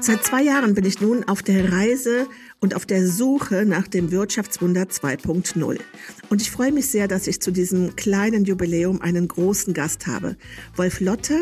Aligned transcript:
Seit 0.00 0.24
zwei 0.24 0.42
Jahren 0.42 0.74
bin 0.74 0.84
ich 0.84 1.00
nun 1.00 1.24
auf 1.24 1.42
der 1.42 1.72
Reise 1.72 2.26
und 2.60 2.74
auf 2.74 2.86
der 2.86 3.06
Suche 3.06 3.64
nach 3.64 3.88
dem 3.88 4.10
Wirtschaftswunder 4.10 4.82
2.0. 4.82 5.78
Und 6.28 6.42
ich 6.42 6.50
freue 6.50 6.72
mich 6.72 6.88
sehr, 6.88 7.08
dass 7.08 7.26
ich 7.26 7.40
zu 7.40 7.50
diesem 7.50 7.96
kleinen 7.96 8.44
Jubiläum 8.44 9.00
einen 9.00 9.28
großen 9.28 9.74
Gast 9.74 10.06
habe. 10.06 10.36
Wolf 10.76 11.00
Lotter 11.00 11.40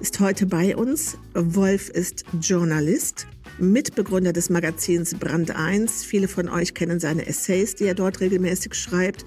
ist 0.00 0.20
heute 0.20 0.46
bei 0.46 0.76
uns. 0.76 1.18
Wolf 1.34 1.88
ist 1.88 2.24
Journalist, 2.40 3.26
Mitbegründer 3.58 4.32
des 4.32 4.48
Magazins 4.48 5.14
Brand 5.14 5.54
1. 5.54 6.04
Viele 6.04 6.28
von 6.28 6.48
euch 6.48 6.74
kennen 6.74 6.98
seine 7.00 7.26
Essays, 7.26 7.74
die 7.74 7.84
er 7.84 7.94
dort 7.94 8.20
regelmäßig 8.20 8.74
schreibt. 8.74 9.24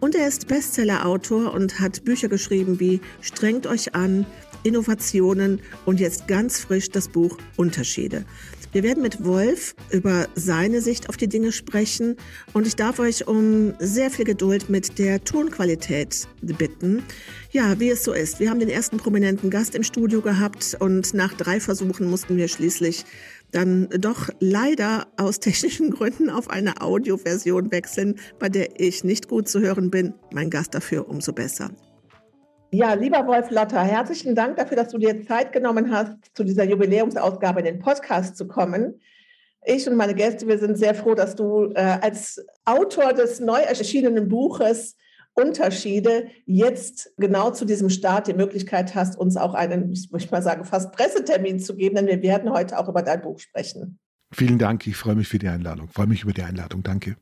Und 0.00 0.14
er 0.14 0.26
ist 0.26 0.48
Bestsellerautor 0.48 1.52
und 1.54 1.78
hat 1.80 2.04
Bücher 2.04 2.28
geschrieben 2.28 2.80
wie 2.80 3.00
Strengt 3.20 3.66
euch 3.66 3.94
an, 3.94 4.26
Innovationen 4.66 5.60
und 5.84 6.00
jetzt 6.00 6.26
ganz 6.26 6.58
frisch 6.58 6.90
das 6.90 7.08
Buch 7.08 7.38
Unterschiede. 7.56 8.24
Wir 8.72 8.82
werden 8.82 9.02
mit 9.02 9.24
Wolf 9.24 9.74
über 9.90 10.26
seine 10.34 10.80
Sicht 10.80 11.08
auf 11.08 11.16
die 11.16 11.28
Dinge 11.28 11.52
sprechen 11.52 12.16
und 12.52 12.66
ich 12.66 12.74
darf 12.74 12.98
euch 12.98 13.28
um 13.28 13.74
sehr 13.78 14.10
viel 14.10 14.24
Geduld 14.24 14.68
mit 14.68 14.98
der 14.98 15.22
Tonqualität 15.22 16.26
bitten. 16.42 17.04
Ja, 17.52 17.78
wie 17.78 17.90
es 17.90 18.02
so 18.02 18.12
ist. 18.12 18.40
Wir 18.40 18.50
haben 18.50 18.58
den 18.58 18.68
ersten 18.68 18.96
prominenten 18.96 19.50
Gast 19.50 19.76
im 19.76 19.84
Studio 19.84 20.20
gehabt 20.20 20.76
und 20.80 21.14
nach 21.14 21.32
drei 21.34 21.60
Versuchen 21.60 22.10
mussten 22.10 22.36
wir 22.36 22.48
schließlich 22.48 23.04
dann 23.52 23.88
doch 23.90 24.28
leider 24.40 25.06
aus 25.16 25.38
technischen 25.40 25.90
Gründen 25.90 26.28
auf 26.28 26.50
eine 26.50 26.80
Audioversion 26.80 27.70
wechseln, 27.70 28.16
bei 28.40 28.48
der 28.48 28.80
ich 28.80 29.04
nicht 29.04 29.28
gut 29.28 29.48
zu 29.48 29.60
hören 29.60 29.90
bin. 29.90 30.12
Mein 30.32 30.50
Gast 30.50 30.74
dafür 30.74 31.08
umso 31.08 31.32
besser. 31.32 31.70
Ja, 32.72 32.94
lieber 32.94 33.26
Wolf 33.26 33.50
Lotter, 33.50 33.82
herzlichen 33.82 34.34
Dank 34.34 34.56
dafür, 34.56 34.76
dass 34.76 34.88
du 34.88 34.98
dir 34.98 35.22
Zeit 35.22 35.52
genommen 35.52 35.90
hast, 35.90 36.12
zu 36.34 36.42
dieser 36.42 36.64
Jubiläumsausgabe 36.64 37.60
in 37.60 37.66
den 37.66 37.78
Podcast 37.78 38.36
zu 38.36 38.48
kommen. 38.48 39.00
Ich 39.64 39.88
und 39.88 39.96
meine 39.96 40.14
Gäste, 40.14 40.46
wir 40.46 40.58
sind 40.58 40.76
sehr 40.76 40.94
froh, 40.94 41.14
dass 41.14 41.36
du 41.36 41.72
äh, 41.74 41.98
als 42.00 42.44
Autor 42.64 43.12
des 43.12 43.40
neu 43.40 43.60
erschienenen 43.60 44.28
Buches 44.28 44.96
Unterschiede 45.34 46.28
jetzt 46.46 47.12
genau 47.18 47.50
zu 47.50 47.66
diesem 47.66 47.90
Start 47.90 48.26
die 48.26 48.34
Möglichkeit 48.34 48.94
hast, 48.94 49.18
uns 49.18 49.36
auch 49.36 49.54
einen, 49.54 49.92
ich 49.92 50.10
möchte 50.10 50.30
mal 50.30 50.42
sagen, 50.42 50.64
fast 50.64 50.92
Pressetermin 50.92 51.60
zu 51.60 51.76
geben, 51.76 51.96
denn 51.96 52.06
wir 52.06 52.22
werden 52.22 52.50
heute 52.50 52.78
auch 52.78 52.88
über 52.88 53.02
dein 53.02 53.20
Buch 53.20 53.38
sprechen. 53.38 53.98
Vielen 54.32 54.58
Dank, 54.58 54.86
ich 54.86 54.96
freue 54.96 55.14
mich 55.14 55.28
für 55.28 55.38
die 55.38 55.48
Einladung, 55.48 55.88
freue 55.88 56.06
mich 56.06 56.22
über 56.22 56.32
die 56.32 56.42
Einladung, 56.42 56.82
danke. 56.82 57.16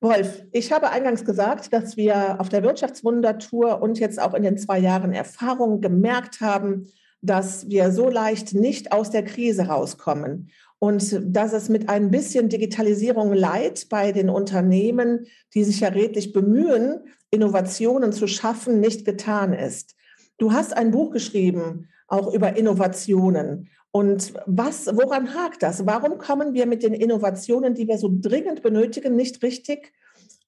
Wolf, 0.00 0.44
ich 0.52 0.70
habe 0.70 0.90
eingangs 0.90 1.24
gesagt, 1.24 1.72
dass 1.72 1.96
wir 1.96 2.40
auf 2.40 2.48
der 2.48 2.62
Wirtschaftswundertour 2.62 3.82
und 3.82 3.98
jetzt 3.98 4.20
auch 4.20 4.34
in 4.34 4.44
den 4.44 4.56
zwei 4.56 4.78
Jahren 4.78 5.12
Erfahrung 5.12 5.80
gemerkt 5.80 6.40
haben, 6.40 6.86
dass 7.20 7.68
wir 7.68 7.90
so 7.90 8.08
leicht 8.08 8.54
nicht 8.54 8.92
aus 8.92 9.10
der 9.10 9.24
Krise 9.24 9.66
rauskommen 9.66 10.50
und 10.78 11.20
dass 11.20 11.52
es 11.52 11.68
mit 11.68 11.88
ein 11.88 12.12
bisschen 12.12 12.48
Digitalisierung 12.48 13.32
leid 13.32 13.88
bei 13.90 14.12
den 14.12 14.30
Unternehmen, 14.30 15.26
die 15.54 15.64
sich 15.64 15.80
ja 15.80 15.88
redlich 15.88 16.32
bemühen, 16.32 17.00
Innovationen 17.30 18.12
zu 18.12 18.28
schaffen, 18.28 18.78
nicht 18.78 19.04
getan 19.04 19.52
ist. 19.52 19.96
Du 20.38 20.52
hast 20.52 20.76
ein 20.76 20.92
Buch 20.92 21.10
geschrieben, 21.10 21.88
auch 22.06 22.32
über 22.32 22.56
Innovationen. 22.56 23.68
Und 23.90 24.34
was, 24.46 24.86
woran 24.86 25.34
hakt 25.34 25.62
das? 25.62 25.86
Warum 25.86 26.18
kommen 26.18 26.52
wir 26.54 26.66
mit 26.66 26.82
den 26.82 26.92
Innovationen, 26.92 27.74
die 27.74 27.88
wir 27.88 27.98
so 27.98 28.10
dringend 28.12 28.62
benötigen, 28.62 29.16
nicht 29.16 29.42
richtig 29.42 29.92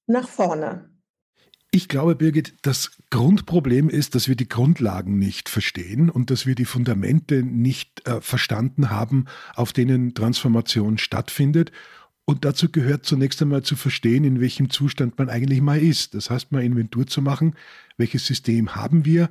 nach 0.06 0.28
vorne? 0.28 0.90
Ich 1.72 1.86
glaube, 1.86 2.16
Birgit, 2.16 2.54
das 2.62 2.98
Grundproblem 3.10 3.88
ist, 3.88 4.16
dass 4.16 4.26
wir 4.26 4.34
die 4.34 4.48
Grundlagen 4.48 5.18
nicht 5.18 5.48
verstehen 5.48 6.10
und 6.10 6.30
dass 6.30 6.44
wir 6.44 6.56
die 6.56 6.64
Fundamente 6.64 7.44
nicht 7.44 8.06
äh, 8.08 8.20
verstanden 8.20 8.90
haben, 8.90 9.26
auf 9.54 9.72
denen 9.72 10.12
Transformation 10.14 10.98
stattfindet. 10.98 11.70
Und 12.24 12.44
dazu 12.44 12.70
gehört 12.70 13.06
zunächst 13.06 13.40
einmal 13.40 13.62
zu 13.62 13.76
verstehen, 13.76 14.24
in 14.24 14.40
welchem 14.40 14.68
Zustand 14.68 15.16
man 15.16 15.28
eigentlich 15.28 15.60
mal 15.60 15.80
ist. 15.80 16.14
Das 16.14 16.28
heißt, 16.28 16.50
mal 16.50 16.64
Inventur 16.64 17.06
zu 17.06 17.22
machen, 17.22 17.54
welches 17.96 18.26
System 18.26 18.74
haben 18.74 19.04
wir, 19.04 19.30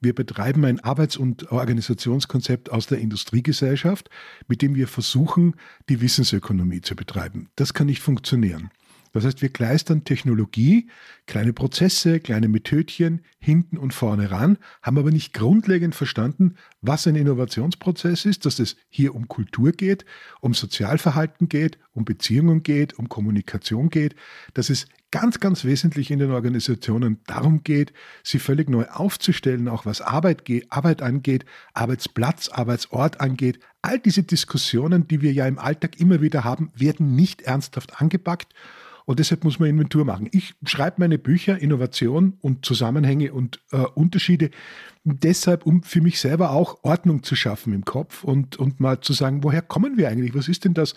wir 0.00 0.14
betreiben 0.14 0.64
ein 0.64 0.80
Arbeits- 0.80 1.16
und 1.16 1.50
Organisationskonzept 1.50 2.70
aus 2.70 2.86
der 2.86 2.98
Industriegesellschaft, 2.98 4.10
mit 4.46 4.62
dem 4.62 4.74
wir 4.74 4.88
versuchen, 4.88 5.56
die 5.88 6.00
Wissensökonomie 6.00 6.80
zu 6.80 6.94
betreiben. 6.94 7.48
Das 7.56 7.74
kann 7.74 7.86
nicht 7.86 8.02
funktionieren. 8.02 8.70
Das 9.12 9.24
heißt, 9.24 9.42
wir 9.42 9.48
kleistern 9.48 10.04
Technologie, 10.04 10.88
kleine 11.26 11.52
Prozesse, 11.52 12.20
kleine 12.20 12.48
Methodchen 12.48 13.22
hinten 13.38 13.78
und 13.78 13.94
vorne 13.94 14.30
ran, 14.30 14.58
haben 14.82 14.98
aber 14.98 15.10
nicht 15.10 15.32
grundlegend 15.34 15.94
verstanden, 15.94 16.54
was 16.80 17.06
ein 17.06 17.16
Innovationsprozess 17.16 18.24
ist, 18.24 18.46
dass 18.46 18.58
es 18.58 18.76
hier 18.88 19.14
um 19.14 19.28
Kultur 19.28 19.72
geht, 19.72 20.04
um 20.40 20.54
Sozialverhalten 20.54 21.48
geht, 21.48 21.78
um 21.92 22.04
Beziehungen 22.04 22.62
geht, 22.62 22.98
um 22.98 23.08
Kommunikation 23.08 23.90
geht, 23.90 24.14
dass 24.54 24.70
es 24.70 24.86
ganz, 25.10 25.40
ganz 25.40 25.64
wesentlich 25.64 26.10
in 26.10 26.18
den 26.18 26.30
Organisationen 26.30 27.20
darum 27.26 27.62
geht, 27.62 27.92
sie 28.22 28.38
völlig 28.38 28.68
neu 28.68 28.84
aufzustellen, 28.86 29.68
auch 29.68 29.86
was 29.86 30.00
Arbeit, 30.00 30.42
Arbeit 30.68 31.02
angeht, 31.02 31.44
Arbeitsplatz, 31.72 32.48
Arbeitsort 32.48 33.20
angeht. 33.20 33.58
All 33.80 33.98
diese 33.98 34.22
Diskussionen, 34.22 35.08
die 35.08 35.22
wir 35.22 35.32
ja 35.32 35.46
im 35.46 35.58
Alltag 35.58 35.98
immer 35.98 36.20
wieder 36.20 36.44
haben, 36.44 36.70
werden 36.74 37.14
nicht 37.14 37.42
ernsthaft 37.42 38.00
angepackt 38.00 38.54
und 39.08 39.20
deshalb 39.20 39.42
muss 39.42 39.58
man 39.58 39.70
Inventur 39.70 40.04
machen. 40.04 40.28
Ich 40.32 40.54
schreibe 40.66 40.96
meine 40.98 41.16
Bücher, 41.16 41.58
Innovation 41.58 42.34
und 42.42 42.66
Zusammenhänge 42.66 43.32
und 43.32 43.58
äh, 43.72 43.78
Unterschiede 43.78 44.50
deshalb, 45.02 45.64
um 45.64 45.82
für 45.82 46.02
mich 46.02 46.20
selber 46.20 46.50
auch 46.50 46.80
Ordnung 46.82 47.22
zu 47.22 47.34
schaffen 47.34 47.72
im 47.72 47.86
Kopf 47.86 48.22
und, 48.22 48.56
und 48.56 48.80
mal 48.80 49.00
zu 49.00 49.14
sagen, 49.14 49.42
woher 49.42 49.62
kommen 49.62 49.96
wir 49.96 50.10
eigentlich? 50.10 50.34
Was 50.34 50.46
ist 50.48 50.66
denn 50.66 50.74
das 50.74 50.92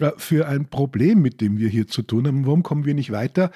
äh, 0.00 0.12
für 0.16 0.48
ein 0.48 0.70
Problem, 0.70 1.20
mit 1.20 1.42
dem 1.42 1.58
wir 1.58 1.68
hier 1.68 1.86
zu 1.86 2.00
tun 2.00 2.26
haben? 2.26 2.46
Warum 2.46 2.62
kommen 2.62 2.86
wir 2.86 2.94
nicht 2.94 3.12
weiter? 3.12 3.50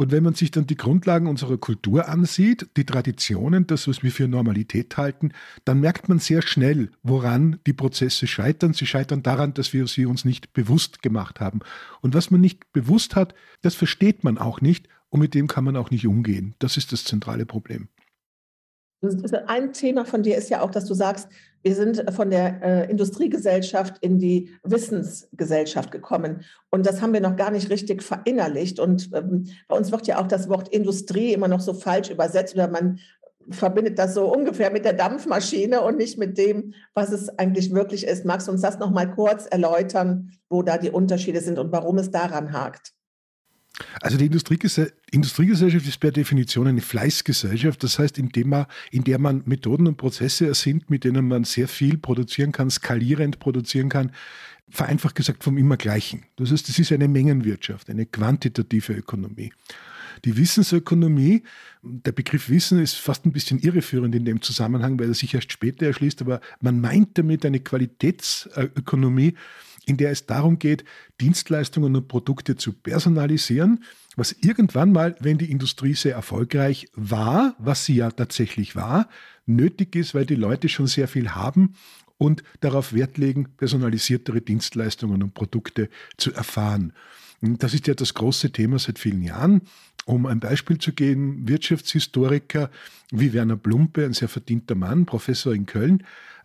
Und 0.00 0.12
wenn 0.12 0.22
man 0.22 0.32
sich 0.32 0.50
dann 0.50 0.66
die 0.66 0.78
Grundlagen 0.78 1.26
unserer 1.26 1.58
Kultur 1.58 2.08
ansieht, 2.08 2.70
die 2.78 2.86
Traditionen, 2.86 3.66
das, 3.66 3.86
was 3.86 4.02
wir 4.02 4.10
für 4.10 4.28
Normalität 4.28 4.96
halten, 4.96 5.32
dann 5.66 5.78
merkt 5.78 6.08
man 6.08 6.18
sehr 6.18 6.40
schnell, 6.40 6.90
woran 7.02 7.60
die 7.66 7.74
Prozesse 7.74 8.26
scheitern. 8.26 8.72
Sie 8.72 8.86
scheitern 8.86 9.22
daran, 9.22 9.52
dass 9.52 9.74
wir 9.74 9.86
sie 9.88 10.06
uns 10.06 10.24
nicht 10.24 10.54
bewusst 10.54 11.02
gemacht 11.02 11.38
haben. 11.38 11.60
Und 12.00 12.14
was 12.14 12.30
man 12.30 12.40
nicht 12.40 12.72
bewusst 12.72 13.14
hat, 13.14 13.34
das 13.60 13.74
versteht 13.74 14.24
man 14.24 14.38
auch 14.38 14.62
nicht 14.62 14.88
und 15.10 15.20
mit 15.20 15.34
dem 15.34 15.48
kann 15.48 15.64
man 15.64 15.76
auch 15.76 15.90
nicht 15.90 16.06
umgehen. 16.06 16.54
Das 16.60 16.78
ist 16.78 16.92
das 16.92 17.04
zentrale 17.04 17.44
Problem. 17.44 17.88
Ein 19.48 19.74
Thema 19.74 20.06
von 20.06 20.22
dir 20.22 20.38
ist 20.38 20.48
ja 20.48 20.62
auch, 20.62 20.70
dass 20.70 20.86
du 20.86 20.94
sagst, 20.94 21.28
wir 21.62 21.74
sind 21.74 22.04
von 22.12 22.30
der 22.30 22.62
äh, 22.62 22.90
Industriegesellschaft 22.90 23.98
in 24.00 24.18
die 24.18 24.50
Wissensgesellschaft 24.62 25.90
gekommen. 25.90 26.42
Und 26.70 26.86
das 26.86 27.02
haben 27.02 27.12
wir 27.12 27.20
noch 27.20 27.36
gar 27.36 27.50
nicht 27.50 27.70
richtig 27.70 28.02
verinnerlicht. 28.02 28.80
Und 28.80 29.10
ähm, 29.14 29.46
bei 29.68 29.76
uns 29.76 29.92
wird 29.92 30.06
ja 30.06 30.20
auch 30.20 30.26
das 30.26 30.48
Wort 30.48 30.68
Industrie 30.68 31.32
immer 31.32 31.48
noch 31.48 31.60
so 31.60 31.74
falsch 31.74 32.10
übersetzt 32.10 32.54
oder 32.54 32.68
man 32.68 32.98
verbindet 33.50 33.98
das 33.98 34.14
so 34.14 34.32
ungefähr 34.32 34.70
mit 34.70 34.84
der 34.84 34.92
Dampfmaschine 34.92 35.80
und 35.82 35.96
nicht 35.96 36.18
mit 36.18 36.38
dem, 36.38 36.74
was 36.94 37.10
es 37.10 37.28
eigentlich 37.38 37.72
wirklich 37.72 38.06
ist. 38.06 38.24
Magst 38.24 38.48
du 38.48 38.52
uns 38.52 38.62
das 38.62 38.78
noch 38.78 38.90
mal 38.90 39.10
kurz 39.10 39.46
erläutern, 39.46 40.32
wo 40.48 40.62
da 40.62 40.78
die 40.78 40.90
Unterschiede 40.90 41.40
sind 41.40 41.58
und 41.58 41.72
warum 41.72 41.98
es 41.98 42.10
daran 42.10 42.52
hakt? 42.52 42.92
Also 44.00 44.16
die 44.16 44.26
Industriegesell 44.26 44.92
Industriegesellschaft 45.10 45.86
ist 45.86 45.98
per 45.98 46.12
Definition 46.12 46.68
eine 46.68 46.80
Fleißgesellschaft, 46.80 47.82
das 47.82 47.98
heißt, 47.98 48.18
in, 48.18 48.30
man, 48.46 48.66
in 48.90 49.04
der 49.04 49.18
man 49.18 49.42
Methoden 49.46 49.86
und 49.86 49.96
Prozesse 49.96 50.46
ersinnt, 50.46 50.88
mit 50.88 51.04
denen 51.04 51.26
man 51.26 51.44
sehr 51.44 51.66
viel 51.66 51.98
produzieren 51.98 52.52
kann, 52.52 52.70
skalierend 52.70 53.40
produzieren 53.40 53.88
kann, 53.88 54.12
vereinfacht 54.68 55.16
gesagt 55.16 55.42
vom 55.42 55.58
Immergleichen. 55.58 56.22
Das 56.36 56.52
heißt, 56.52 56.68
es 56.68 56.78
ist 56.78 56.92
eine 56.92 57.08
Mengenwirtschaft, 57.08 57.90
eine 57.90 58.06
quantitative 58.06 58.92
Ökonomie. 58.92 59.52
Die 60.24 60.36
Wissensökonomie, 60.36 61.42
der 61.82 62.12
Begriff 62.12 62.48
Wissen 62.50 62.80
ist 62.80 62.94
fast 62.94 63.24
ein 63.24 63.32
bisschen 63.32 63.58
irreführend 63.58 64.14
in 64.14 64.24
dem 64.24 64.42
Zusammenhang, 64.42 64.98
weil 64.98 65.08
er 65.08 65.14
sich 65.14 65.34
erst 65.34 65.52
später 65.52 65.86
erschließt, 65.86 66.20
aber 66.20 66.40
man 66.60 66.80
meint 66.80 67.16
damit 67.16 67.44
eine 67.46 67.60
Qualitätsökonomie, 67.60 69.34
in 69.90 69.96
der 69.96 70.12
es 70.12 70.24
darum 70.24 70.60
geht, 70.60 70.84
Dienstleistungen 71.20 71.96
und 71.96 72.06
Produkte 72.06 72.54
zu 72.54 72.72
personalisieren, 72.72 73.82
was 74.16 74.32
irgendwann 74.40 74.92
mal, 74.92 75.16
wenn 75.18 75.36
die 75.36 75.50
Industrie 75.50 75.94
sehr 75.94 76.14
erfolgreich 76.14 76.88
war, 76.94 77.56
was 77.58 77.84
sie 77.84 77.96
ja 77.96 78.10
tatsächlich 78.12 78.76
war, 78.76 79.08
nötig 79.46 79.96
ist, 79.96 80.14
weil 80.14 80.26
die 80.26 80.36
Leute 80.36 80.68
schon 80.68 80.86
sehr 80.86 81.08
viel 81.08 81.30
haben 81.30 81.74
und 82.18 82.44
darauf 82.60 82.92
Wert 82.92 83.18
legen, 83.18 83.48
personalisiertere 83.56 84.40
Dienstleistungen 84.40 85.22
und 85.24 85.34
Produkte 85.34 85.90
zu 86.16 86.32
erfahren. 86.32 86.92
Das 87.40 87.74
ist 87.74 87.88
ja 87.88 87.94
das 87.94 88.14
große 88.14 88.52
Thema 88.52 88.78
seit 88.78 88.98
vielen 88.98 89.22
Jahren. 89.22 89.62
Um 90.04 90.26
ein 90.26 90.38
Beispiel 90.38 90.78
zu 90.78 90.92
geben, 90.92 91.48
Wirtschaftshistoriker 91.48 92.70
wie 93.10 93.32
Werner 93.32 93.56
Blumpe, 93.56 94.04
ein 94.04 94.12
sehr 94.12 94.28
verdienter 94.28 94.76
Mann, 94.76 95.04
Professor 95.04 95.52
in 95.52 95.66
Köln, 95.66 96.04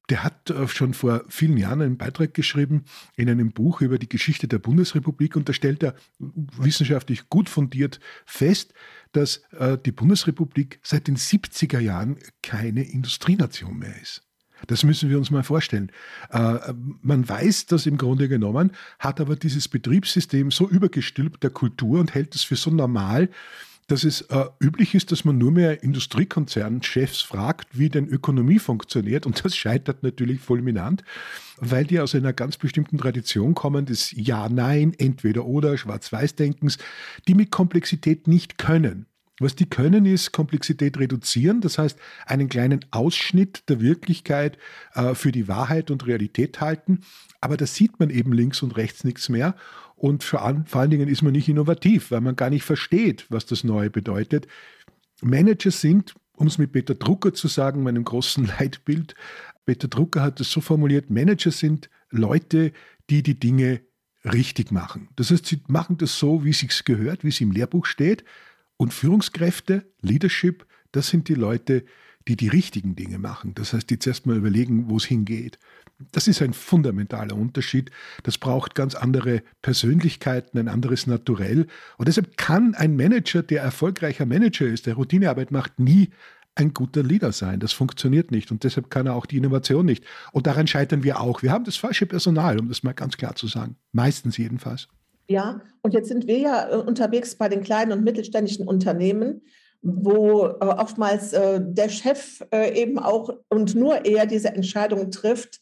der 0.09 0.23
hat 0.23 0.49
äh, 0.49 0.67
schon 0.67 0.93
vor 0.93 1.23
vielen 1.29 1.57
Jahren 1.57 1.81
einen 1.81 1.97
Beitrag 1.97 2.33
geschrieben 2.33 2.85
in 3.15 3.29
einem 3.29 3.51
Buch 3.51 3.81
über 3.81 3.97
die 3.97 4.09
Geschichte 4.09 4.47
der 4.47 4.59
Bundesrepublik 4.59 5.35
und 5.35 5.49
da 5.49 5.53
stellt 5.53 5.83
er 5.83 5.95
wissenschaftlich 6.19 7.29
gut 7.29 7.49
fundiert 7.49 7.99
fest, 8.25 8.73
dass 9.11 9.37
äh, 9.57 9.77
die 9.77 9.91
Bundesrepublik 9.91 10.79
seit 10.83 11.07
den 11.07 11.17
70er 11.17 11.79
Jahren 11.79 12.17
keine 12.41 12.83
Industrienation 12.83 13.79
mehr 13.79 13.99
ist. 14.01 14.21
Das 14.67 14.83
müssen 14.83 15.09
wir 15.09 15.17
uns 15.17 15.31
mal 15.31 15.43
vorstellen. 15.43 15.91
Äh, 16.31 16.73
man 17.01 17.27
weiß 17.27 17.67
das 17.67 17.85
im 17.85 17.97
Grunde 17.97 18.29
genommen, 18.29 18.71
hat 18.99 19.19
aber 19.19 19.35
dieses 19.35 19.67
Betriebssystem 19.67 20.51
so 20.51 20.67
übergestülpt 20.67 21.43
der 21.43 21.49
Kultur 21.49 21.99
und 21.99 22.13
hält 22.13 22.35
es 22.35 22.43
für 22.43 22.55
so 22.55 22.71
normal, 22.71 23.29
dass 23.87 24.03
es 24.03 24.21
äh, 24.21 24.45
üblich 24.59 24.95
ist, 24.95 25.11
dass 25.11 25.25
man 25.25 25.37
nur 25.37 25.51
mehr 25.51 25.83
Industriekonzernchefs 25.83 27.21
fragt, 27.21 27.77
wie 27.77 27.89
denn 27.89 28.07
Ökonomie 28.07 28.59
funktioniert. 28.59 29.25
Und 29.25 29.45
das 29.45 29.55
scheitert 29.55 30.01
natürlich 30.01 30.39
fulminant, 30.41 31.03
weil 31.57 31.85
die 31.85 31.99
aus 31.99 32.15
einer 32.15 32.33
ganz 32.33 32.57
bestimmten 32.57 32.97
Tradition 32.97 33.53
kommen 33.53 33.85
des 33.85 34.11
Ja-Nein, 34.11 34.93
entweder 34.97 35.45
oder, 35.45 35.77
Schwarz-Weiß-Denkens, 35.77 36.77
die 37.27 37.35
mit 37.35 37.51
Komplexität 37.51 38.27
nicht 38.27 38.57
können. 38.57 39.05
Was 39.39 39.55
die 39.55 39.65
können, 39.65 40.05
ist 40.05 40.31
Komplexität 40.31 40.97
reduzieren, 40.97 41.59
das 41.59 41.77
heißt 41.77 41.99
einen 42.25 42.47
kleinen 42.47 42.85
Ausschnitt 42.91 43.63
der 43.67 43.81
Wirklichkeit 43.81 44.57
äh, 44.93 45.13
für 45.13 45.33
die 45.33 45.49
Wahrheit 45.49 45.91
und 45.91 46.07
Realität 46.07 46.61
halten. 46.61 47.01
Aber 47.41 47.57
da 47.57 47.65
sieht 47.65 47.99
man 47.99 48.09
eben 48.09 48.31
links 48.31 48.61
und 48.61 48.77
rechts 48.77 49.03
nichts 49.03 49.27
mehr. 49.27 49.55
Und 49.97 50.23
vor 50.23 50.43
allen, 50.43 50.89
Dingen 50.89 51.09
ist 51.09 51.21
man 51.21 51.33
nicht 51.33 51.49
innovativ, 51.49 52.11
weil 52.11 52.21
man 52.21 52.35
gar 52.35 52.49
nicht 52.49 52.63
versteht, 52.63 53.25
was 53.29 53.45
das 53.45 53.63
Neue 53.63 53.89
bedeutet. 53.89 54.47
Manager 55.21 55.71
sind, 55.71 56.13
um 56.33 56.47
es 56.47 56.57
mit 56.57 56.71
Peter 56.71 56.95
Drucker 56.95 57.33
zu 57.33 57.47
sagen, 57.47 57.83
meinem 57.83 58.03
großen 58.03 58.45
Leitbild, 58.59 59.15
Peter 59.65 59.87
Drucker 59.87 60.21
hat 60.21 60.39
es 60.39 60.51
so 60.51 60.61
formuliert, 60.61 61.09
Manager 61.09 61.51
sind 61.51 61.89
Leute, 62.09 62.71
die 63.09 63.23
die 63.23 63.39
Dinge 63.39 63.81
richtig 64.23 64.71
machen. 64.71 65.09
Das 65.15 65.31
heißt, 65.31 65.45
sie 65.45 65.61
machen 65.67 65.97
das 65.97 66.17
so, 66.17 66.43
wie 66.43 66.51
es 66.51 66.59
sich 66.59 66.83
gehört, 66.85 67.23
wie 67.23 67.29
es 67.29 67.41
im 67.41 67.51
Lehrbuch 67.51 67.85
steht. 67.85 68.23
Und 68.77 68.93
Führungskräfte, 68.93 69.85
Leadership, 70.01 70.65
das 70.91 71.07
sind 71.07 71.27
die 71.27 71.35
Leute, 71.35 71.85
die 72.27 72.35
die 72.35 72.47
richtigen 72.47 72.95
Dinge 72.95 73.19
machen. 73.19 73.53
Das 73.55 73.73
heißt, 73.73 73.89
die 73.89 73.99
zuerst 73.99 74.25
mal 74.25 74.37
überlegen, 74.37 74.89
wo 74.89 74.97
es 74.97 75.05
hingeht. 75.05 75.59
Das 76.11 76.27
ist 76.27 76.41
ein 76.41 76.53
fundamentaler 76.53 77.35
Unterschied. 77.35 77.91
Das 78.23 78.37
braucht 78.37 78.75
ganz 78.75 78.95
andere 78.95 79.43
Persönlichkeiten, 79.61 80.57
ein 80.57 80.67
anderes 80.67 81.07
Naturell. 81.07 81.67
Und 81.97 82.07
deshalb 82.07 82.35
kann 82.37 82.75
ein 82.75 82.95
Manager, 82.95 83.43
der 83.43 83.61
erfolgreicher 83.61 84.25
Manager 84.25 84.65
ist, 84.65 84.87
der 84.87 84.95
Routinearbeit 84.95 85.51
macht, 85.51 85.79
nie 85.79 86.09
ein 86.55 86.73
guter 86.73 87.03
Leader 87.03 87.31
sein. 87.31 87.59
Das 87.59 87.73
funktioniert 87.73 88.31
nicht 88.31 88.49
und 88.51 88.63
deshalb 88.63 88.89
kann 88.89 89.07
er 89.07 89.15
auch 89.15 89.25
die 89.25 89.37
Innovation 89.37 89.85
nicht. 89.85 90.03
Und 90.31 90.47
daran 90.47 90.67
scheitern 90.67 91.03
wir 91.03 91.19
auch. 91.19 91.43
Wir 91.43 91.51
haben 91.51 91.65
das 91.65 91.75
falsche 91.75 92.05
Personal, 92.05 92.59
um 92.59 92.69
das 92.69 92.83
mal 92.83 92.93
ganz 92.93 93.17
klar 93.17 93.35
zu 93.35 93.47
sagen. 93.47 93.75
Meistens 93.91 94.37
jedenfalls. 94.37 94.87
Ja, 95.27 95.61
und 95.81 95.93
jetzt 95.93 96.07
sind 96.07 96.27
wir 96.27 96.37
ja 96.37 96.69
äh, 96.69 96.75
unterwegs 96.75 97.35
bei 97.35 97.49
den 97.49 97.63
kleinen 97.63 97.91
und 97.91 98.03
mittelständischen 98.03 98.67
Unternehmen 98.67 99.41
wo 99.87 100.47
äh, 100.47 100.65
oftmals 100.65 101.31
äh, 101.33 101.61
der 101.61 101.89
Chef 101.89 102.43
eben 102.51 102.97
auch 102.97 103.29
und 103.49 103.75
nur 103.75 104.03
er 104.03 104.25
diese 104.25 104.49
Entscheidung 104.49 105.11
trifft, 105.11 105.61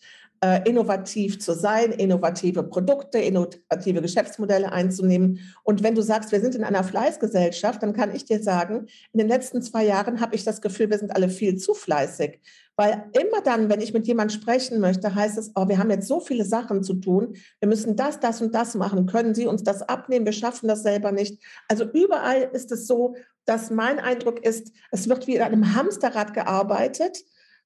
innovativ 0.66 1.40
zu 1.40 1.54
sein, 1.54 1.92
innovative 1.92 2.63
Produkte, 2.63 3.18
innovative 3.18 4.01
Geschäftsmodelle 4.01 4.72
einzunehmen. 4.72 5.40
Und 5.63 5.84
wenn 5.84 5.95
du 5.95 6.01
sagst, 6.01 6.31
wir 6.31 6.42
sind 6.42 6.56
in 6.56 6.63
einer 6.63 6.84
Fleißgesellschaft, 6.84 7.81
dann 7.81 7.94
kann 7.94 8.13
ich 8.13 8.25
dir 8.25 8.44
sagen, 8.44 8.88
in 9.13 9.19
den 9.19 9.30
letzten 9.30 9.62
zwei 9.62 9.86
Jahren 9.86 10.19
habe 10.19 10.36
ich 10.36 10.44
das 10.44 10.62
Gefühl, 10.62 10.90
wir 10.90 10.98
sind 10.98 11.16
alle 11.16 11.30
viel 11.30 11.56
zu 11.56 11.74
fleißig. 11.74 12.42
Weil 12.75 13.10
immer 13.13 13.42
dann, 13.42 13.69
wenn 13.69 13.81
ich 13.81 13.94
mit 13.94 14.07
jemandem 14.07 14.40
sprechen 14.42 14.80
möchte, 14.80 15.13
heißt 15.13 15.38
es, 15.38 15.51
oh, 15.56 15.68
wir 15.68 15.78
haben 15.78 15.92
jetzt 15.92 16.07
so 16.07 16.19
viele 16.19 16.44
Sachen 16.44 16.84
zu 16.84 16.95
tun, 16.95 17.36
wir 17.60 17.69
müssen 17.69 17.95
das, 17.95 18.19
das 18.19 18.42
und 18.42 18.56
das 18.56 18.74
machen. 18.74 19.06
Können 19.06 19.36
Sie 19.36 19.45
uns 19.45 19.63
das 19.63 19.84
abnehmen? 19.84 20.25
Wir 20.25 20.34
schaffen 20.34 20.68
das 20.68 20.81
selber 20.81 21.12
nicht. 21.12 21.42
Also 21.68 21.86
überall 21.86 22.50
ist 22.51 22.72
es 22.72 22.88
so, 22.88 23.16
dass 23.45 23.69
mein 23.69 24.00
Eindruck 24.00 24.44
ist, 24.44 24.72
es 24.92 25.07
wird 25.07 25.28
wie 25.28 25.36
in 25.36 25.42
einem 25.42 25.75
Hamsterrad 25.75 26.34
gearbeitet 26.34 27.24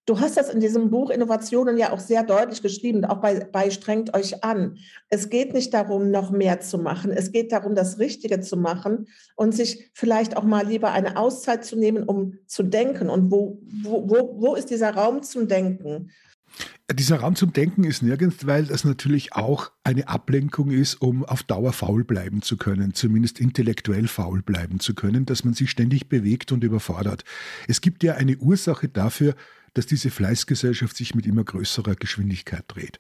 Du 0.08 0.22
hast 0.22 0.38
das 0.38 0.50
in 0.50 0.62
diesem 0.62 0.90
Buch 0.90 1.10
Innovationen 1.10 1.78
ja 1.78 1.92
auch 1.92 2.00
sehr 2.00 2.24
deutlich 2.24 2.62
geschrieben, 2.62 3.04
auch 3.04 3.20
bei, 3.20 3.46
bei 3.52 3.70
Strengt 3.70 4.14
euch 4.16 4.42
an. 4.42 4.78
Es 5.10 5.30
geht 5.30 5.54
nicht 5.54 5.74
darum, 5.74 6.12
noch 6.12 6.32
mehr 6.32 6.62
zu 6.62 6.78
machen. 6.78 7.12
Es 7.12 7.34
geht 7.34 7.52
darum, 7.52 7.76
das 7.76 8.00
Richtige 8.00 8.40
zu 8.40 8.56
machen 8.56 9.10
und 9.36 9.54
sich 9.54 9.90
vielleicht 9.92 10.38
auch 10.38 10.44
mal 10.44 10.66
lieber 10.66 10.94
eine 10.94 11.18
Auszeit 11.18 11.66
zu 11.66 11.76
nehmen, 11.76 12.04
um 12.04 12.36
zu 12.48 12.64
denken. 12.64 13.10
Und 13.10 13.32
wo, 13.32 13.62
wo, 13.84 14.10
wo, 14.10 14.42
wo 14.42 14.56
ist 14.56 14.70
dieser 14.70 14.96
Raum 14.96 15.24
zum 15.24 15.50
Denken? 15.50 16.10
Dieser 16.90 17.20
Raum 17.20 17.36
zum 17.36 17.52
Denken 17.52 17.84
ist 17.84 18.02
nirgends, 18.02 18.48
weil 18.48 18.64
das 18.64 18.86
natürlich 18.86 19.34
auch 19.34 19.72
eine 19.84 20.08
Ablenkung 20.08 20.72
ist, 20.72 21.02
um 21.02 21.26
auf 21.26 21.44
Dauer 21.44 21.74
faul 21.74 22.06
bleiben 22.06 22.42
zu 22.42 22.56
können, 22.56 22.94
zumindest 22.94 23.42
intellektuell 23.42 24.08
faul 24.08 24.42
bleiben 24.42 24.80
zu 24.80 24.96
können, 24.96 25.26
dass 25.26 25.44
man 25.44 25.54
sich 25.54 25.70
ständig 25.70 26.08
bewegt 26.08 26.54
und 26.54 26.64
überfordert. 26.64 27.26
Es 27.68 27.82
gibt 27.82 28.04
ja 28.04 28.14
eine 28.14 28.38
Ursache 28.38 28.88
dafür, 28.88 29.36
dass 29.74 29.86
diese 29.86 30.10
Fleißgesellschaft 30.10 30.96
sich 30.96 31.16
mit 31.16 31.26
immer 31.26 31.44
größerer 31.44 31.96
Geschwindigkeit 31.96 32.64
dreht. 32.68 33.00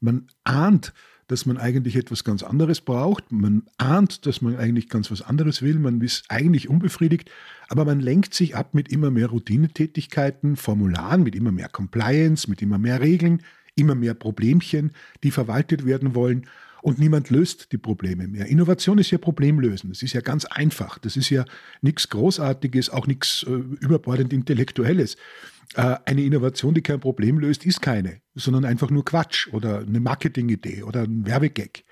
Man 0.00 0.26
ahnt, 0.44 0.92
dass 1.28 1.44
man 1.44 1.58
eigentlich 1.58 1.94
etwas 1.96 2.24
ganz 2.24 2.42
anderes 2.42 2.80
braucht. 2.80 3.30
Man 3.30 3.64
ahnt, 3.76 4.26
dass 4.26 4.40
man 4.40 4.56
eigentlich 4.56 4.88
ganz 4.88 5.10
was 5.10 5.22
anderes 5.22 5.62
will. 5.62 5.78
Man 5.78 6.00
ist 6.00 6.24
eigentlich 6.28 6.68
unbefriedigt, 6.68 7.30
aber 7.68 7.84
man 7.84 8.00
lenkt 8.00 8.34
sich 8.34 8.56
ab 8.56 8.74
mit 8.74 8.90
immer 8.90 9.10
mehr 9.10 9.28
Routinetätigkeiten, 9.28 10.56
Formularen, 10.56 11.22
mit 11.22 11.34
immer 11.36 11.52
mehr 11.52 11.68
Compliance, 11.68 12.48
mit 12.48 12.62
immer 12.62 12.78
mehr 12.78 13.00
Regeln, 13.00 13.42
immer 13.74 13.94
mehr 13.94 14.14
Problemchen, 14.14 14.92
die 15.22 15.30
verwaltet 15.30 15.84
werden 15.84 16.14
wollen. 16.14 16.46
Und 16.88 16.98
niemand 16.98 17.28
löst 17.28 17.70
die 17.72 17.76
Probleme 17.76 18.26
mehr. 18.28 18.46
Innovation 18.46 18.96
ist 18.96 19.10
ja 19.10 19.18
Problemlösen. 19.18 19.90
Das 19.90 20.02
ist 20.02 20.14
ja 20.14 20.22
ganz 20.22 20.46
einfach. 20.46 20.96
Das 20.98 21.18
ist 21.18 21.28
ja 21.28 21.44
nichts 21.82 22.08
Großartiges, 22.08 22.88
auch 22.88 23.06
nichts 23.06 23.44
äh, 23.46 23.50
überbordend 23.50 24.32
Intellektuelles. 24.32 25.16
Äh, 25.74 25.96
eine 26.06 26.22
Innovation, 26.22 26.72
die 26.72 26.80
kein 26.80 26.98
Problem 26.98 27.40
löst, 27.40 27.66
ist 27.66 27.82
keine, 27.82 28.22
sondern 28.34 28.64
einfach 28.64 28.88
nur 28.88 29.04
Quatsch 29.04 29.48
oder 29.52 29.80
eine 29.80 30.00
Marketingidee 30.00 30.82
oder 30.82 31.02
ein 31.02 31.26
Werbegag. 31.26 31.84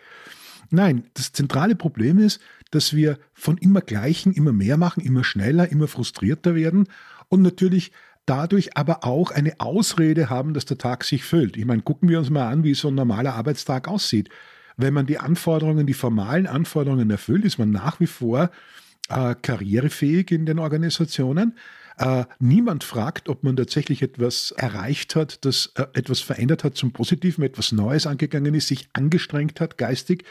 Nein, 0.71 1.05
das 1.13 1.31
zentrale 1.31 1.77
Problem 1.77 2.19
ist, 2.19 2.41
dass 2.71 2.97
wir 2.97 3.19
von 3.35 3.59
immer 3.59 3.83
Gleichen 3.83 4.33
immer 4.33 4.55
mehr 4.55 4.79
machen, 4.79 5.05
immer 5.05 5.25
schneller, 5.25 5.71
immer 5.71 5.89
frustrierter 5.89 6.55
werden 6.55 6.89
und 7.29 7.43
natürlich 7.43 7.93
dadurch 8.25 8.79
aber 8.79 9.05
auch 9.05 9.31
eine 9.31 9.61
Ausrede 9.61 10.31
haben, 10.31 10.55
dass 10.55 10.65
der 10.65 10.79
Tag 10.79 11.05
sich 11.05 11.23
füllt. 11.23 11.59
Ich 11.59 11.67
meine, 11.67 11.83
gucken 11.83 12.09
wir 12.09 12.19
uns 12.19 12.31
mal 12.31 12.49
an, 12.49 12.65
wie 12.65 12.73
so 12.73 12.89
ein 12.89 12.95
normaler 12.95 13.35
Arbeitstag 13.35 13.89
aussieht. 13.89 14.31
Wenn 14.77 14.95
man 14.95 15.07
die 15.07 15.19
Anforderungen, 15.19 15.87
die 15.87 15.95
formalen 15.95 16.47
Anforderungen 16.47 17.11
erfüllt, 17.11 17.45
ist 17.45 17.59
man 17.59 17.71
nach 17.71 17.99
wie 18.01 18.07
vor 18.07 18.51
äh, 19.09 19.35
karrierefähig 19.41 20.31
in 20.31 20.47
den 20.47 20.59
Organisationen. 20.59 21.57
Äh, 21.99 22.25
niemand 22.39 22.85
fragt, 22.85 23.29
ob 23.29 23.43
man 23.43 23.57
tatsächlich 23.57 24.03
etwas 24.03 24.51
erreicht 24.51 25.17
hat, 25.17 25.45
das 25.47 25.73
äh, 25.77 25.87
etwas 25.95 26.21
verändert 26.21 26.63
hat 26.63 26.77
zum 26.77 26.93
Positiven, 26.93 27.43
etwas 27.43 27.73
Neues 27.73 28.07
angegangen 28.07 28.55
ist, 28.55 28.69
sich 28.69 28.89
angestrengt 28.93 29.61
hat, 29.61 29.79
geistig, 29.79 30.25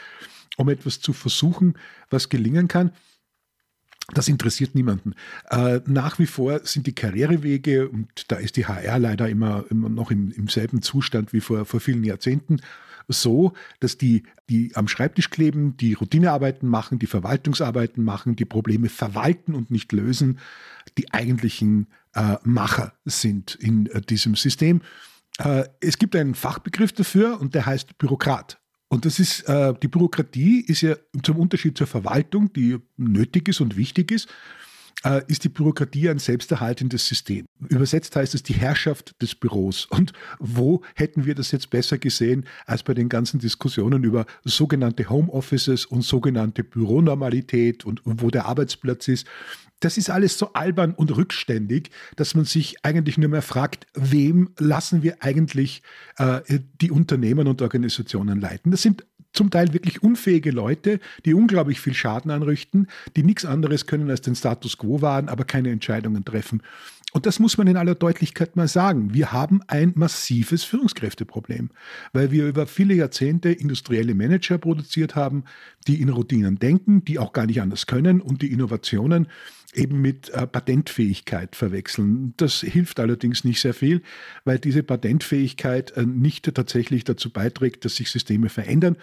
um 0.56 0.68
etwas 0.68 1.00
zu 1.00 1.12
versuchen, 1.12 1.74
was 2.08 2.28
gelingen 2.28 2.68
kann. 2.68 2.92
Das 4.14 4.28
interessiert 4.28 4.76
niemanden. 4.76 5.14
Äh, 5.50 5.80
nach 5.86 6.20
wie 6.20 6.26
vor 6.26 6.60
sind 6.64 6.86
die 6.86 6.94
Karrierewege, 6.94 7.88
und 7.88 8.30
da 8.30 8.36
ist 8.36 8.56
die 8.56 8.66
HR 8.66 9.00
leider 9.00 9.28
immer, 9.28 9.64
immer 9.68 9.88
noch 9.88 10.12
im, 10.12 10.30
im 10.30 10.46
selben 10.46 10.82
Zustand 10.82 11.32
wie 11.32 11.40
vor, 11.40 11.64
vor 11.64 11.80
vielen 11.80 12.04
Jahrzehnten, 12.04 12.60
so, 13.08 13.52
dass 13.80 13.98
die, 13.98 14.24
die 14.48 14.74
am 14.74 14.88
Schreibtisch 14.88 15.30
kleben, 15.30 15.76
die 15.76 15.94
Routinearbeiten 15.94 16.68
machen, 16.68 16.98
die 16.98 17.06
Verwaltungsarbeiten 17.06 18.02
machen, 18.02 18.36
die 18.36 18.44
Probleme 18.44 18.88
verwalten 18.88 19.54
und 19.54 19.70
nicht 19.70 19.92
lösen, 19.92 20.38
die 20.98 21.12
eigentlichen 21.12 21.88
äh, 22.14 22.36
Macher 22.44 22.94
sind 23.04 23.54
in 23.54 23.86
äh, 23.86 24.00
diesem 24.00 24.34
System. 24.34 24.80
Äh, 25.38 25.64
es 25.80 25.98
gibt 25.98 26.16
einen 26.16 26.34
Fachbegriff 26.34 26.92
dafür 26.92 27.40
und 27.40 27.54
der 27.54 27.66
heißt 27.66 27.98
Bürokrat. 27.98 28.58
Und 28.88 29.04
das 29.04 29.18
ist, 29.18 29.42
äh, 29.48 29.74
die 29.82 29.88
Bürokratie 29.88 30.60
ist 30.60 30.82
ja 30.82 30.96
zum 31.22 31.38
Unterschied 31.38 31.76
zur 31.76 31.86
Verwaltung, 31.86 32.52
die 32.52 32.78
nötig 32.96 33.48
ist 33.48 33.60
und 33.60 33.76
wichtig 33.76 34.12
ist, 34.12 34.28
äh, 35.04 35.22
ist 35.28 35.44
die 35.44 35.48
Bürokratie 35.48 36.08
ein 36.08 36.18
selbsterhaltendes 36.18 37.06
System. 37.06 37.46
Übersetzt 37.68 38.16
heißt 38.16 38.34
es 38.34 38.42
die 38.42 38.54
Herrschaft 38.54 39.20
des 39.22 39.34
Büros. 39.34 39.86
Und 39.86 40.12
wo 40.38 40.82
hätten 40.94 41.26
wir 41.26 41.34
das 41.34 41.52
jetzt 41.52 41.70
besser 41.70 41.98
gesehen 41.98 42.46
als 42.66 42.82
bei 42.82 42.94
den 42.94 43.08
ganzen 43.08 43.38
Diskussionen 43.38 44.04
über 44.04 44.26
sogenannte 44.44 45.08
Homeoffices 45.08 45.86
und 45.86 46.02
sogenannte 46.02 46.64
Büronormalität 46.64 47.84
und 47.84 48.00
wo 48.04 48.30
der 48.30 48.46
Arbeitsplatz 48.46 49.08
ist? 49.08 49.26
Das 49.80 49.98
ist 49.98 50.08
alles 50.08 50.38
so 50.38 50.54
albern 50.54 50.94
und 50.94 51.14
rückständig, 51.14 51.90
dass 52.16 52.34
man 52.34 52.46
sich 52.46 52.76
eigentlich 52.82 53.18
nur 53.18 53.28
mehr 53.28 53.42
fragt, 53.42 53.86
wem 53.94 54.50
lassen 54.58 55.02
wir 55.02 55.22
eigentlich 55.22 55.82
äh, 56.16 56.40
die 56.80 56.90
Unternehmen 56.90 57.46
und 57.46 57.60
Organisationen 57.60 58.40
leiten? 58.40 58.70
Das 58.70 58.80
sind 58.80 59.04
zum 59.36 59.50
Teil 59.50 59.72
wirklich 59.72 60.02
unfähige 60.02 60.50
Leute, 60.50 61.00
die 61.24 61.34
unglaublich 61.34 61.80
viel 61.80 61.94
Schaden 61.94 62.30
anrichten, 62.30 62.88
die 63.16 63.22
nichts 63.22 63.44
anderes 63.44 63.86
können 63.86 64.10
als 64.10 64.22
den 64.22 64.34
Status 64.34 64.78
quo 64.78 65.02
wahren, 65.02 65.28
aber 65.28 65.44
keine 65.44 65.70
Entscheidungen 65.70 66.24
treffen. 66.24 66.62
Und 67.16 67.24
das 67.24 67.38
muss 67.38 67.56
man 67.56 67.66
in 67.66 67.78
aller 67.78 67.94
Deutlichkeit 67.94 68.56
mal 68.56 68.68
sagen. 68.68 69.14
Wir 69.14 69.32
haben 69.32 69.62
ein 69.68 69.92
massives 69.94 70.64
Führungskräfteproblem, 70.64 71.70
weil 72.12 72.30
wir 72.30 72.46
über 72.46 72.66
viele 72.66 72.92
Jahrzehnte 72.92 73.52
industrielle 73.52 74.14
Manager 74.14 74.58
produziert 74.58 75.14
haben, 75.14 75.44
die 75.86 76.02
in 76.02 76.10
Routinen 76.10 76.58
denken, 76.58 77.06
die 77.06 77.18
auch 77.18 77.32
gar 77.32 77.46
nicht 77.46 77.62
anders 77.62 77.86
können 77.86 78.20
und 78.20 78.42
die 78.42 78.52
Innovationen 78.52 79.28
eben 79.72 80.02
mit 80.02 80.28
äh, 80.28 80.46
Patentfähigkeit 80.46 81.56
verwechseln. 81.56 82.34
Das 82.36 82.60
hilft 82.60 83.00
allerdings 83.00 83.44
nicht 83.44 83.62
sehr 83.62 83.72
viel, 83.72 84.02
weil 84.44 84.58
diese 84.58 84.82
Patentfähigkeit 84.82 85.92
äh, 85.92 86.04
nicht 86.04 86.54
tatsächlich 86.54 87.04
dazu 87.04 87.30
beiträgt, 87.30 87.86
dass 87.86 87.96
sich 87.96 88.10
Systeme 88.10 88.50
verändern 88.50 88.98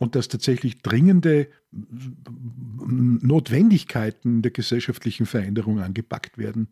und 0.00 0.16
dass 0.16 0.26
tatsächlich 0.26 0.82
dringende 0.82 1.46
Notwendigkeiten 1.70 4.42
der 4.42 4.50
gesellschaftlichen 4.50 5.26
Veränderung 5.26 5.78
angepackt 5.78 6.38
werden 6.38 6.66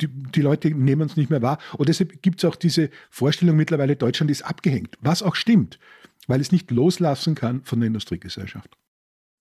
die, 0.00 0.08
die 0.08 0.40
Leute 0.40 0.70
nehmen 0.70 1.06
es 1.06 1.16
nicht 1.16 1.30
mehr 1.30 1.42
wahr. 1.42 1.58
Und 1.76 1.88
deshalb 1.88 2.22
gibt 2.22 2.42
es 2.42 2.48
auch 2.48 2.56
diese 2.56 2.90
Vorstellung 3.10 3.56
mittlerweile, 3.56 3.96
Deutschland 3.96 4.30
ist 4.30 4.42
abgehängt, 4.42 4.96
was 5.00 5.22
auch 5.22 5.34
stimmt, 5.34 5.78
weil 6.26 6.40
es 6.40 6.52
nicht 6.52 6.70
loslassen 6.70 7.34
kann 7.34 7.62
von 7.64 7.80
der 7.80 7.88
Industriegesellschaft. 7.88 8.76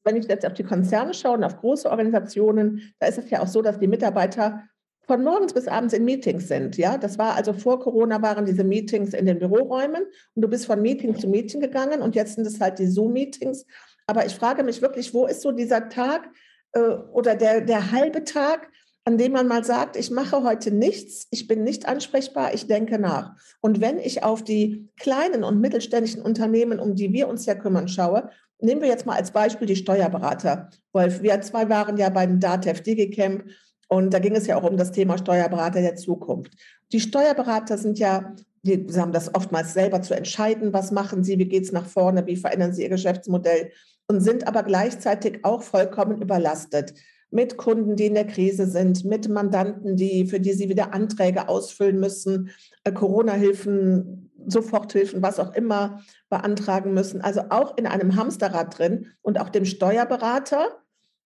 Wenn 0.06 0.18
ich 0.18 0.28
jetzt 0.28 0.46
auf 0.46 0.54
die 0.54 0.64
Konzerne 0.64 1.14
schaue 1.14 1.38
und 1.38 1.44
auf 1.44 1.58
große 1.58 1.90
Organisationen, 1.90 2.94
da 3.00 3.08
ist 3.08 3.18
es 3.18 3.30
ja 3.30 3.42
auch 3.42 3.48
so, 3.48 3.62
dass 3.62 3.80
die 3.80 3.88
Mitarbeiter 3.88 4.64
von 5.06 5.24
morgens 5.24 5.54
bis 5.54 5.68
abends 5.68 5.94
in 5.94 6.06
Meetings 6.06 6.48
sind. 6.48 6.78
Ja, 6.78 6.98
das 6.98 7.18
war 7.18 7.36
also 7.36 7.54
vor 7.54 7.80
Corona 7.80 8.22
waren 8.22 8.46
diese 8.46 8.64
Meetings 8.64 9.14
in 9.14 9.26
den 9.26 9.40
Büroräumen 9.40 10.04
und 10.36 10.42
du 10.42 10.48
bist 10.48 10.66
von 10.66 10.82
Meeting 10.82 11.18
zu 11.18 11.28
Meeting 11.28 11.62
gegangen 11.62 12.02
und 12.02 12.16
jetzt 12.16 12.36
sind 12.36 12.48
es 12.48 12.60
halt 12.60 12.80
die 12.80 12.88
Zoom-Meetings. 12.88 13.66
Aber 14.08 14.26
ich 14.26 14.34
frage 14.34 14.64
mich 14.64 14.82
wirklich, 14.82 15.14
wo 15.14 15.26
ist 15.26 15.42
so 15.42 15.52
dieser 15.52 15.90
Tag 15.90 16.30
äh, 16.74 16.80
oder 16.80 17.36
der, 17.36 17.62
der 17.62 17.92
halbe 17.92 18.24
Tag, 18.24 18.70
an 19.06 19.18
dem 19.18 19.34
man 19.34 19.48
mal 19.48 19.64
sagt, 19.64 19.98
ich 19.98 20.12
mache 20.12 20.44
heute 20.44 20.72
nichts, 20.72 21.28
ich 21.30 21.48
bin 21.48 21.64
nicht 21.64 21.88
ansprechbar, 21.88 22.54
ich 22.54 22.68
denke 22.68 23.00
nach. 23.00 23.36
Und 23.60 23.82
wenn 23.82 24.00
ich 24.00 24.24
auf 24.24 24.44
die 24.44 24.90
kleinen 24.98 25.44
und 25.44 25.60
mittelständischen 25.60 26.22
Unternehmen, 26.22 26.80
um 26.80 26.96
die 26.96 27.12
wir 27.12 27.28
uns 27.28 27.46
ja 27.46 27.56
kümmern, 27.56 27.90
schaue, 27.90 28.30
nehmen 28.60 28.82
wir 28.82 28.88
jetzt 28.88 29.06
mal 29.06 29.18
als 29.18 29.32
Beispiel 29.32 29.68
die 29.68 29.76
Steuerberater. 29.76 30.70
Wolf, 30.94 31.22
wir 31.22 31.42
zwei 31.42 31.68
waren 31.70 31.98
ja 31.98 32.10
beim 32.10 32.40
DATEV 32.40 32.82
DigiCamp 32.82 33.44
und 33.90 34.14
da 34.14 34.20
ging 34.20 34.36
es 34.36 34.48
ja 34.48 34.58
auch 34.58 34.64
um 34.64 34.78
das 34.78 34.92
Thema 34.92 35.18
Steuerberater 35.18 35.82
der 35.82 35.96
Zukunft. 35.96 36.54
Die 36.94 37.02
Steuerberater 37.02 37.78
sind 37.78 38.00
ja, 38.00 38.34
die 38.62 38.88
haben 38.96 39.12
das 39.12 39.36
oftmals 39.36 39.74
selber 39.74 40.02
zu 40.02 40.16
entscheiden, 40.16 40.72
was 40.72 40.92
machen 40.92 41.26
sie, 41.26 41.38
wie 41.38 41.46
geht 41.46 41.66
es 41.66 41.74
nach 41.74 41.86
vorne, 41.86 42.26
wie 42.26 42.38
verändern 42.38 42.74
sie 42.74 42.84
ihr 42.84 42.90
Geschäftsmodell 42.90 43.72
und 44.08 44.22
sind 44.22 44.48
aber 44.48 44.64
gleichzeitig 44.64 45.44
auch 45.44 45.62
vollkommen 45.62 46.22
überlastet 46.22 46.94
mit 47.34 47.58
Kunden, 47.58 47.96
die 47.96 48.06
in 48.06 48.14
der 48.14 48.28
Krise 48.28 48.68
sind, 48.68 49.04
mit 49.06 49.28
Mandanten, 49.28 49.96
die, 49.96 50.26
für 50.28 50.40
die 50.40 50.54
sie 50.54 50.70
wieder 50.70 50.94
Anträge 50.94 51.50
ausfüllen 51.50 52.00
müssen, 52.00 52.52
äh, 52.84 52.92
Corona-Hilfen, 52.92 54.32
Soforthilfen, 54.46 55.22
was 55.22 55.40
auch 55.40 55.54
immer 55.54 56.02
beantragen 56.30 56.94
müssen. 56.94 57.22
Also 57.22 57.42
auch 57.50 57.78
in 57.78 57.88
einem 57.88 58.16
Hamsterrad 58.16 58.78
drin 58.78 59.08
und 59.22 59.40
auch 59.40 59.50
dem 59.50 59.66
Steuerberater, 59.66 60.68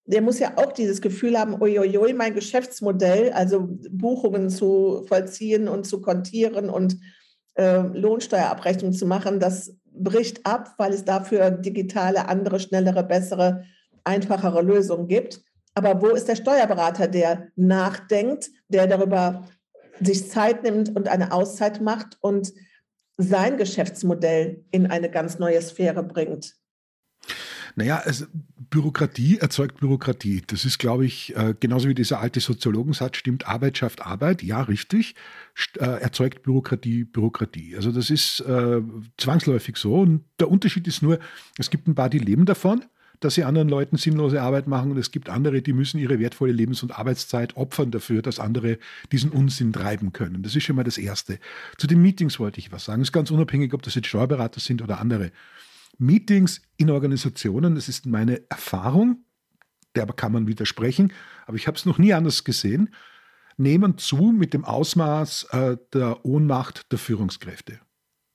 der 0.05 0.21
muss 0.21 0.39
ja 0.39 0.53
auch 0.55 0.71
dieses 0.71 1.01
Gefühl 1.01 1.37
haben, 1.37 1.61
uiuiui, 1.61 2.13
mein 2.13 2.33
Geschäftsmodell, 2.33 3.31
also 3.33 3.67
Buchungen 3.89 4.49
zu 4.49 5.03
vollziehen 5.07 5.67
und 5.67 5.85
zu 5.85 6.01
kontieren 6.01 6.69
und 6.69 6.97
äh, 7.55 7.79
Lohnsteuerabrechnung 7.79 8.93
zu 8.93 9.05
machen, 9.05 9.41
das 9.41 9.75
bricht 9.91 10.45
ab, 10.45 10.75
weil 10.77 10.93
es 10.93 11.03
dafür 11.03 11.51
digitale, 11.51 12.29
andere, 12.29 12.59
schnellere, 12.59 13.03
bessere, 13.03 13.63
einfachere 14.05 14.61
Lösungen 14.61 15.07
gibt. 15.07 15.41
Aber 15.77 16.01
wo 16.01 16.07
ist 16.07 16.27
der 16.27 16.35
Steuerberater, 16.35 17.07
der 17.07 17.51
nachdenkt, 17.55 18.49
der 18.67 18.87
darüber 18.87 19.47
sich 20.01 20.27
Zeit 20.27 20.63
nimmt 20.63 20.95
und 20.95 21.07
eine 21.07 21.31
Auszeit 21.31 21.81
macht 21.81 22.17
und 22.19 22.51
sein 23.17 23.57
Geschäftsmodell 23.57 24.65
in 24.71 24.87
eine 24.87 25.11
ganz 25.11 25.37
neue 25.37 25.61
Sphäre 25.61 26.01
bringt? 26.01 26.55
Naja, 27.75 28.01
also 28.03 28.25
Bürokratie 28.71 29.37
erzeugt 29.37 29.79
Bürokratie. 29.79 30.41
Das 30.47 30.65
ist, 30.65 30.79
glaube 30.79 31.05
ich, 31.05 31.35
äh, 31.35 31.53
genauso 31.59 31.87
wie 31.87 31.93
dieser 31.93 32.21
alte 32.21 32.39
Soziologensatz 32.39 33.17
stimmt, 33.17 33.47
Arbeit 33.47 33.77
schafft 33.77 34.01
Arbeit. 34.01 34.41
Ja, 34.41 34.61
richtig. 34.61 35.13
Äh, 35.77 36.01
erzeugt 36.01 36.41
Bürokratie 36.41 37.03
Bürokratie. 37.03 37.75
Also 37.75 37.91
das 37.91 38.09
ist 38.09 38.39
äh, 38.39 38.81
zwangsläufig 39.17 39.77
so. 39.77 39.99
Und 39.99 40.25
der 40.39 40.49
Unterschied 40.49 40.87
ist 40.87 41.03
nur, 41.03 41.19
es 41.59 41.69
gibt 41.69 41.87
ein 41.87 41.93
paar, 41.93 42.09
die 42.09 42.17
leben 42.17 42.47
davon 42.47 42.83
dass 43.19 43.35
sie 43.35 43.43
anderen 43.43 43.69
Leuten 43.69 43.97
sinnlose 43.97 44.41
Arbeit 44.41 44.67
machen 44.67 44.91
und 44.91 44.97
es 44.97 45.11
gibt 45.11 45.29
andere, 45.29 45.61
die 45.61 45.73
müssen 45.73 45.97
ihre 45.97 46.19
wertvolle 46.19 46.51
Lebens- 46.51 46.83
und 46.83 46.97
Arbeitszeit 46.97 47.57
opfern 47.57 47.91
dafür, 47.91 48.21
dass 48.21 48.39
andere 48.39 48.77
diesen 49.11 49.31
Unsinn 49.31 49.73
treiben 49.73 50.13
können. 50.13 50.43
Das 50.43 50.55
ist 50.55 50.63
schon 50.63 50.75
mal 50.75 50.83
das 50.83 50.97
Erste. 50.97 51.39
Zu 51.77 51.87
den 51.87 52.01
Meetings 52.01 52.39
wollte 52.39 52.59
ich 52.59 52.71
was 52.71 52.85
sagen. 52.85 53.01
Es 53.01 53.09
ist 53.09 53.13
ganz 53.13 53.31
unabhängig, 53.31 53.73
ob 53.73 53.81
das 53.81 53.95
jetzt 53.95 54.07
Steuerberater 54.07 54.59
sind 54.59 54.81
oder 54.81 54.99
andere. 54.99 55.31
Meetings 55.97 56.61
in 56.77 56.89
Organisationen, 56.89 57.75
das 57.75 57.89
ist 57.89 58.05
meine 58.05 58.41
Erfahrung, 58.49 59.23
der 59.95 60.05
kann 60.07 60.31
man 60.31 60.47
widersprechen, 60.47 61.11
aber 61.47 61.57
ich 61.57 61.67
habe 61.67 61.77
es 61.77 61.85
noch 61.85 61.97
nie 61.97 62.13
anders 62.13 62.43
gesehen, 62.43 62.93
nehmen 63.57 63.97
zu 63.97 64.17
mit 64.17 64.53
dem 64.53 64.63
Ausmaß 64.63 65.47
äh, 65.51 65.77
der 65.93 66.23
Ohnmacht 66.23 66.91
der 66.91 66.99
Führungskräfte. 66.99 67.79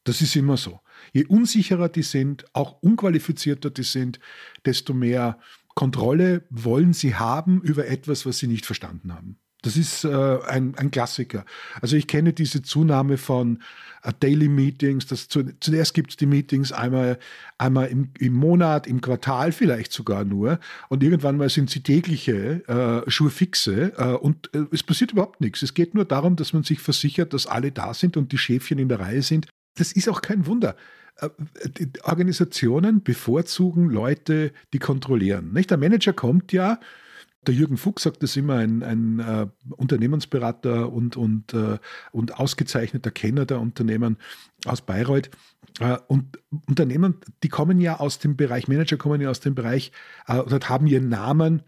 Das 0.04 0.20
ist 0.20 0.34
immer 0.34 0.56
so. 0.56 0.80
Je 1.12 1.24
unsicherer 1.26 1.88
die 1.88 2.02
sind, 2.02 2.44
auch 2.52 2.82
unqualifizierter 2.82 3.70
die 3.70 3.82
sind, 3.82 4.20
desto 4.64 4.94
mehr 4.94 5.38
Kontrolle 5.74 6.44
wollen 6.50 6.92
sie 6.92 7.14
haben 7.14 7.62
über 7.62 7.86
etwas, 7.88 8.26
was 8.26 8.38
sie 8.38 8.46
nicht 8.46 8.66
verstanden 8.66 9.12
haben. 9.12 9.38
Das 9.62 9.76
ist 9.76 10.04
äh, 10.04 10.38
ein, 10.48 10.74
ein, 10.76 10.90
Klassiker. 10.90 11.44
Also 11.80 11.96
ich 11.96 12.08
kenne 12.08 12.32
diese 12.32 12.62
Zunahme 12.62 13.16
von 13.16 13.62
äh, 14.02 14.12
Daily 14.18 14.48
Meetings. 14.48 15.06
Zu, 15.06 15.56
zuerst 15.60 15.94
gibt 15.94 16.10
es 16.10 16.16
die 16.16 16.26
Meetings 16.26 16.72
einmal, 16.72 17.16
einmal 17.58 17.86
im, 17.86 18.10
im, 18.18 18.32
Monat, 18.32 18.88
im 18.88 19.00
Quartal 19.00 19.52
vielleicht 19.52 19.92
sogar 19.92 20.24
nur. 20.24 20.58
Und 20.88 21.04
irgendwann 21.04 21.36
mal 21.36 21.48
sind 21.48 21.70
sie 21.70 21.80
tägliche 21.80 22.66
äh, 23.06 23.08
Schurfixe 23.08 23.92
äh, 23.96 24.14
und 24.14 24.52
äh, 24.52 24.64
es 24.72 24.82
passiert 24.82 25.12
überhaupt 25.12 25.40
nichts. 25.40 25.62
Es 25.62 25.74
geht 25.74 25.94
nur 25.94 26.06
darum, 26.06 26.34
dass 26.34 26.52
man 26.52 26.64
sich 26.64 26.80
versichert, 26.80 27.32
dass 27.32 27.46
alle 27.46 27.70
da 27.70 27.94
sind 27.94 28.16
und 28.16 28.32
die 28.32 28.38
Schäfchen 28.38 28.80
in 28.80 28.88
der 28.88 28.98
Reihe 28.98 29.22
sind 29.22 29.46
das 29.74 29.92
ist 29.92 30.08
auch 30.08 30.22
kein 30.22 30.46
Wunder. 30.46 30.76
Äh, 31.16 31.28
die 31.68 32.02
Organisationen 32.02 33.02
bevorzugen 33.02 33.90
Leute, 33.90 34.52
die 34.72 34.78
kontrollieren. 34.78 35.52
Nicht? 35.52 35.70
Der 35.70 35.78
Manager 35.78 36.12
kommt 36.12 36.52
ja, 36.52 36.78
der 37.46 37.54
Jürgen 37.54 37.76
Fuchs 37.76 38.04
sagt 38.04 38.22
das 38.22 38.36
immer, 38.36 38.56
ein, 38.56 38.82
ein 38.84 39.18
uh, 39.18 39.48
Unternehmensberater 39.76 40.92
und, 40.92 41.16
und, 41.16 41.52
uh, 41.54 41.78
und 42.12 42.38
ausgezeichneter 42.38 43.10
Kenner 43.10 43.46
der 43.46 43.60
Unternehmen 43.60 44.16
aus 44.64 44.80
Bayreuth. 44.80 45.30
Uh, 45.80 45.96
und 46.06 46.38
Unternehmen, 46.68 47.16
die 47.42 47.48
kommen 47.48 47.80
ja 47.80 47.98
aus 47.98 48.20
dem 48.20 48.36
Bereich, 48.36 48.68
Manager 48.68 48.96
kommen 48.96 49.20
ja 49.20 49.28
aus 49.28 49.40
dem 49.40 49.56
Bereich 49.56 49.90
oder 50.28 50.60
haben 50.68 50.86
ihren 50.86 51.08
Namen 51.08 51.62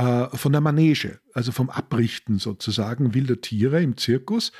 von 0.00 0.52
der 0.52 0.60
Manege, 0.60 1.20
also 1.34 1.52
vom 1.52 1.68
Abrichten 1.68 2.38
sozusagen 2.38 3.14
wilder 3.14 3.40
Tiere 3.40 3.82
im 3.82 3.96
Zirkus. 3.96 4.52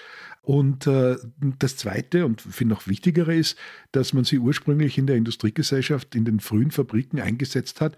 Und 0.42 0.86
äh, 0.86 1.16
das 1.58 1.76
Zweite 1.76 2.24
und 2.24 2.40
viel 2.40 2.66
noch 2.66 2.86
wichtigere 2.86 3.34
ist, 3.34 3.58
dass 3.92 4.12
man 4.12 4.24
sie 4.24 4.38
ursprünglich 4.38 4.96
in 4.96 5.06
der 5.06 5.16
Industriegesellschaft 5.16 6.14
in 6.14 6.24
den 6.24 6.40
frühen 6.40 6.70
Fabriken 6.70 7.20
eingesetzt 7.20 7.80
hat, 7.80 7.96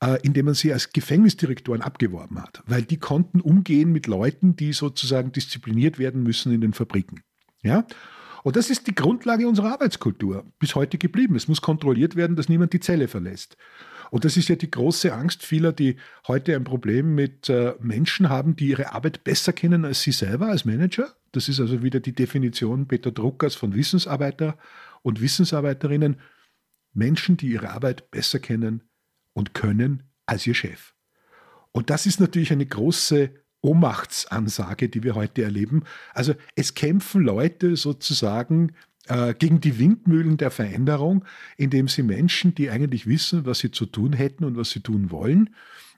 äh, 0.00 0.18
indem 0.22 0.46
man 0.46 0.54
sie 0.54 0.72
als 0.72 0.92
Gefängnisdirektoren 0.92 1.82
abgeworben 1.82 2.42
hat, 2.42 2.62
weil 2.66 2.82
die 2.82 2.98
konnten 2.98 3.40
umgehen 3.40 3.92
mit 3.92 4.06
Leuten, 4.06 4.56
die 4.56 4.72
sozusagen 4.72 5.32
diszipliniert 5.32 5.98
werden 5.98 6.22
müssen 6.22 6.52
in 6.52 6.60
den 6.60 6.72
Fabriken. 6.72 7.22
Ja? 7.62 7.86
Und 8.44 8.56
das 8.56 8.68
ist 8.68 8.86
die 8.86 8.94
Grundlage 8.94 9.48
unserer 9.48 9.72
Arbeitskultur 9.72 10.44
bis 10.58 10.74
heute 10.74 10.98
geblieben. 10.98 11.34
Es 11.34 11.48
muss 11.48 11.62
kontrolliert 11.62 12.14
werden, 12.14 12.36
dass 12.36 12.50
niemand 12.50 12.74
die 12.74 12.80
Zelle 12.80 13.08
verlässt. 13.08 13.56
Und 14.10 14.26
das 14.26 14.36
ist 14.36 14.50
ja 14.50 14.54
die 14.54 14.70
große 14.70 15.14
Angst 15.14 15.42
vieler, 15.42 15.72
die 15.72 15.96
heute 16.28 16.54
ein 16.54 16.64
Problem 16.64 17.14
mit 17.14 17.48
äh, 17.48 17.74
Menschen 17.80 18.28
haben, 18.28 18.54
die 18.54 18.66
ihre 18.66 18.92
Arbeit 18.92 19.24
besser 19.24 19.54
kennen 19.54 19.86
als 19.86 20.02
sie 20.02 20.12
selber 20.12 20.48
als 20.48 20.66
Manager. 20.66 21.16
Das 21.32 21.48
ist 21.48 21.58
also 21.58 21.82
wieder 21.82 22.00
die 22.00 22.12
Definition 22.12 22.86
Peter 22.86 23.10
Druckers 23.10 23.54
von 23.54 23.74
Wissensarbeiter 23.74 24.58
und 25.00 25.22
Wissensarbeiterinnen. 25.22 26.20
Menschen, 26.92 27.38
die 27.38 27.48
ihre 27.48 27.70
Arbeit 27.70 28.10
besser 28.10 28.40
kennen 28.40 28.82
und 29.32 29.54
können 29.54 30.02
als 30.26 30.46
ihr 30.46 30.54
Chef. 30.54 30.92
Und 31.72 31.88
das 31.88 32.04
ist 32.04 32.20
natürlich 32.20 32.52
eine 32.52 32.66
große 32.66 33.30
Ohnmachtsansage, 33.64 34.88
die 34.88 35.02
wir 35.02 35.14
heute 35.14 35.42
erleben. 35.42 35.82
Also 36.12 36.34
es 36.54 36.74
kämpfen 36.74 37.22
Leute 37.22 37.76
sozusagen 37.76 38.72
äh, 39.06 39.34
gegen 39.34 39.60
die 39.60 39.78
Windmühlen 39.78 40.36
der 40.36 40.50
Veränderung, 40.50 41.24
indem 41.56 41.88
sie 41.88 42.02
Menschen, 42.02 42.54
die 42.54 42.70
eigentlich 42.70 43.06
wissen, 43.06 43.46
was 43.46 43.58
sie 43.58 43.70
zu 43.70 43.86
tun 43.86 44.12
hätten 44.12 44.44
und 44.44 44.56
was 44.56 44.70
sie 44.70 44.80
tun 44.80 45.10
wollen, 45.10 45.50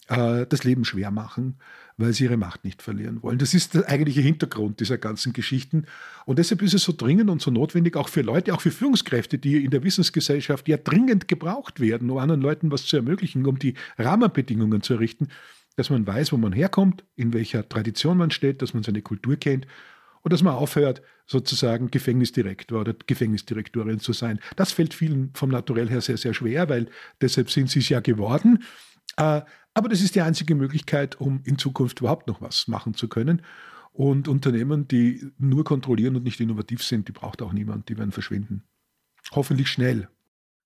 äh, 0.09 0.47
das 0.47 0.65
Leben 0.65 0.85
schwer 0.85 1.11
machen, 1.11 1.57
weil 1.97 2.13
sie 2.13 2.25
ihre 2.25 2.37
Macht 2.37 2.65
nicht 2.65 2.83
verlieren 2.83 3.23
wollen. 3.23 3.39
Das 3.39 3.55
ist 3.55 3.75
der 3.75 3.89
eigentliche 3.89 4.21
Hintergrund 4.21 4.81
dieser 4.81 4.99
ganzen 4.99 5.33
Geschichten. 5.33 5.87
Und 6.25 6.39
deshalb 6.39 6.63
ist 6.63 6.75
es 6.75 6.83
so 6.83 6.93
dringend 6.97 7.31
und 7.31 7.41
so 7.41 7.51
notwendig, 7.51 7.97
auch 7.97 8.09
für 8.09 8.23
Leute, 8.23 8.55
auch 8.55 8.61
für 8.61 8.71
Führungskräfte, 8.71 9.39
die 9.39 9.65
in 9.65 9.71
der 9.71 9.83
Wissensgesellschaft 9.83 10.69
ja 10.69 10.77
dringend 10.77 11.27
gebraucht 11.29 11.81
werden, 11.81 12.11
um 12.11 12.19
anderen 12.19 12.41
Leuten 12.41 12.71
was 12.71 12.87
zu 12.87 12.97
ermöglichen, 12.97 13.47
um 13.47 13.59
die 13.59 13.75
Rahmenbedingungen 13.99 14.83
zu 14.83 14.95
errichten, 14.95 15.29
dass 15.77 15.91
man 15.91 16.07
weiß, 16.07 16.33
wo 16.33 16.37
man 16.37 16.53
herkommt, 16.53 17.05
in 17.15 17.33
welcher 17.33 17.69
Tradition 17.69 18.17
man 18.17 18.31
steht, 18.31 18.63
dass 18.63 18.75
man 18.75 18.83
seine 18.83 19.03
Kultur 19.03 19.37
kennt 19.37 19.67
und 20.23 20.33
dass 20.33 20.43
man 20.43 20.55
aufhört, 20.55 21.03
sozusagen 21.27 21.91
Gefängnisdirektor 21.91 22.81
oder 22.81 22.95
Gefängnisdirektorin 23.07 24.01
zu 24.01 24.13
sein. 24.13 24.41
Das 24.57 24.73
fällt 24.73 24.95
vielen 24.95 25.31
vom 25.35 25.51
Naturell 25.51 25.89
her 25.89 26.01
sehr, 26.01 26.17
sehr 26.17 26.35
schwer, 26.35 26.69
weil 26.69 26.89
deshalb 27.21 27.51
sind 27.51 27.71
sie 27.71 27.81
es 27.81 27.89
ja 27.89 28.01
geworden. 28.01 28.65
Äh, 29.17 29.43
aber 29.75 29.89
das 29.89 30.01
ist 30.01 30.15
die 30.15 30.23
einzige 30.23 30.55
Möglichkeit, 30.55 31.21
um 31.21 31.43
in 31.45 31.59
Zukunft 31.59 32.01
überhaupt 32.01 32.29
noch 32.29 32.41
was 32.41 32.67
machen 32.67 32.95
zu 32.95 33.09
können. 33.09 33.43
Und 33.93 34.29
Unternehmen, 34.29 34.89
die 34.89 35.31
nur 35.39 35.65
kontrollieren 35.65 36.17
und 36.17 36.23
nicht 36.23 36.41
innovativ 36.41 36.83
sind, 36.83 37.09
die 37.09 37.13
braucht 37.13 37.43
auch 37.43 37.53
niemand, 37.53 37.89
die 37.89 37.99
werden 37.99 38.13
verschwinden. 38.13 38.65
Hoffentlich 39.33 39.69
schnell. 39.69 40.09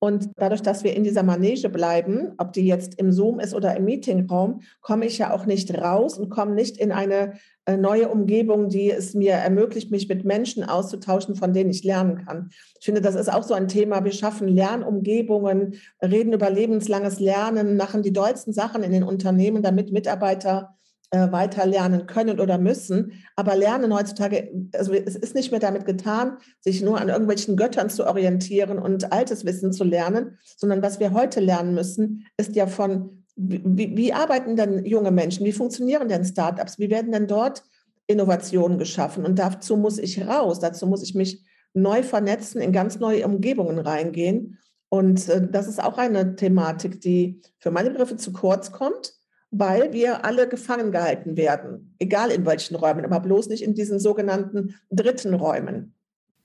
Und 0.02 0.30
dadurch, 0.36 0.62
dass 0.62 0.82
wir 0.82 0.96
in 0.96 1.04
dieser 1.04 1.22
Manege 1.22 1.68
bleiben, 1.68 2.32
ob 2.38 2.54
die 2.54 2.66
jetzt 2.66 2.94
im 2.98 3.12
Zoom 3.12 3.38
ist 3.38 3.54
oder 3.54 3.76
im 3.76 3.84
Meetingraum, 3.84 4.62
komme 4.80 5.04
ich 5.04 5.18
ja 5.18 5.30
auch 5.30 5.44
nicht 5.44 5.76
raus 5.76 6.18
und 6.18 6.30
komme 6.30 6.54
nicht 6.54 6.78
in 6.78 6.90
eine 6.90 7.34
äh, 7.66 7.76
neue 7.76 8.08
Umgebung, 8.08 8.70
die 8.70 8.90
es 8.90 9.12
mir 9.12 9.32
ermöglicht, 9.32 9.90
mich 9.90 10.08
mit 10.08 10.24
Menschen 10.24 10.64
auszutauschen, 10.64 11.36
von 11.36 11.52
denen 11.52 11.68
ich 11.68 11.84
lernen 11.84 12.24
kann. 12.24 12.48
Ich 12.78 12.86
finde, 12.86 13.02
das 13.02 13.14
ist 13.14 13.30
auch 13.30 13.42
so 13.42 13.52
ein 13.52 13.68
Thema. 13.68 14.02
Wir 14.02 14.12
schaffen 14.12 14.48
Lernumgebungen, 14.48 15.74
reden 16.02 16.32
über 16.32 16.48
lebenslanges 16.48 17.20
Lernen, 17.20 17.76
machen 17.76 18.02
die 18.02 18.14
dollsten 18.14 18.54
Sachen 18.54 18.82
in 18.82 18.92
den 18.92 19.02
Unternehmen, 19.02 19.62
damit 19.62 19.92
Mitarbeiter 19.92 20.78
äh, 21.12 21.32
weiter 21.32 21.66
lernen 21.66 22.06
können 22.06 22.38
oder 22.38 22.56
müssen. 22.56 23.12
Aber 23.34 23.56
Lernen 23.56 23.92
heutzutage, 23.92 24.50
also 24.74 24.92
es 24.92 25.16
ist 25.16 25.34
nicht 25.34 25.50
mehr 25.50 25.58
damit 25.58 25.84
getan, 25.84 26.38
sich 26.60 26.82
nur 26.82 27.00
an 27.00 27.08
irgendwelchen 27.08 27.56
Göttern 27.56 27.90
zu 27.90 28.06
orientieren 28.06 28.78
und 28.78 29.12
altes 29.12 29.44
Wissen 29.44 29.72
zu 29.72 29.82
lernen, 29.82 30.38
sondern 30.56 30.82
was 30.82 31.00
wir 31.00 31.12
heute 31.12 31.40
lernen 31.40 31.74
müssen, 31.74 32.26
ist 32.36 32.54
ja 32.54 32.68
von, 32.68 33.24
wie, 33.34 33.96
wie 33.96 34.12
arbeiten 34.12 34.54
denn 34.54 34.84
junge 34.84 35.10
Menschen, 35.10 35.44
wie 35.44 35.52
funktionieren 35.52 36.08
denn 36.08 36.24
Startups, 36.24 36.78
wie 36.78 36.90
werden 36.90 37.10
denn 37.10 37.26
dort 37.26 37.64
Innovationen 38.06 38.78
geschaffen? 38.78 39.24
Und 39.24 39.38
dazu 39.38 39.76
muss 39.76 39.98
ich 39.98 40.24
raus, 40.24 40.60
dazu 40.60 40.86
muss 40.86 41.02
ich 41.02 41.16
mich 41.16 41.44
neu 41.74 42.04
vernetzen, 42.04 42.60
in 42.60 42.70
ganz 42.70 43.00
neue 43.00 43.24
Umgebungen 43.24 43.80
reingehen. 43.80 44.58
Und 44.88 45.28
äh, 45.28 45.44
das 45.50 45.66
ist 45.66 45.82
auch 45.82 45.98
eine 45.98 46.36
Thematik, 46.36 47.00
die 47.00 47.40
für 47.58 47.72
meine 47.72 47.90
Begriffe 47.90 48.16
zu 48.16 48.32
kurz 48.32 48.70
kommt 48.70 49.19
weil 49.50 49.92
wir 49.92 50.24
alle 50.24 50.48
gefangen 50.48 50.92
gehalten 50.92 51.36
werden, 51.36 51.94
egal 51.98 52.30
in 52.30 52.46
welchen 52.46 52.76
Räumen, 52.76 53.04
aber 53.04 53.20
bloß 53.20 53.48
nicht 53.48 53.62
in 53.62 53.74
diesen 53.74 53.98
sogenannten 53.98 54.76
dritten 54.90 55.34
Räumen. 55.34 55.94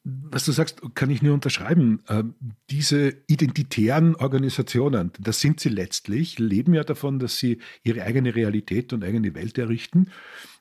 Was 0.04 0.46
du 0.46 0.52
sagst, 0.52 0.82
kann 0.94 1.10
ich 1.10 1.24
nur 1.24 1.34
unterschreiben. 1.34 2.04
Ähm, 2.10 2.36
diese 2.70 3.16
identitären 3.26 4.16
Organisationen, 4.16 5.12
das 5.20 5.40
sind 5.40 5.60
sie 5.60 5.70
letztlich, 5.70 6.38
leben 6.38 6.76
ja 6.76 6.84
davon, 6.84 7.18
dass 7.18 7.40
sie 7.40 7.58
ihre 7.82 8.04
eigene 8.04 8.36
Realität 8.36 8.94
und 8.94 9.04
eigene 9.04 9.34
Welt 9.34 9.58
errichten. 9.58 10.12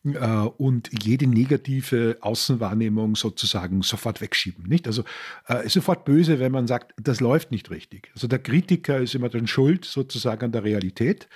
Äh, 0.05 0.27
und 0.59 0.91
jede 1.03 1.27
negative 1.27 2.19
Außenwahrnehmung 2.21 3.17
sozusagen 3.17 3.81
sofort 3.83 4.21
wegschieben. 4.21 4.65
Nicht? 4.67 4.87
Also 4.87 5.05
äh, 5.47 5.67
sofort 5.69 6.05
böse, 6.05 6.39
wenn 6.39 6.53
man 6.53 6.67
sagt, 6.67 6.93
das 7.03 7.21
läuft 7.21 7.51
nicht 7.51 7.71
richtig. 7.71 8.11
Also 8.15 8.27
der 8.27 8.39
Kritiker 8.39 8.99
ist 8.99 9.15
immer 9.15 9.31
dann 9.31 9.47
schuld 9.47 9.87
sozusagen 9.87 10.45
an 10.45 10.53
der 10.53 10.65
Realität. 10.65 11.29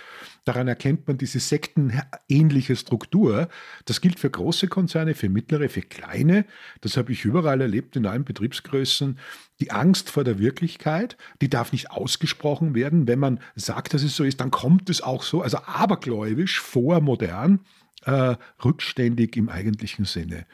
Daran 0.44 0.68
erkennt 0.68 1.06
man 1.08 1.16
diese 1.16 1.40
sektenähnliche 1.40 2.76
Struktur. 2.76 3.48
Das 3.86 4.02
gilt 4.02 4.18
für 4.18 4.30
große 4.30 4.68
Konzerne, 4.68 5.14
für 5.14 5.30
mittlere, 5.30 5.68
für 5.70 5.82
kleine. 5.82 6.44
Das 6.82 6.96
habe 6.98 7.12
ich 7.12 7.24
überall 7.24 7.60
erlebt 7.62 7.96
in 7.96 8.04
allen 8.06 8.24
Betriebsgrößen. 8.24 9.18
Die 9.60 9.70
Angst 9.70 10.10
vor 10.10 10.24
der 10.24 10.38
Wirklichkeit, 10.38 11.16
die 11.40 11.48
darf 11.48 11.72
nicht 11.72 11.90
ausgesprochen 11.90 12.74
werden. 12.74 13.08
Wenn 13.08 13.18
man 13.18 13.40
sagt, 13.56 13.94
dass 13.94 14.02
es 14.02 14.14
so 14.14 14.24
ist, 14.24 14.40
dann 14.40 14.50
kommt 14.50 14.90
es 14.90 15.00
auch 15.00 15.22
so. 15.22 15.42
Also 15.42 15.58
abergläubisch, 15.58 16.60
vormodern 16.60 17.60
äh, 18.08 18.36
rückständig 18.64 19.36
im 19.36 19.48
eigentlichen 19.48 20.06
Sinne. 20.06 20.46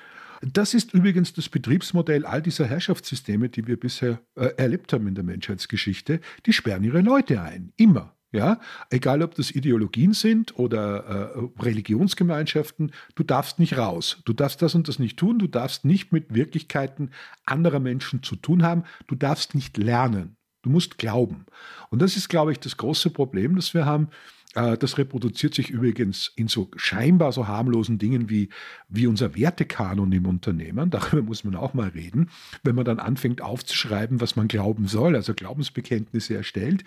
Das 0.42 0.74
ist 0.74 0.92
übrigens 0.92 1.32
das 1.32 1.48
Betriebsmodell 1.48 2.26
all 2.26 2.42
dieser 2.42 2.66
Herrschaftssysteme, 2.66 3.48
die 3.48 3.66
wir 3.66 3.78
bisher 3.78 4.20
äh, 4.34 4.48
erlebt 4.56 4.92
haben 4.92 5.06
in 5.06 5.14
der 5.14 5.24
Menschheitsgeschichte. 5.24 6.20
Die 6.44 6.52
sperren 6.52 6.84
ihre 6.84 7.00
Leute 7.00 7.40
ein, 7.40 7.72
immer. 7.76 8.14
Ja, 8.32 8.58
egal 8.90 9.22
ob 9.22 9.36
das 9.36 9.52
Ideologien 9.52 10.12
sind 10.12 10.58
oder 10.58 11.36
äh, 11.36 11.62
Religionsgemeinschaften, 11.62 12.90
du 13.14 13.22
darfst 13.22 13.60
nicht 13.60 13.78
raus. 13.78 14.22
Du 14.24 14.32
darfst 14.32 14.60
das 14.60 14.74
und 14.74 14.88
das 14.88 14.98
nicht 14.98 15.16
tun. 15.16 15.38
Du 15.38 15.46
darfst 15.46 15.84
nicht 15.84 16.12
mit 16.12 16.34
Wirklichkeiten 16.34 17.10
anderer 17.46 17.78
Menschen 17.78 18.24
zu 18.24 18.34
tun 18.34 18.64
haben. 18.64 18.82
Du 19.06 19.14
darfst 19.14 19.54
nicht 19.54 19.76
lernen. 19.76 20.36
Du 20.62 20.70
musst 20.70 20.98
glauben. 20.98 21.46
Und 21.90 22.02
das 22.02 22.16
ist, 22.16 22.28
glaube 22.28 22.50
ich, 22.50 22.58
das 22.58 22.76
große 22.76 23.10
Problem, 23.10 23.54
das 23.54 23.72
wir 23.72 23.86
haben 23.86 24.08
das 24.54 24.98
reproduziert 24.98 25.54
sich 25.54 25.70
übrigens 25.70 26.32
in 26.36 26.46
so 26.48 26.70
scheinbar 26.76 27.32
so 27.32 27.48
harmlosen 27.48 27.98
Dingen 27.98 28.30
wie, 28.30 28.50
wie 28.88 29.06
unser 29.06 29.34
Wertekanon 29.34 30.12
im 30.12 30.26
Unternehmen. 30.26 30.90
Darüber 30.90 31.22
muss 31.22 31.42
man 31.44 31.56
auch 31.56 31.74
mal 31.74 31.88
reden. 31.88 32.30
Wenn 32.62 32.76
man 32.76 32.84
dann 32.84 33.00
anfängt 33.00 33.42
aufzuschreiben, 33.42 34.20
was 34.20 34.36
man 34.36 34.46
glauben 34.46 34.86
soll, 34.86 35.16
also 35.16 35.34
Glaubensbekenntnisse 35.34 36.36
erstellt, 36.36 36.84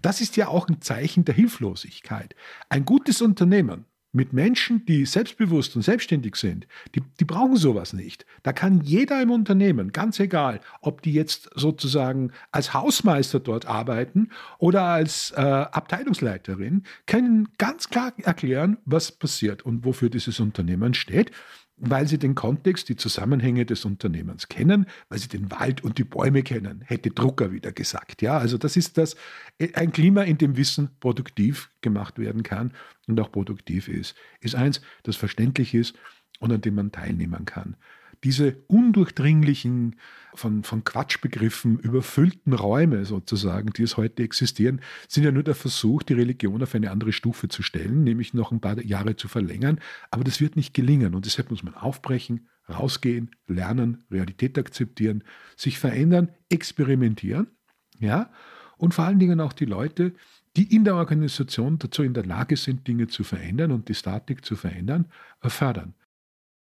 das 0.00 0.20
ist 0.20 0.36
ja 0.36 0.48
auch 0.48 0.68
ein 0.68 0.80
Zeichen 0.80 1.24
der 1.24 1.34
Hilflosigkeit. 1.34 2.34
Ein 2.70 2.84
gutes 2.84 3.20
Unternehmen 3.20 3.84
mit 4.12 4.32
Menschen, 4.32 4.84
die 4.86 5.06
selbstbewusst 5.06 5.76
und 5.76 5.82
selbstständig 5.82 6.36
sind, 6.36 6.66
die, 6.94 7.02
die 7.20 7.24
brauchen 7.24 7.56
sowas 7.56 7.92
nicht. 7.92 8.26
Da 8.42 8.52
kann 8.52 8.80
jeder 8.80 9.22
im 9.22 9.30
Unternehmen, 9.30 9.92
ganz 9.92 10.18
egal, 10.18 10.60
ob 10.80 11.02
die 11.02 11.12
jetzt 11.12 11.50
sozusagen 11.54 12.32
als 12.50 12.74
Hausmeister 12.74 13.40
dort 13.40 13.66
arbeiten 13.66 14.30
oder 14.58 14.82
als 14.82 15.32
äh, 15.36 15.40
Abteilungsleiterin, 15.40 16.84
können 17.06 17.48
ganz 17.58 17.88
klar 17.88 18.12
erklären, 18.22 18.78
was 18.84 19.12
passiert 19.12 19.62
und 19.62 19.84
wofür 19.84 20.10
dieses 20.10 20.40
Unternehmen 20.40 20.94
steht 20.94 21.30
weil 21.80 22.06
sie 22.06 22.18
den 22.18 22.34
Kontext, 22.34 22.88
die 22.90 22.96
Zusammenhänge 22.96 23.64
des 23.64 23.84
Unternehmens 23.84 24.48
kennen, 24.48 24.86
weil 25.08 25.18
sie 25.18 25.28
den 25.28 25.50
Wald 25.50 25.82
und 25.82 25.98
die 25.98 26.04
Bäume 26.04 26.42
kennen, 26.42 26.82
hätte 26.84 27.10
Drucker 27.10 27.52
wieder 27.52 27.72
gesagt. 27.72 28.22
Ja, 28.22 28.38
also 28.38 28.58
das 28.58 28.76
ist 28.76 28.98
das, 28.98 29.16
ein 29.74 29.90
Klima, 29.90 30.22
in 30.22 30.38
dem 30.38 30.56
Wissen 30.56 30.90
produktiv 31.00 31.70
gemacht 31.80 32.18
werden 32.18 32.42
kann 32.42 32.72
und 33.08 33.18
auch 33.18 33.32
produktiv 33.32 33.88
ist, 33.88 34.14
ist 34.40 34.54
eins, 34.54 34.82
das 35.02 35.16
verständlich 35.16 35.74
ist 35.74 35.96
und 36.38 36.52
an 36.52 36.60
dem 36.60 36.74
man 36.74 36.92
teilnehmen 36.92 37.46
kann 37.46 37.76
diese 38.24 38.56
undurchdringlichen, 38.68 39.96
von, 40.34 40.62
von 40.62 40.84
Quatschbegriffen 40.84 41.78
überfüllten 41.78 42.52
Räume 42.52 43.04
sozusagen, 43.04 43.72
die 43.72 43.82
es 43.82 43.96
heute 43.96 44.22
existieren, 44.22 44.80
sind 45.08 45.24
ja 45.24 45.32
nur 45.32 45.42
der 45.42 45.54
Versuch, 45.54 46.02
die 46.02 46.14
Religion 46.14 46.62
auf 46.62 46.74
eine 46.74 46.90
andere 46.90 47.12
Stufe 47.12 47.48
zu 47.48 47.62
stellen, 47.62 48.04
nämlich 48.04 48.34
noch 48.34 48.52
ein 48.52 48.60
paar 48.60 48.80
Jahre 48.80 49.16
zu 49.16 49.28
verlängern. 49.28 49.80
Aber 50.10 50.24
das 50.24 50.40
wird 50.40 50.56
nicht 50.56 50.74
gelingen 50.74 51.14
und 51.14 51.26
deshalb 51.26 51.50
muss 51.50 51.62
man 51.62 51.74
aufbrechen, 51.74 52.48
rausgehen, 52.68 53.30
lernen, 53.46 54.04
Realität 54.10 54.58
akzeptieren, 54.58 55.24
sich 55.56 55.78
verändern, 55.78 56.30
experimentieren, 56.48 57.48
ja, 57.98 58.30
und 58.76 58.94
vor 58.94 59.04
allen 59.04 59.18
Dingen 59.18 59.40
auch 59.40 59.52
die 59.52 59.66
Leute, 59.66 60.14
die 60.56 60.74
in 60.74 60.84
der 60.84 60.96
Organisation 60.96 61.78
dazu 61.78 62.02
in 62.02 62.14
der 62.14 62.24
Lage 62.24 62.56
sind, 62.56 62.88
Dinge 62.88 63.08
zu 63.08 63.24
verändern 63.24 63.72
und 63.72 63.88
die 63.88 63.94
Statik 63.94 64.44
zu 64.44 64.56
verändern, 64.56 65.06
fördern. 65.42 65.94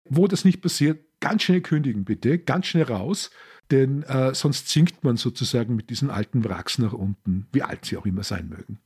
Wo 0.06 0.28
das 0.28 0.46
nicht 0.46 0.62
passiert, 0.62 1.05
ganz 1.20 1.44
schnell 1.44 1.62
kündigen, 1.62 2.06
bitte, 2.06 2.40
ganz 2.40 2.68
schnell 2.68 2.84
raus, 2.84 3.32
denn 3.72 4.04
äh, 4.04 4.34
sonst 4.34 4.70
sinkt 4.70 5.04
man 5.04 5.18
sozusagen 5.18 5.76
mit 5.76 5.90
diesen 5.90 6.10
alten 6.10 6.44
Wracks 6.46 6.78
nach 6.78 6.94
unten, 6.94 7.48
wie 7.52 7.64
alt 7.64 7.86
sie 7.86 7.98
auch 7.98 8.06
immer 8.06 8.24
sein 8.24 8.50
mögen. 8.50 8.80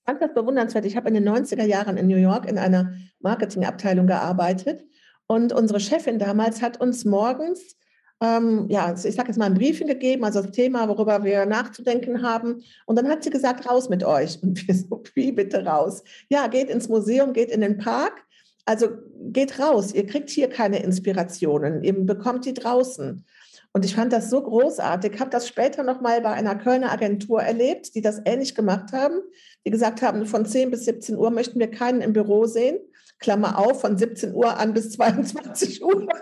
Ich 0.00 0.12
fand 0.12 0.22
das 0.22 0.34
bewundernswert. 0.34 0.84
Ich 0.86 0.96
habe 0.96 1.08
in 1.08 1.14
den 1.14 1.28
90er 1.28 1.64
Jahren 1.64 1.96
in 1.96 2.08
New 2.08 2.16
York 2.16 2.48
in 2.48 2.58
einer 2.58 2.94
Marketingabteilung 3.20 4.06
gearbeitet 4.06 4.84
und 5.26 5.52
unsere 5.52 5.78
Chefin 5.78 6.18
damals 6.18 6.62
hat 6.62 6.80
uns 6.80 7.04
morgens 7.04 7.76
ähm, 8.22 8.66
ja, 8.68 8.92
ich 8.92 9.14
sage 9.14 9.28
jetzt 9.28 9.38
mal 9.38 9.46
ein 9.46 9.54
Briefing 9.54 9.86
gegeben, 9.86 10.24
also 10.24 10.42
das 10.42 10.50
Thema, 10.50 10.88
worüber 10.88 11.24
wir 11.24 11.46
nachzudenken 11.46 12.22
haben. 12.22 12.62
Und 12.84 12.96
dann 12.96 13.08
hat 13.08 13.24
sie 13.24 13.30
gesagt, 13.30 13.68
raus 13.68 13.88
mit 13.88 14.04
euch. 14.04 14.42
Und 14.42 14.66
wir 14.66 14.74
so, 14.74 15.02
wie 15.14 15.32
bitte 15.32 15.64
raus? 15.64 16.04
Ja, 16.28 16.46
geht 16.46 16.68
ins 16.68 16.88
Museum, 16.88 17.32
geht 17.32 17.50
in 17.50 17.62
den 17.62 17.78
Park, 17.78 18.22
also 18.64 18.88
geht 19.32 19.58
raus, 19.58 19.92
ihr 19.92 20.06
kriegt 20.06 20.30
hier 20.30 20.48
keine 20.48 20.82
Inspirationen, 20.82 21.82
ihr 21.82 21.94
bekommt 21.94 22.44
die 22.44 22.54
draußen. 22.54 23.24
Und 23.72 23.84
ich 23.84 23.94
fand 23.94 24.12
das 24.12 24.30
so 24.30 24.42
großartig, 24.42 25.20
habe 25.20 25.30
das 25.30 25.46
später 25.46 25.84
nochmal 25.84 26.20
bei 26.20 26.30
einer 26.30 26.56
Kölner 26.56 26.90
Agentur 26.90 27.40
erlebt, 27.40 27.94
die 27.94 28.00
das 28.00 28.20
ähnlich 28.24 28.56
gemacht 28.56 28.92
haben, 28.92 29.20
die 29.64 29.70
gesagt 29.70 30.02
haben, 30.02 30.26
von 30.26 30.44
10 30.44 30.72
bis 30.72 30.86
17 30.86 31.16
Uhr 31.16 31.30
möchten 31.30 31.60
wir 31.60 31.70
keinen 31.70 32.00
im 32.00 32.12
Büro 32.12 32.46
sehen. 32.46 32.78
Klammer 33.20 33.58
auf, 33.58 33.82
von 33.82 33.96
17 33.96 34.34
Uhr 34.34 34.58
an 34.58 34.72
bis 34.72 34.90
22 34.92 35.82
Uhr. 35.84 36.08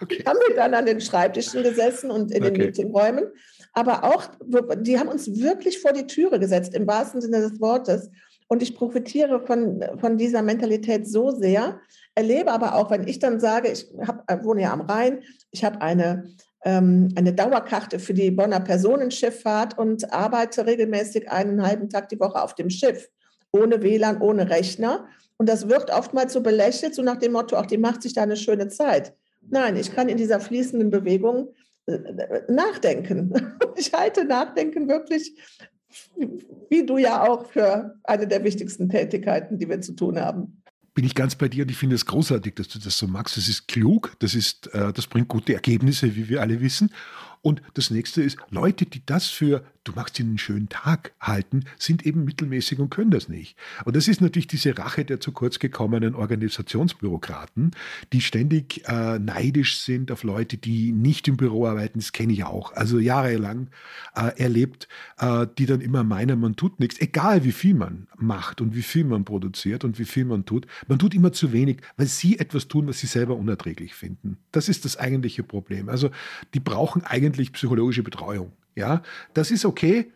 Okay. 0.00 0.22
haben 0.24 0.38
wir 0.48 0.56
dann 0.56 0.72
an 0.72 0.86
den 0.86 1.02
Schreibtischen 1.02 1.62
gesessen 1.62 2.10
und 2.10 2.30
in 2.30 2.42
okay. 2.42 2.52
den 2.52 2.64
Meetingräumen. 2.64 3.26
Aber 3.74 4.04
auch, 4.04 4.30
die 4.78 4.98
haben 4.98 5.08
uns 5.08 5.38
wirklich 5.38 5.80
vor 5.80 5.92
die 5.92 6.06
Türe 6.06 6.38
gesetzt, 6.38 6.74
im 6.74 6.86
wahrsten 6.86 7.20
Sinne 7.20 7.40
des 7.40 7.60
Wortes. 7.60 8.08
Und 8.48 8.62
ich 8.62 8.76
profitiere 8.76 9.40
von, 9.46 9.82
von 9.98 10.18
dieser 10.18 10.42
Mentalität 10.42 11.08
so 11.08 11.30
sehr, 11.30 11.80
erlebe 12.14 12.52
aber 12.52 12.74
auch, 12.76 12.90
wenn 12.90 13.08
ich 13.08 13.18
dann 13.18 13.40
sage, 13.40 13.70
ich 13.70 13.86
hab, 14.06 14.30
äh, 14.30 14.44
wohne 14.44 14.62
ja 14.62 14.72
am 14.72 14.82
Rhein, 14.82 15.22
ich 15.50 15.64
habe 15.64 15.80
eine, 15.80 16.24
ähm, 16.64 17.08
eine 17.16 17.32
Dauerkarte 17.32 17.98
für 17.98 18.14
die 18.14 18.30
Bonner 18.30 18.60
Personenschifffahrt 18.60 19.78
und 19.78 20.12
arbeite 20.12 20.66
regelmäßig 20.66 21.30
einen 21.30 21.62
halben 21.66 21.88
Tag 21.88 22.08
die 22.10 22.20
Woche 22.20 22.42
auf 22.42 22.54
dem 22.54 22.70
Schiff, 22.70 23.08
ohne 23.50 23.82
WLAN, 23.82 24.20
ohne 24.20 24.50
Rechner. 24.50 25.08
Und 25.36 25.48
das 25.48 25.68
wird 25.68 25.90
oftmals 25.90 26.32
so 26.32 26.42
belächelt, 26.42 26.94
so 26.94 27.02
nach 27.02 27.16
dem 27.16 27.32
Motto, 27.32 27.56
auch 27.56 27.66
die 27.66 27.78
macht 27.78 28.02
sich 28.02 28.12
da 28.12 28.22
eine 28.22 28.36
schöne 28.36 28.68
Zeit. 28.68 29.14
Nein, 29.48 29.76
ich 29.76 29.94
kann 29.94 30.08
in 30.08 30.16
dieser 30.16 30.40
fließenden 30.40 30.90
Bewegung 30.90 31.48
äh, 31.86 31.98
nachdenken. 32.48 33.32
Ich 33.76 33.92
halte 33.92 34.24
Nachdenken 34.24 34.88
wirklich, 34.88 35.34
wie 36.70 36.86
du 36.86 36.98
ja 36.98 37.28
auch, 37.28 37.46
für 37.46 37.94
eine 38.04 38.26
der 38.26 38.44
wichtigsten 38.44 38.88
Tätigkeiten, 38.88 39.58
die 39.58 39.68
wir 39.68 39.80
zu 39.80 39.94
tun 39.94 40.20
haben 40.20 40.60
bin 40.94 41.04
ich 41.04 41.14
ganz 41.14 41.34
bei 41.34 41.48
dir 41.48 41.64
und 41.64 41.70
ich 41.70 41.76
finde 41.76 41.96
es 41.96 42.06
großartig, 42.06 42.54
dass 42.54 42.68
du 42.68 42.78
das 42.78 42.96
so 42.96 43.08
magst. 43.08 43.36
Das 43.36 43.48
ist 43.48 43.66
klug, 43.66 44.14
das, 44.20 44.34
ist, 44.34 44.72
äh, 44.72 44.92
das 44.92 45.08
bringt 45.08 45.28
gute 45.28 45.52
Ergebnisse, 45.52 46.14
wie 46.14 46.28
wir 46.28 46.40
alle 46.40 46.60
wissen. 46.60 46.90
Und 47.42 47.60
das 47.74 47.90
nächste 47.90 48.22
ist, 48.22 48.38
Leute, 48.50 48.86
die 48.86 49.04
das 49.04 49.26
für 49.26 49.64
du 49.84 49.92
machst 49.92 50.18
ihnen 50.18 50.30
einen 50.30 50.38
schönen 50.38 50.68
Tag 50.68 51.12
halten, 51.20 51.64
sind 51.78 52.04
eben 52.06 52.24
mittelmäßig 52.24 52.78
und 52.78 52.90
können 52.90 53.10
das 53.10 53.28
nicht. 53.28 53.56
Und 53.84 53.94
das 53.96 54.08
ist 54.08 54.20
natürlich 54.20 54.46
diese 54.46 54.76
Rache 54.76 55.04
der 55.04 55.20
zu 55.20 55.32
kurz 55.32 55.58
gekommenen 55.58 56.14
Organisationsbürokraten, 56.14 57.72
die 58.12 58.20
ständig 58.20 58.82
äh, 58.88 59.18
neidisch 59.18 59.78
sind 59.80 60.10
auf 60.10 60.22
Leute, 60.22 60.56
die 60.56 60.92
nicht 60.92 61.28
im 61.28 61.36
Büro 61.36 61.66
arbeiten. 61.66 61.98
Das 61.98 62.12
kenne 62.12 62.32
ich 62.32 62.44
auch. 62.44 62.72
Also 62.72 62.98
jahrelang 62.98 63.68
äh, 64.14 64.38
erlebt, 64.40 64.88
äh, 65.18 65.46
die 65.58 65.66
dann 65.66 65.80
immer 65.80 66.02
meinen, 66.02 66.40
man 66.40 66.56
tut 66.56 66.80
nichts, 66.80 67.00
egal 67.00 67.44
wie 67.44 67.52
viel 67.52 67.74
man 67.74 68.08
macht 68.16 68.60
und 68.60 68.74
wie 68.74 68.82
viel 68.82 69.04
man 69.04 69.24
produziert 69.24 69.84
und 69.84 69.98
wie 69.98 70.04
viel 70.04 70.24
man 70.24 70.44
tut. 70.46 70.66
Man 70.88 70.98
tut 70.98 71.14
immer 71.14 71.32
zu 71.32 71.52
wenig, 71.52 71.82
weil 71.96 72.06
sie 72.06 72.38
etwas 72.38 72.68
tun, 72.68 72.86
was 72.86 72.98
sie 72.98 73.06
selber 73.06 73.36
unerträglich 73.36 73.94
finden. 73.94 74.38
Das 74.52 74.68
ist 74.68 74.84
das 74.84 74.96
eigentliche 74.96 75.42
Problem. 75.42 75.88
Also 75.88 76.10
die 76.54 76.60
brauchen 76.60 77.02
eigentlich 77.04 77.52
psychologische 77.52 78.02
Betreuung. 78.02 78.52
Ja, 78.74 79.02
das 79.34 79.50
ist 79.50 79.64
okay. 79.64 80.10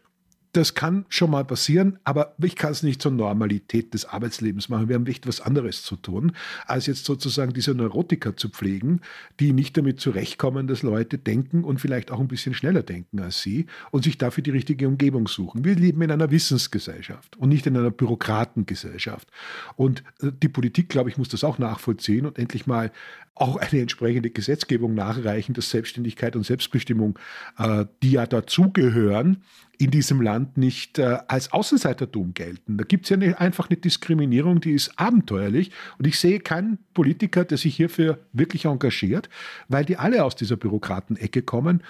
Das 0.52 0.74
kann 0.74 1.04
schon 1.10 1.30
mal 1.30 1.44
passieren, 1.44 1.98
aber 2.04 2.34
ich 2.42 2.56
kann 2.56 2.72
es 2.72 2.82
nicht 2.82 3.02
zur 3.02 3.12
Normalität 3.12 3.92
des 3.92 4.06
Arbeitslebens 4.06 4.70
machen. 4.70 4.88
Wir 4.88 4.94
haben 4.94 5.06
echt 5.06 5.26
was 5.26 5.42
anderes 5.42 5.82
zu 5.82 5.94
tun, 5.94 6.32
als 6.66 6.86
jetzt 6.86 7.04
sozusagen 7.04 7.52
diese 7.52 7.74
Neurotiker 7.74 8.34
zu 8.34 8.48
pflegen, 8.48 9.02
die 9.40 9.52
nicht 9.52 9.76
damit 9.76 10.00
zurechtkommen, 10.00 10.66
dass 10.66 10.82
Leute 10.82 11.18
denken 11.18 11.64
und 11.64 11.82
vielleicht 11.82 12.10
auch 12.10 12.18
ein 12.18 12.28
bisschen 12.28 12.54
schneller 12.54 12.82
denken 12.82 13.20
als 13.20 13.42
sie 13.42 13.66
und 13.90 14.04
sich 14.04 14.16
dafür 14.16 14.42
die 14.42 14.50
richtige 14.50 14.88
Umgebung 14.88 15.28
suchen. 15.28 15.66
Wir 15.66 15.74
leben 15.74 16.00
in 16.00 16.10
einer 16.10 16.30
Wissensgesellschaft 16.30 17.36
und 17.36 17.50
nicht 17.50 17.66
in 17.66 17.76
einer 17.76 17.90
Bürokratengesellschaft. 17.90 19.28
Und 19.76 20.02
äh, 20.22 20.32
die 20.32 20.48
Politik, 20.48 20.88
glaube 20.88 21.10
ich, 21.10 21.18
muss 21.18 21.28
das 21.28 21.44
auch 21.44 21.58
nachvollziehen 21.58 22.24
und 22.24 22.38
endlich 22.38 22.66
mal 22.66 22.90
auch 23.40 23.56
eine 23.56 23.80
entsprechende 23.80 24.30
Gesetzgebung 24.30 24.94
nachreichen, 24.94 25.54
dass 25.54 25.70
Selbstständigkeit 25.70 26.36
und 26.36 26.44
Selbstbestimmung, 26.44 27.18
äh, 27.58 27.86
die 28.02 28.12
ja 28.12 28.26
dazugehören, 28.26 29.42
in 29.78 29.92
diesem 29.92 30.20
Land 30.20 30.56
nicht 30.56 30.98
äh, 30.98 31.18
als 31.28 31.52
Außenseitertum 31.52 32.34
gelten. 32.34 32.76
Da 32.78 32.84
gibt 32.84 33.04
es 33.04 33.10
ja 33.10 33.16
eine, 33.16 33.38
einfach 33.40 33.70
eine 33.70 33.78
Diskriminierung, 33.78 34.60
die 34.60 34.72
ist 34.72 34.98
abenteuerlich. 34.98 35.70
Und 35.98 36.06
ich 36.06 36.18
sehe 36.18 36.40
keinen 36.40 36.78
Politiker, 36.94 37.44
der 37.44 37.58
sich 37.58 37.76
hierfür 37.76 38.18
wirklich 38.32 38.64
engagiert, 38.64 39.28
weil 39.68 39.84
die 39.84 39.96
alle 39.96 40.24
aus 40.24 40.34
dieser 40.34 40.56
Bürokratenecke 40.56 41.42
kommen. 41.42 41.82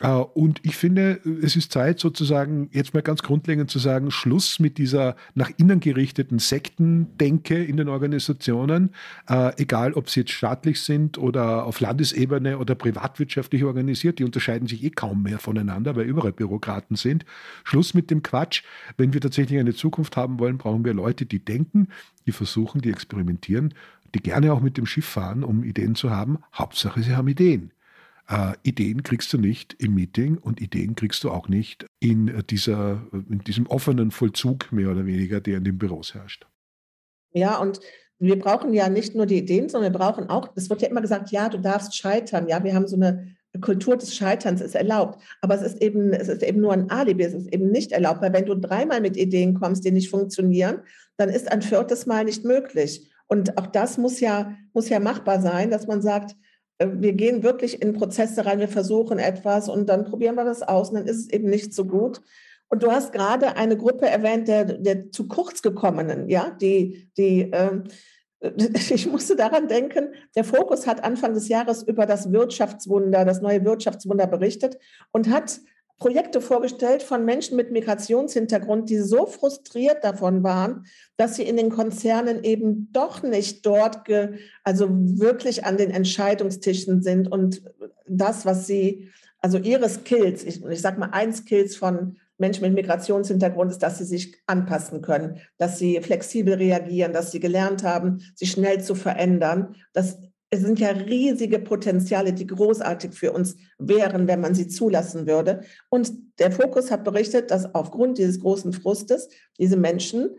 Äh, 0.00 0.08
und 0.08 0.60
ich 0.64 0.76
finde, 0.76 1.20
es 1.42 1.56
ist 1.56 1.72
Zeit, 1.72 2.00
sozusagen 2.00 2.68
jetzt 2.72 2.94
mal 2.94 3.02
ganz 3.02 3.22
grundlegend 3.22 3.70
zu 3.70 3.78
sagen, 3.78 4.10
Schluss 4.10 4.58
mit 4.58 4.78
dieser 4.78 5.16
nach 5.34 5.50
innen 5.56 5.80
gerichteten 5.80 6.38
Sektendenke 6.38 7.62
in 7.62 7.76
den 7.76 7.88
Organisationen, 7.88 8.90
äh, 9.28 9.52
egal 9.60 9.92
ob 9.92 10.10
sie 10.10 10.20
jetzt 10.20 10.32
staatlich 10.32 10.80
sind 10.80 11.18
oder 11.18 11.64
auf 11.64 11.80
Landesebene 11.80 12.58
oder 12.58 12.74
privatwirtschaftlich 12.74 13.64
organisiert, 13.64 14.18
die 14.18 14.24
unterscheiden 14.24 14.66
sich 14.66 14.82
eh 14.82 14.90
kaum 14.90 15.22
mehr 15.22 15.38
voneinander, 15.38 15.94
weil 15.94 16.06
überall 16.06 16.32
Bürokraten 16.32 16.96
sind. 16.96 17.24
Schluss 17.62 17.94
mit 17.94 18.10
dem 18.10 18.22
Quatsch. 18.22 18.62
Wenn 18.96 19.12
wir 19.12 19.20
tatsächlich 19.20 19.60
eine 19.60 19.74
Zukunft 19.74 20.16
haben 20.16 20.40
wollen, 20.40 20.58
brauchen 20.58 20.84
wir 20.84 20.94
Leute, 20.94 21.26
die 21.26 21.44
denken, 21.44 21.88
die 22.26 22.32
versuchen, 22.32 22.80
die 22.80 22.90
experimentieren, 22.90 23.74
die 24.14 24.20
gerne 24.20 24.52
auch 24.52 24.60
mit 24.60 24.76
dem 24.76 24.86
Schiff 24.86 25.06
fahren, 25.06 25.44
um 25.44 25.62
Ideen 25.62 25.94
zu 25.94 26.10
haben. 26.10 26.38
Hauptsache, 26.52 27.02
sie 27.02 27.14
haben 27.14 27.28
Ideen. 27.28 27.70
Äh, 28.28 28.54
Ideen 28.62 29.02
kriegst 29.02 29.32
du 29.32 29.38
nicht 29.38 29.74
im 29.78 29.94
Meeting 29.94 30.38
und 30.38 30.60
Ideen 30.60 30.94
kriegst 30.94 31.24
du 31.24 31.30
auch 31.30 31.48
nicht 31.48 31.86
in, 32.00 32.42
dieser, 32.48 33.06
in 33.12 33.40
diesem 33.40 33.66
offenen 33.66 34.10
Vollzug 34.10 34.72
mehr 34.72 34.90
oder 34.90 35.06
weniger, 35.06 35.40
der 35.40 35.58
in 35.58 35.64
den 35.64 35.78
Büros 35.78 36.14
herrscht. 36.14 36.46
Ja, 37.32 37.58
und 37.58 37.80
wir 38.18 38.38
brauchen 38.38 38.72
ja 38.72 38.88
nicht 38.88 39.14
nur 39.14 39.26
die 39.26 39.38
Ideen, 39.38 39.68
sondern 39.68 39.92
wir 39.92 39.98
brauchen 39.98 40.30
auch, 40.30 40.52
es 40.54 40.70
wird 40.70 40.82
ja 40.82 40.88
immer 40.88 41.02
gesagt, 41.02 41.30
ja, 41.30 41.48
du 41.48 41.58
darfst 41.58 41.96
scheitern. 41.96 42.48
Ja, 42.48 42.62
wir 42.64 42.74
haben 42.74 42.86
so 42.86 42.96
eine 42.96 43.36
Kultur 43.60 43.96
des 43.96 44.14
Scheiterns 44.14 44.60
ist 44.60 44.74
erlaubt. 44.74 45.20
Aber 45.40 45.54
es 45.54 45.62
ist 45.62 45.82
eben, 45.82 46.12
es 46.12 46.28
ist 46.28 46.42
eben 46.42 46.60
nur 46.60 46.72
ein 46.72 46.90
Alibi, 46.90 47.24
es 47.24 47.34
ist 47.34 47.52
eben 47.52 47.70
nicht 47.70 47.92
erlaubt, 47.92 48.22
weil 48.22 48.32
wenn 48.32 48.46
du 48.46 48.54
dreimal 48.54 49.00
mit 49.00 49.16
Ideen 49.16 49.54
kommst, 49.54 49.84
die 49.84 49.92
nicht 49.92 50.10
funktionieren, 50.10 50.80
dann 51.16 51.28
ist 51.28 51.50
ein 51.50 51.62
viertes 51.62 52.06
Mal 52.06 52.24
nicht 52.24 52.44
möglich. 52.44 53.10
Und 53.26 53.56
auch 53.58 53.66
das 53.66 53.98
muss 53.98 54.20
ja, 54.20 54.54
muss 54.72 54.88
ja 54.88 55.00
machbar 55.00 55.40
sein, 55.40 55.70
dass 55.70 55.86
man 55.86 56.02
sagt, 56.02 56.32
äh, 56.32 56.36
wir 56.78 57.12
gehen 57.12 57.42
wirklich 57.42 57.80
in 57.80 57.92
Prozesse 57.92 58.46
rein, 58.46 58.60
wir 58.60 58.68
versuchen 58.68 59.18
etwas 59.18 59.68
und 59.68 59.88
dann 59.88 60.04
probieren 60.04 60.34
wir 60.34 60.44
das 60.44 60.62
aus 60.62 60.90
und 60.90 60.96
dann 60.96 61.06
ist 61.06 61.18
es 61.18 61.30
eben 61.30 61.48
nicht 61.48 61.72
so 61.72 61.84
gut. 61.84 62.20
Und 62.68 62.82
du 62.82 62.90
hast 62.90 63.12
gerade 63.12 63.56
eine 63.56 63.76
Gruppe 63.76 64.06
erwähnt, 64.06 64.48
der, 64.48 64.64
der 64.64 65.10
zu 65.10 65.28
kurz 65.28 65.62
gekommenen, 65.62 66.28
ja, 66.28 66.50
die, 66.50 67.08
die, 67.16 67.52
äh, 67.52 67.82
ich 68.74 69.06
musste 69.06 69.36
daran 69.36 69.68
denken, 69.68 70.08
der 70.34 70.44
Fokus 70.44 70.86
hat 70.86 71.04
Anfang 71.04 71.34
des 71.34 71.48
Jahres 71.48 71.82
über 71.82 72.06
das 72.06 72.32
Wirtschaftswunder, 72.32 73.24
das 73.24 73.40
neue 73.40 73.64
Wirtschaftswunder 73.64 74.26
berichtet 74.26 74.78
und 75.12 75.30
hat 75.30 75.60
Projekte 75.98 76.40
vorgestellt 76.40 77.02
von 77.02 77.24
Menschen 77.24 77.56
mit 77.56 77.70
Migrationshintergrund, 77.70 78.90
die 78.90 78.98
so 78.98 79.26
frustriert 79.26 80.02
davon 80.02 80.42
waren, 80.42 80.86
dass 81.16 81.36
sie 81.36 81.44
in 81.44 81.56
den 81.56 81.70
Konzernen 81.70 82.42
eben 82.42 82.88
doch 82.92 83.22
nicht 83.22 83.64
dort, 83.64 84.04
ge, 84.04 84.38
also 84.64 84.88
wirklich 84.90 85.64
an 85.64 85.76
den 85.76 85.90
Entscheidungstischen 85.90 87.02
sind 87.02 87.30
und 87.30 87.62
das, 88.06 88.44
was 88.44 88.66
sie, 88.66 89.10
also 89.38 89.58
ihre 89.58 89.88
Skills, 89.88 90.42
ich, 90.44 90.64
ich 90.64 90.80
sage 90.80 90.98
mal 90.98 91.10
ein 91.12 91.32
Skills 91.32 91.76
von 91.76 92.16
Menschen 92.38 92.62
mit 92.62 92.74
Migrationshintergrund 92.74 93.70
ist, 93.70 93.82
dass 93.82 93.98
sie 93.98 94.04
sich 94.04 94.36
anpassen 94.46 95.00
können, 95.00 95.38
dass 95.58 95.78
sie 95.78 96.00
flexibel 96.00 96.54
reagieren, 96.54 97.12
dass 97.12 97.30
sie 97.30 97.40
gelernt 97.40 97.84
haben, 97.84 98.20
sich 98.34 98.50
schnell 98.50 98.82
zu 98.82 98.96
verändern. 98.96 99.76
Das 99.92 100.18
es 100.54 100.60
sind 100.60 100.78
ja 100.78 100.90
riesige 100.90 101.58
Potenziale, 101.58 102.32
die 102.32 102.46
großartig 102.46 103.12
für 103.12 103.32
uns 103.32 103.56
wären, 103.78 104.28
wenn 104.28 104.40
man 104.40 104.54
sie 104.54 104.68
zulassen 104.68 105.26
würde. 105.26 105.62
Und 105.90 106.12
der 106.38 106.52
Fokus 106.52 106.90
hat 106.90 107.04
berichtet, 107.04 107.50
dass 107.50 107.74
aufgrund 107.74 108.18
dieses 108.18 108.40
großen 108.40 108.72
Frustes 108.72 109.28
diese 109.58 109.76
Menschen 109.76 110.30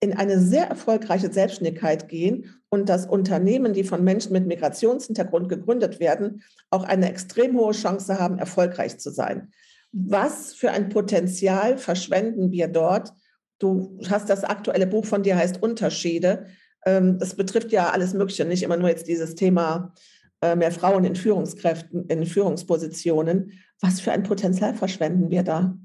in 0.00 0.16
eine 0.16 0.40
sehr 0.40 0.66
erfolgreiche 0.66 1.32
Selbstständigkeit 1.32 2.08
gehen 2.08 2.60
und 2.70 2.88
dass 2.88 3.06
Unternehmen, 3.06 3.72
die 3.72 3.84
von 3.84 4.02
Menschen 4.02 4.32
mit 4.32 4.46
Migrationshintergrund 4.46 5.48
gegründet 5.48 6.00
werden, 6.00 6.42
auch 6.70 6.84
eine 6.84 7.08
extrem 7.08 7.56
hohe 7.56 7.72
Chance 7.72 8.18
haben, 8.18 8.38
erfolgreich 8.38 8.98
zu 8.98 9.10
sein. 9.10 9.52
Was 9.92 10.54
für 10.54 10.70
ein 10.70 10.88
Potenzial 10.88 11.78
verschwenden 11.78 12.50
wir 12.50 12.68
dort? 12.68 13.12
Du 13.58 13.98
hast 14.08 14.30
das 14.30 14.42
aktuelle 14.42 14.86
Buch 14.86 15.04
von 15.04 15.22
dir 15.22 15.36
heißt 15.36 15.62
Unterschiede. 15.62 16.46
Ähm, 16.86 17.18
das 17.18 17.34
betrifft 17.34 17.72
ja 17.72 17.90
alles 17.90 18.14
Mögliche, 18.14 18.44
nicht 18.44 18.62
immer 18.62 18.76
nur 18.76 18.88
jetzt 18.88 19.08
dieses 19.08 19.34
Thema 19.34 19.94
äh, 20.42 20.56
mehr 20.56 20.72
Frauen 20.72 21.04
in 21.04 21.16
Führungskräften, 21.16 22.06
in 22.06 22.26
Führungspositionen. 22.26 23.52
Was 23.80 24.00
für 24.00 24.12
ein 24.12 24.22
Potenzial 24.22 24.74
verschwenden 24.74 25.30
wir 25.30 25.42
da? 25.42 25.76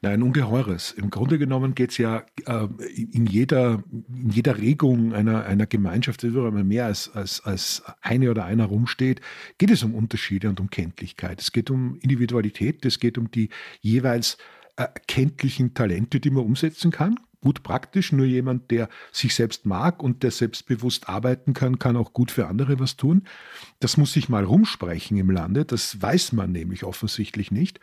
Nein, 0.00 0.22
ungeheures. 0.22 0.92
Im 0.92 1.10
Grunde 1.10 1.38
genommen 1.38 1.74
geht 1.74 1.90
es 1.90 1.98
ja 1.98 2.24
äh, 2.46 2.68
in, 2.88 3.26
jeder, 3.26 3.82
in 3.90 4.30
jeder 4.30 4.56
Regung 4.58 5.12
einer, 5.12 5.44
einer 5.44 5.66
Gemeinschaft, 5.66 6.22
die 6.22 6.28
überall 6.28 6.52
mehr 6.52 6.86
als, 6.86 7.10
als, 7.14 7.44
als 7.44 7.82
eine 8.00 8.30
oder 8.30 8.44
einer 8.44 8.66
rumsteht, 8.66 9.20
geht 9.58 9.70
es 9.70 9.82
um 9.82 9.94
Unterschiede 9.94 10.48
und 10.48 10.60
um 10.60 10.70
Kenntlichkeit. 10.70 11.40
Es 11.40 11.52
geht 11.52 11.70
um 11.70 11.98
Individualität, 12.00 12.84
es 12.86 13.00
geht 13.00 13.18
um 13.18 13.30
die 13.30 13.50
jeweils 13.80 14.38
erkenntlichen 14.76 15.74
Talente, 15.74 16.20
die 16.20 16.30
man 16.30 16.44
umsetzen 16.44 16.92
kann 16.92 17.18
gut 17.40 17.62
praktisch. 17.62 18.12
Nur 18.12 18.26
jemand, 18.26 18.70
der 18.70 18.88
sich 19.12 19.34
selbst 19.34 19.66
mag 19.66 20.02
und 20.02 20.22
der 20.22 20.30
selbstbewusst 20.30 21.08
arbeiten 21.08 21.54
kann, 21.54 21.78
kann 21.78 21.96
auch 21.96 22.12
gut 22.12 22.30
für 22.30 22.46
andere 22.46 22.78
was 22.78 22.96
tun. 22.96 23.24
Das 23.80 23.96
muss 23.96 24.12
sich 24.12 24.28
mal 24.28 24.44
rumsprechen 24.44 25.16
im 25.16 25.30
Lande. 25.30 25.64
Das 25.64 26.02
weiß 26.02 26.32
man 26.32 26.50
nämlich 26.50 26.82
offensichtlich 26.82 27.50
nicht. 27.52 27.78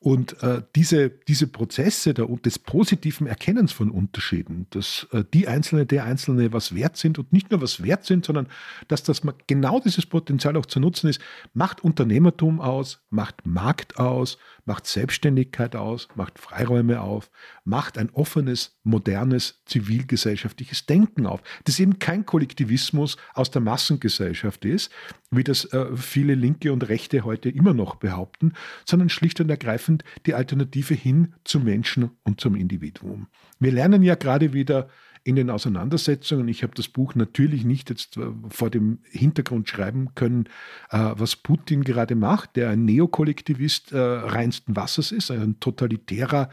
Und 0.00 0.42
äh, 0.42 0.62
diese, 0.74 1.10
diese 1.10 1.46
Prozesse 1.46 2.14
der, 2.14 2.26
des 2.26 2.58
positiven 2.58 3.26
Erkennens 3.26 3.72
von 3.72 3.90
Unterschieden, 3.90 4.66
dass 4.70 5.06
äh, 5.12 5.24
die 5.32 5.46
Einzelne, 5.46 5.84
der 5.84 6.04
Einzelne 6.04 6.52
was 6.54 6.74
wert 6.74 6.96
sind 6.96 7.18
und 7.18 7.32
nicht 7.32 7.50
nur 7.50 7.60
was 7.60 7.82
wert 7.82 8.04
sind, 8.04 8.24
sondern 8.24 8.48
dass 8.88 9.02
das 9.02 9.20
genau 9.46 9.80
dieses 9.80 10.06
Potenzial 10.06 10.56
auch 10.56 10.66
zu 10.66 10.80
nutzen 10.80 11.08
ist, 11.08 11.20
macht 11.52 11.84
Unternehmertum 11.84 12.60
aus, 12.60 13.00
macht 13.10 13.44
Markt 13.44 13.98
aus, 13.98 14.38
macht 14.64 14.86
Selbstständigkeit 14.86 15.76
aus, 15.76 16.08
macht 16.14 16.38
Freiräume 16.38 17.00
auf, 17.00 17.30
macht 17.64 17.98
ein 17.98 18.10
offenes, 18.10 18.78
modernes, 18.84 19.62
zivilgesellschaftliches 19.66 20.86
Denken 20.86 21.26
auf, 21.26 21.42
das 21.64 21.78
eben 21.78 21.98
kein 21.98 22.24
Kollektivismus 22.24 23.16
aus 23.34 23.50
der 23.50 23.60
Massengesellschaft 23.60 24.64
ist, 24.64 24.90
wie 25.30 25.44
das 25.44 25.64
äh, 25.72 25.96
viele 25.96 26.34
Linke 26.34 26.72
und 26.72 26.88
Rechte 26.88 27.24
heute 27.24 27.48
immer 27.48 27.74
noch 27.74 27.96
behaupten, 27.96 28.52
sondern 28.84 29.08
schlicht 29.08 29.40
und 29.40 29.50
ergreifend 29.50 30.04
die 30.26 30.34
Alternative 30.34 30.94
hin 30.94 31.34
zum 31.44 31.64
Menschen 31.64 32.10
und 32.24 32.40
zum 32.40 32.56
Individuum. 32.56 33.28
Wir 33.58 33.72
lernen 33.72 34.02
ja 34.02 34.16
gerade 34.16 34.52
wieder 34.52 34.88
in 35.22 35.36
den 35.36 35.50
Auseinandersetzungen. 35.50 36.48
Ich 36.48 36.62
habe 36.62 36.74
das 36.74 36.88
Buch 36.88 37.14
natürlich 37.14 37.64
nicht 37.64 37.90
jetzt 37.90 38.16
äh, 38.16 38.26
vor 38.48 38.70
dem 38.70 39.00
Hintergrund 39.04 39.68
schreiben 39.68 40.14
können, 40.14 40.46
äh, 40.90 41.10
was 41.14 41.36
Putin 41.36 41.84
gerade 41.84 42.14
macht, 42.14 42.56
der 42.56 42.70
ein 42.70 42.84
Neokollektivist 42.84 43.92
äh, 43.92 43.98
reinsten 43.98 44.76
Wassers 44.76 45.12
ist, 45.12 45.30
ein 45.30 45.60
totalitärer, 45.60 46.48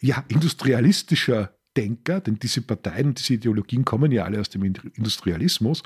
ja, 0.00 0.24
industrialistischer 0.28 1.52
Denker, 1.76 2.20
denn 2.20 2.38
diese 2.38 2.60
Parteien 2.60 3.14
diese 3.14 3.34
Ideologien 3.34 3.84
kommen 3.84 4.12
ja 4.12 4.24
alle 4.24 4.40
aus 4.40 4.50
dem 4.50 4.62
Industrialismus, 4.62 5.82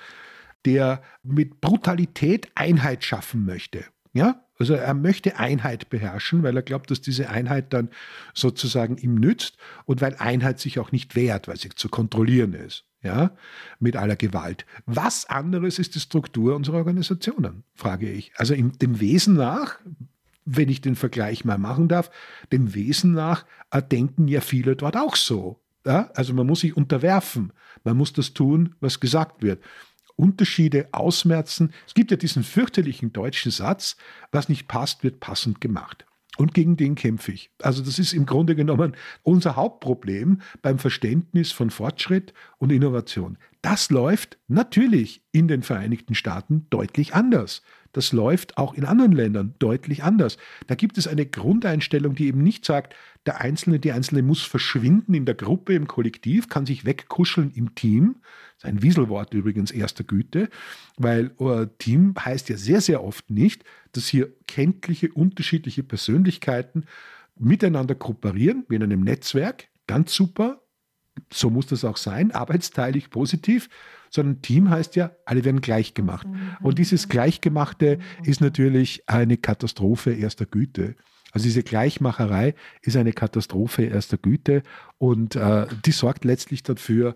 der 0.67 1.03
mit 1.23 1.61
Brutalität 1.61 2.49
Einheit 2.55 3.05
schaffen 3.05 3.47
möchte. 3.47 3.85
Ja, 4.13 4.43
also 4.59 4.75
er 4.75 4.95
möchte 4.95 5.39
Einheit 5.39 5.91
beherrschen, 5.91 6.43
weil 6.43 6.57
er 6.57 6.63
glaubt, 6.63 6.91
dass 6.91 7.01
diese 7.01 7.29
Einheit 7.29 7.73
dann 7.73 7.91
sozusagen 8.35 8.97
ihm 8.97 9.15
nützt 9.15 9.57
und 9.85 10.01
weil 10.01 10.17
Einheit 10.17 10.59
sich 10.59 10.79
auch 10.79 10.93
nicht 10.93 11.15
wehrt, 11.15 11.49
weil 11.49 11.59
sie 11.59 11.69
zu 11.71 11.89
kontrollieren 11.89 12.55
ist. 12.55 12.85
Ja, 13.03 13.37
mit 13.79 13.95
aller 13.95 14.17
Gewalt. 14.17 14.67
Was 14.87 15.27
anderes 15.27 15.79
ist 15.79 15.95
die 15.95 16.01
Struktur 16.01 16.57
unserer 16.57 16.79
Organisationen, 16.79 17.63
frage 17.75 18.11
ich. 18.11 18.33
Also 18.37 18.53
im, 18.55 18.77
dem 18.79 18.99
Wesen 18.99 19.35
nach, 19.35 19.79
wenn 20.45 20.69
ich 20.69 20.81
den 20.81 20.97
Vergleich 20.97 21.45
mal 21.45 21.59
machen 21.59 21.87
darf, 21.87 22.11
dem 22.51 22.75
Wesen 22.75 23.13
nach 23.13 23.45
äh, 23.71 23.81
denken 23.81 24.27
ja 24.27 24.41
viele 24.41 24.75
dort 24.75 24.97
auch 24.97 25.15
so. 25.15 25.61
Ja? 25.85 26.11
Also 26.15 26.35
man 26.35 26.49
muss 26.49 26.61
sich 26.61 26.77
unterwerfen, 26.77 27.53
man 27.85 27.97
muss 27.97 28.13
das 28.13 28.35
tun, 28.35 28.75
was 28.81 28.99
gesagt 28.99 29.43
wird. 29.43 29.63
Unterschiede 30.17 30.89
ausmerzen. 30.93 31.73
Es 31.87 31.95
gibt 31.95 32.11
ja 32.11 32.17
diesen 32.17 32.43
fürchterlichen 32.43 33.13
deutschen 33.13 33.53
Satz, 33.53 33.97
was 34.33 34.49
nicht 34.49 34.67
passt, 34.67 35.05
wird 35.05 35.21
passend 35.21 35.61
gemacht. 35.61 36.07
Und 36.37 36.53
gegen 36.53 36.77
den 36.77 36.95
kämpfe 36.95 37.33
ich. 37.33 37.51
Also 37.63 37.83
das 37.83 37.99
ist 37.99 38.13
im 38.13 38.27
Grunde 38.27 38.55
genommen 38.55 38.95
unser 39.23 39.57
Hauptproblem 39.57 40.43
beim 40.61 40.79
Verständnis 40.79 41.53
von 41.53 41.71
Fortschritt 41.71 42.35
und 42.59 42.73
Innovation. 42.73 43.39
Das 43.63 43.91
läuft 43.91 44.39
natürlich 44.47 45.23
in 45.33 45.49
den 45.49 45.63
Vereinigten 45.63 46.15
Staaten 46.15 46.67
deutlich 46.69 47.15
anders. 47.15 47.63
Das 47.97 48.13
läuft 48.13 48.59
auch 48.59 48.75
in 48.75 48.85
anderen 48.85 49.13
Ländern 49.13 49.55
deutlich 49.59 50.05
anders. 50.05 50.37
Da 50.67 50.75
gibt 50.75 50.99
es 50.99 51.09
eine 51.09 51.25
Grundeinstellung, 51.25 52.15
die 52.15 52.27
eben 52.27 52.43
nicht 52.43 52.67
sagt, 52.67 52.95
der 53.25 53.41
Einzelne, 53.41 53.79
die 53.79 53.91
Einzelne 53.91 54.21
muss 54.21 54.43
verschwinden 54.43 55.15
in 55.15 55.25
der 55.25 55.35
Gruppe, 55.35 55.73
im 55.73 55.87
Kollektiv, 55.87 56.51
kann 56.51 56.67
sich 56.67 56.85
wegkuscheln 56.85 57.53
im 57.55 57.75
Team. 57.75 58.17
Das 58.21 58.65
ist 58.65 58.65
ein 58.67 58.83
Wieselwort 58.83 59.33
übrigens 59.33 59.71
erster 59.71 60.05
Güte, 60.05 60.51
weil 60.99 61.31
uh, 61.39 61.65
Team 61.79 62.15
heißt 62.23 62.51
ja 62.51 62.59
sehr, 62.59 62.83
sehr 62.83 63.03
oft 63.03 63.31
nicht, 63.31 63.65
dass 63.93 64.09
hier 64.09 64.29
kenntliche, 64.47 65.11
unterschiedliche 65.11 65.83
Persönlichkeiten 65.83 66.85
miteinander 67.35 67.95
kooperieren, 67.95 68.67
wie 68.69 68.75
in 68.75 68.83
einem 68.83 69.01
Netzwerk. 69.01 69.69
Ganz 69.87 70.13
super, 70.13 70.61
so 71.33 71.49
muss 71.49 71.67
das 71.67 71.83
auch 71.83 71.97
sein, 71.97 72.31
arbeitsteilig, 72.31 73.09
positiv, 73.09 73.71
sondern 74.17 74.43
Team 74.43 74.69
heißt 74.69 74.97
ja, 74.97 75.13
alle 75.25 75.45
werden 75.45 75.61
gleich 75.61 75.95
gemacht. 75.95 76.27
Und 76.61 76.79
dieses 76.79 77.09
Gleichgemachte 77.09 77.99
ist 78.25 78.41
natürlich 78.41 79.05
eine 79.07 79.37
Katastrophe 79.37 80.13
erster 80.13 80.47
Güte. 80.47 80.97
Also 81.31 81.45
diese 81.45 81.63
Gleichmacherei 81.63 82.55
ist 82.83 82.97
eine 82.97 83.13
Katastrophe 83.13 83.85
erster 83.85 84.17
Güte 84.17 84.63
und 84.99 85.37
äh, 85.37 85.67
die 85.85 85.93
sorgt 85.93 86.25
letztlich 86.25 86.63
dafür, 86.63 87.15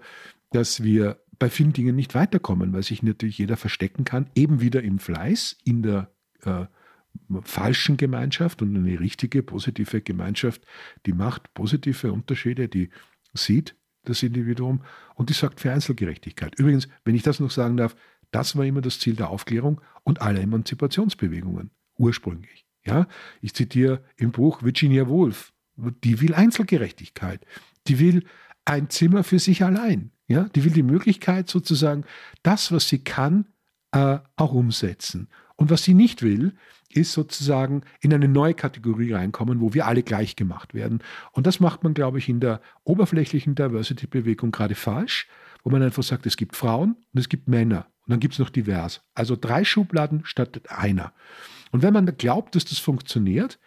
dass 0.51 0.83
wir 0.83 1.19
bei 1.39 1.49
vielen 1.49 1.73
Dingen 1.73 1.97
nicht 1.97 2.15
weiterkommen, 2.15 2.73
weil 2.73 2.83
sich 2.83 3.03
natürlich 3.03 3.39
jeder 3.39 3.57
verstecken 3.57 4.05
kann, 4.05 4.27
eben 4.35 4.61
wieder 4.61 4.83
im 4.83 4.99
Fleiß, 4.99 5.57
in 5.65 5.83
der 5.83 6.11
äh, 6.45 6.67
falschen 7.43 7.97
Gemeinschaft 7.97 8.61
und 8.61 8.77
eine 8.77 9.01
richtige, 9.01 9.43
positive 9.43 10.03
Gemeinschaft, 10.03 10.63
die 11.07 11.13
macht 11.13 11.55
positive 11.55 12.13
Unterschiede, 12.13 12.69
die 12.69 12.91
sieht 13.33 13.75
das 14.05 14.23
Individuum 14.23 14.83
und 15.15 15.29
die 15.29 15.35
sorgt 15.35 15.61
für 15.61 15.73
Einzelgerechtigkeit. 15.73 16.55
Übrigens, 16.59 16.89
wenn 17.05 17.15
ich 17.15 17.23
das 17.23 17.41
noch 17.41 17.51
sagen 17.51 17.77
darf, 17.77 17.97
das 18.31 18.57
war 18.57 18.65
immer 18.65 18.81
das 18.81 18.99
Ziel 18.99 19.17
der 19.17 19.31
Aufklärung 19.31 19.81
und 20.05 20.23
aller 20.23 20.41
Emanzipationsbewegungen, 20.41 21.71
ursprünglich. 21.99 22.67
Ja, 22.85 23.07
ich 23.43 23.55
zitiere 23.55 24.03
im 24.17 24.33
Buch 24.33 24.63
Virginia 24.63 25.09
Woolf, 25.09 25.53
die 25.77 26.21
will 26.21 26.35
Einzelgerechtigkeit, 26.35 27.45
die 27.87 27.99
will 27.99 28.25
ein 28.65 28.89
Zimmer 28.89 29.25
für 29.25 29.39
sich 29.39 29.65
allein. 29.65 30.13
Ja, 30.29 30.45
die 30.55 30.65
will 30.65 30.73
die 30.73 30.85
Möglichkeit 30.85 31.51
sozusagen, 31.51 32.05
das, 32.45 32.71
was 32.71 32.89
sie 32.89 33.03
kann, 33.03 33.47
äh, 33.91 34.19
auch 34.37 34.53
umsetzen. 34.53 35.29
Und 35.61 35.69
was 35.69 35.83
sie 35.85 35.93
nicht 35.93 36.23
will, 36.23 36.55
ist 36.89 37.13
sozusagen 37.13 37.83
in 38.01 38.15
eine 38.15 38.29
neue 38.29 38.55
Kategorie 38.55 39.13
reinkommen, 39.13 39.61
wo 39.61 39.75
wir 39.75 39.87
alle 39.87 40.03
gleich 40.03 40.35
gemacht 40.35 40.73
werden. 40.73 41.03
Und 41.33 41.47
das 41.47 41.61
macht 41.61 41.85
man, 41.85 41.93
glaube 41.93 42.17
ich, 42.17 42.31
in 42.31 42.41
der 42.41 42.63
oberflächlichen 42.85 43.55
Diversity-Bewegung 43.57 44.53
gerade 44.53 44.75
falsch, 44.75 45.29
wo 45.63 45.69
man 45.69 45.83
einfach 45.83 46.03
sagt, 46.03 46.25
es 46.25 46.39
gibt 46.39 46.57
Frauen 46.57 46.97
und 47.13 47.21
es 47.21 47.29
gibt 47.29 47.47
Männer 47.47 47.89
und 48.07 48.13
dann 48.13 48.21
gibt 48.21 48.33
es 48.33 48.39
noch 48.39 48.49
divers. 48.49 49.03
Also 49.13 49.37
drei 49.37 49.63
Schubladen 49.63 50.23
statt 50.25 50.63
einer. 50.71 51.13
Und 51.73 51.83
wenn 51.83 51.93
man 51.93 52.07
glaubt, 52.17 52.55
dass 52.55 52.65
das 52.65 52.79
funktioniert, 52.79 53.59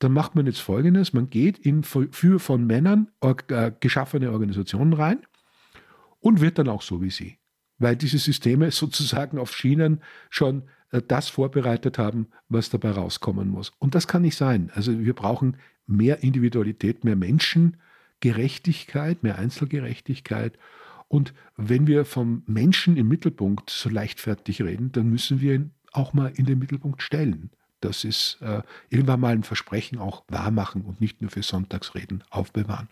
dann 0.00 0.12
macht 0.12 0.34
man 0.34 0.44
jetzt 0.44 0.60
Folgendes. 0.60 1.14
Man 1.14 1.30
geht 1.30 1.56
in 1.56 1.82
für 1.82 2.40
von 2.40 2.66
Männern 2.66 3.10
äh, 3.22 3.72
geschaffene 3.80 4.32
Organisationen 4.32 4.92
rein 4.92 5.22
und 6.20 6.42
wird 6.42 6.58
dann 6.58 6.68
auch 6.68 6.82
so 6.82 7.00
wie 7.00 7.10
sie. 7.10 7.38
Weil 7.78 7.96
diese 7.96 8.18
Systeme 8.18 8.70
sozusagen 8.70 9.38
auf 9.38 9.56
Schienen 9.56 10.02
schon 10.28 10.64
das 11.00 11.28
vorbereitet 11.28 11.98
haben, 11.98 12.28
was 12.48 12.70
dabei 12.70 12.90
rauskommen 12.90 13.48
muss. 13.48 13.72
Und 13.78 13.94
das 13.94 14.06
kann 14.06 14.22
nicht 14.22 14.36
sein. 14.36 14.70
Also 14.74 14.98
wir 14.98 15.14
brauchen 15.14 15.56
mehr 15.86 16.22
Individualität, 16.22 17.04
mehr 17.04 17.16
Menschengerechtigkeit, 17.16 19.22
mehr 19.22 19.38
Einzelgerechtigkeit. 19.38 20.58
Und 21.08 21.32
wenn 21.56 21.86
wir 21.86 22.04
vom 22.04 22.42
Menschen 22.46 22.96
im 22.96 23.08
Mittelpunkt 23.08 23.70
so 23.70 23.88
leichtfertig 23.88 24.62
reden, 24.62 24.92
dann 24.92 25.08
müssen 25.08 25.40
wir 25.40 25.54
ihn 25.54 25.70
auch 25.92 26.12
mal 26.12 26.32
in 26.34 26.46
den 26.46 26.58
Mittelpunkt 26.58 27.02
stellen. 27.02 27.50
Das 27.80 28.04
ist 28.04 28.38
äh, 28.40 28.62
irgendwann 28.90 29.20
mal 29.20 29.32
ein 29.32 29.42
Versprechen 29.42 29.98
auch 29.98 30.24
wahrmachen 30.28 30.82
und 30.82 31.00
nicht 31.00 31.20
nur 31.20 31.30
für 31.30 31.42
Sonntagsreden 31.42 32.22
aufbewahren. 32.30 32.88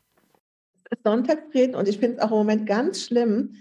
Sonntagsreden 1.04 1.76
und 1.76 1.88
ich 1.88 1.98
finde 1.98 2.16
es 2.16 2.22
auch 2.22 2.32
im 2.32 2.38
Moment 2.38 2.66
ganz 2.66 3.04
schlimm. 3.04 3.54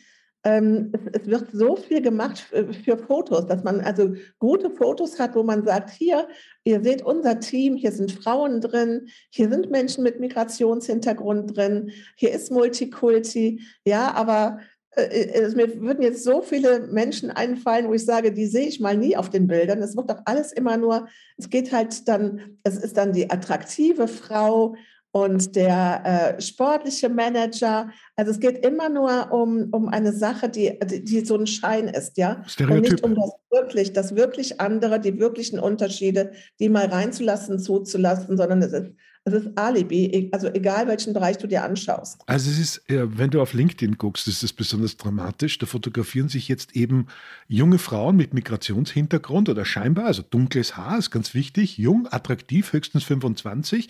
Ähm, 0.49 0.91
es, 0.93 1.21
es, 1.21 1.27
wird 1.27 1.47
so 1.53 1.75
viel 1.75 2.01
gemacht 2.01 2.39
für, 2.39 2.73
für, 2.73 2.97
Fotos, 2.97 3.45
dass 3.45 3.63
man 3.63 3.81
also 3.81 4.13
gute 4.39 4.71
Fotos 4.71 5.19
hat, 5.19 5.35
wo 5.35 5.43
man 5.43 5.63
sagt, 5.63 5.91
hier, 5.91 6.27
ihr 6.63 6.81
seht 6.81 7.03
unser 7.03 7.39
Team, 7.39 7.75
hier 7.75 7.91
sind 7.91 8.11
Frauen 8.11 8.59
drin, 8.59 9.09
hier 9.29 9.49
sind 9.49 9.69
Menschen 9.69 10.03
mit 10.03 10.19
Migrationshintergrund 10.19 11.55
drin, 11.55 11.91
hier 12.15 12.31
ist 12.31 12.51
Multikulti, 12.51 13.61
ja, 13.85 14.11
aber 14.15 14.59
äh, 14.95 15.03
äh, 15.03 15.55
mir 15.55 15.81
würden 15.81 16.01
jetzt 16.01 16.23
so 16.23 16.41
viele 16.41 16.87
Menschen 16.87 17.29
einfallen, 17.29 17.87
wo 17.87 17.93
ich 17.93 18.05
sage, 18.05 18.31
die 18.31 18.47
sehe 18.47 18.67
ich 18.67 18.79
mal 18.79 18.97
nie 18.97 19.15
auf 19.15 19.29
den 19.29 19.45
Bildern. 19.45 19.83
Es 19.83 19.95
wird 19.95 20.09
doch 20.09 20.21
alles 20.25 20.51
immer 20.51 20.77
nur, 20.77 21.07
es 21.37 21.49
geht 21.49 21.71
halt 21.71 22.07
dann, 22.07 22.57
es 22.63 22.77
ist 22.77 22.97
dann 22.97 23.13
die 23.13 23.29
attraktive 23.29 24.07
Frau 24.07 24.75
und 25.11 25.55
der 25.55 26.37
äh, 26.37 26.41
sportliche 26.41 27.09
Manager. 27.09 27.89
Also 28.15 28.31
es 28.31 28.39
geht 28.39 28.65
immer 28.65 28.89
nur 28.89 29.31
um, 29.31 29.69
um 29.71 29.89
eine 29.89 30.13
Sache, 30.13 30.49
die, 30.49 30.77
die, 30.83 31.03
die 31.03 31.25
so 31.25 31.35
ein 31.35 31.47
Schein 31.47 31.87
ist, 31.87 32.17
ja. 32.17 32.43
Stereotyp. 32.45 32.75
Und 32.75 32.91
nicht 32.91 33.03
um 33.03 33.15
das 33.15 33.31
wirklich, 33.49 33.93
das 33.93 34.15
wirklich 34.15 34.61
andere, 34.61 34.99
die 34.99 35.19
wirklichen 35.19 35.59
Unterschiede, 35.59 36.31
die 36.59 36.69
mal 36.69 36.85
reinzulassen, 36.85 37.59
zuzulassen, 37.59 38.37
sondern 38.37 38.61
es 38.61 38.73
ist 38.73 38.91
es 39.25 39.33
ist 39.33 39.57
Alibi, 39.57 40.05
e, 40.05 40.29
also 40.31 40.47
egal 40.47 40.87
welchen 40.87 41.13
Bereich 41.13 41.37
du 41.37 41.47
dir 41.47 41.63
anschaust. 41.63 42.21
Also 42.25 42.49
es 42.49 42.59
ist, 42.59 42.83
wenn 42.87 43.29
du 43.29 43.41
auf 43.41 43.53
LinkedIn 43.53 43.97
guckst, 43.97 44.27
ist 44.27 44.43
es 44.43 44.53
besonders 44.53 44.97
dramatisch. 44.97 45.57
Da 45.57 45.65
fotografieren 45.65 46.29
sich 46.29 46.47
jetzt 46.47 46.75
eben 46.75 47.07
junge 47.47 47.77
Frauen 47.77 48.15
mit 48.15 48.33
Migrationshintergrund 48.33 49.49
oder 49.49 49.65
scheinbar, 49.65 50.05
also 50.05 50.21
dunkles 50.21 50.77
Haar, 50.77 50.97
ist 50.97 51.11
ganz 51.11 51.33
wichtig, 51.33 51.77
jung, 51.77 52.07
attraktiv, 52.09 52.73
höchstens 52.73 53.03
25 53.03 53.89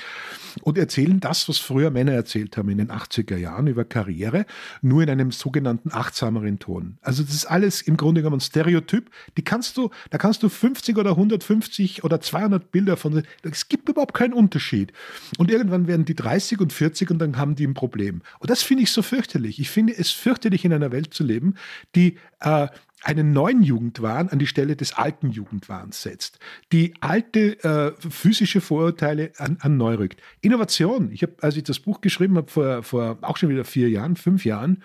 und 0.62 0.78
erzählen 0.78 1.20
das, 1.20 1.48
was 1.48 1.58
früher 1.58 1.92
Männer 1.92 2.14
erzählt 2.14 2.58
haben 2.58 2.70
in 2.70 2.78
den 2.78 2.92
80er 2.92 3.38
Jahren 3.38 3.68
über 3.68 3.86
Karriere, 3.86 4.46
nur 4.82 5.04
in 5.04 5.10
einem 5.10 5.32
sogenannten 5.32 5.92
achtsameren 5.92 6.60
Ton. 6.60 6.98
Also 7.02 7.24
das 7.24 7.34
ist 7.34 7.46
alles 7.46 7.82
im 7.82 7.98
Grunde 7.98 8.22
genommen 8.22 8.42
Stereotyp. 8.42 9.10
Die 9.38 9.44
kannst 9.44 9.78
du, 9.78 9.90
da 10.10 10.18
kannst 10.18 10.44
du 10.44 10.50
50 10.50 10.98
oder 10.98 11.12
150 11.12 12.04
oder 12.04 12.20
200 12.20 12.72
Bilder 12.72 12.98
von, 12.98 13.24
es 13.44 13.68
gibt 13.68 13.90
überhaupt 13.90 14.14
keinen 14.14 14.34
Unterschied. 14.34 14.94
Und 15.38 15.52
irgendwann 15.52 15.88
werden 15.88 16.06
die 16.06 16.16
30 16.16 16.60
und 16.60 16.74
40 16.74 17.12
und 17.12 17.20
dann 17.20 17.38
haben 17.38 17.56
die 17.56 17.68
ein 17.68 17.74
Problem. 17.74 18.22
Und 18.40 18.50
das 18.50 18.62
finde 18.62 18.84
ich 18.84 18.92
so 18.92 19.02
fürchterlich. 19.02 19.60
Ich 19.60 19.70
finde 19.70 19.98
es 19.98 20.12
fürchterlich, 20.12 20.66
in 20.66 20.74
einer 20.74 20.92
Welt 20.92 21.14
zu 21.14 21.24
leben, 21.24 21.56
die 21.96 22.18
äh, 22.42 22.68
einen 23.02 23.32
neuen 23.32 23.64
Jugendwahn 23.64 24.30
an 24.30 24.40
die 24.40 24.48
Stelle 24.48 24.76
des 24.76 24.94
alten 24.94 25.30
Jugendwahns 25.30 26.02
setzt, 26.02 26.40
die 26.72 26.94
alte 27.00 27.64
äh, 27.64 27.94
physische 28.10 28.60
Vorurteile 28.62 29.32
an, 29.38 29.58
an 29.62 29.78
neu 29.78 29.96
rückt. 29.96 30.22
Innovation. 30.42 31.12
Ich 31.12 31.24
habe, 31.24 31.34
als 31.42 31.56
ich 31.56 31.64
das 31.64 31.80
Buch 31.80 32.02
geschrieben 32.02 32.36
habe, 32.36 32.52
vor, 32.52 32.84
vor 32.84 33.18
auch 33.22 33.38
schon 33.38 33.50
wieder 33.50 33.64
vier 33.64 33.90
Jahren, 33.90 34.16
fünf 34.18 34.44
Jahren, 34.44 34.84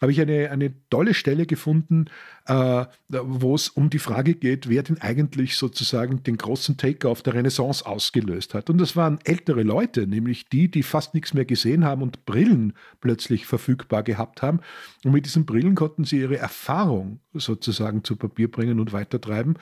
habe 0.00 0.12
ich 0.12 0.20
eine, 0.20 0.50
eine 0.50 0.72
tolle 0.90 1.14
Stelle 1.14 1.46
gefunden, 1.46 2.06
äh, 2.46 2.84
wo 3.08 3.54
es 3.54 3.68
um 3.68 3.90
die 3.90 3.98
Frage 3.98 4.34
geht, 4.34 4.68
wer 4.68 4.82
denn 4.82 5.00
eigentlich 5.00 5.56
sozusagen 5.56 6.22
den 6.22 6.36
großen 6.36 6.76
Take-off 6.76 7.22
der 7.22 7.34
Renaissance 7.34 7.84
ausgelöst 7.84 8.54
hat. 8.54 8.70
Und 8.70 8.78
das 8.78 8.96
waren 8.96 9.18
ältere 9.24 9.62
Leute, 9.62 10.06
nämlich 10.06 10.48
die, 10.48 10.70
die 10.70 10.82
fast 10.82 11.14
nichts 11.14 11.34
mehr 11.34 11.44
gesehen 11.44 11.84
haben 11.84 12.02
und 12.02 12.24
Brillen 12.26 12.74
plötzlich 13.00 13.46
verfügbar 13.46 14.02
gehabt 14.02 14.42
haben. 14.42 14.60
Und 15.04 15.12
mit 15.12 15.26
diesen 15.26 15.46
Brillen 15.46 15.74
konnten 15.74 16.04
sie 16.04 16.20
ihre 16.20 16.38
Erfahrung 16.38 17.20
sozusagen 17.32 18.04
zu 18.04 18.16
Papier 18.16 18.50
bringen 18.50 18.80
und 18.80 18.92
weitertreiben. 18.92 19.56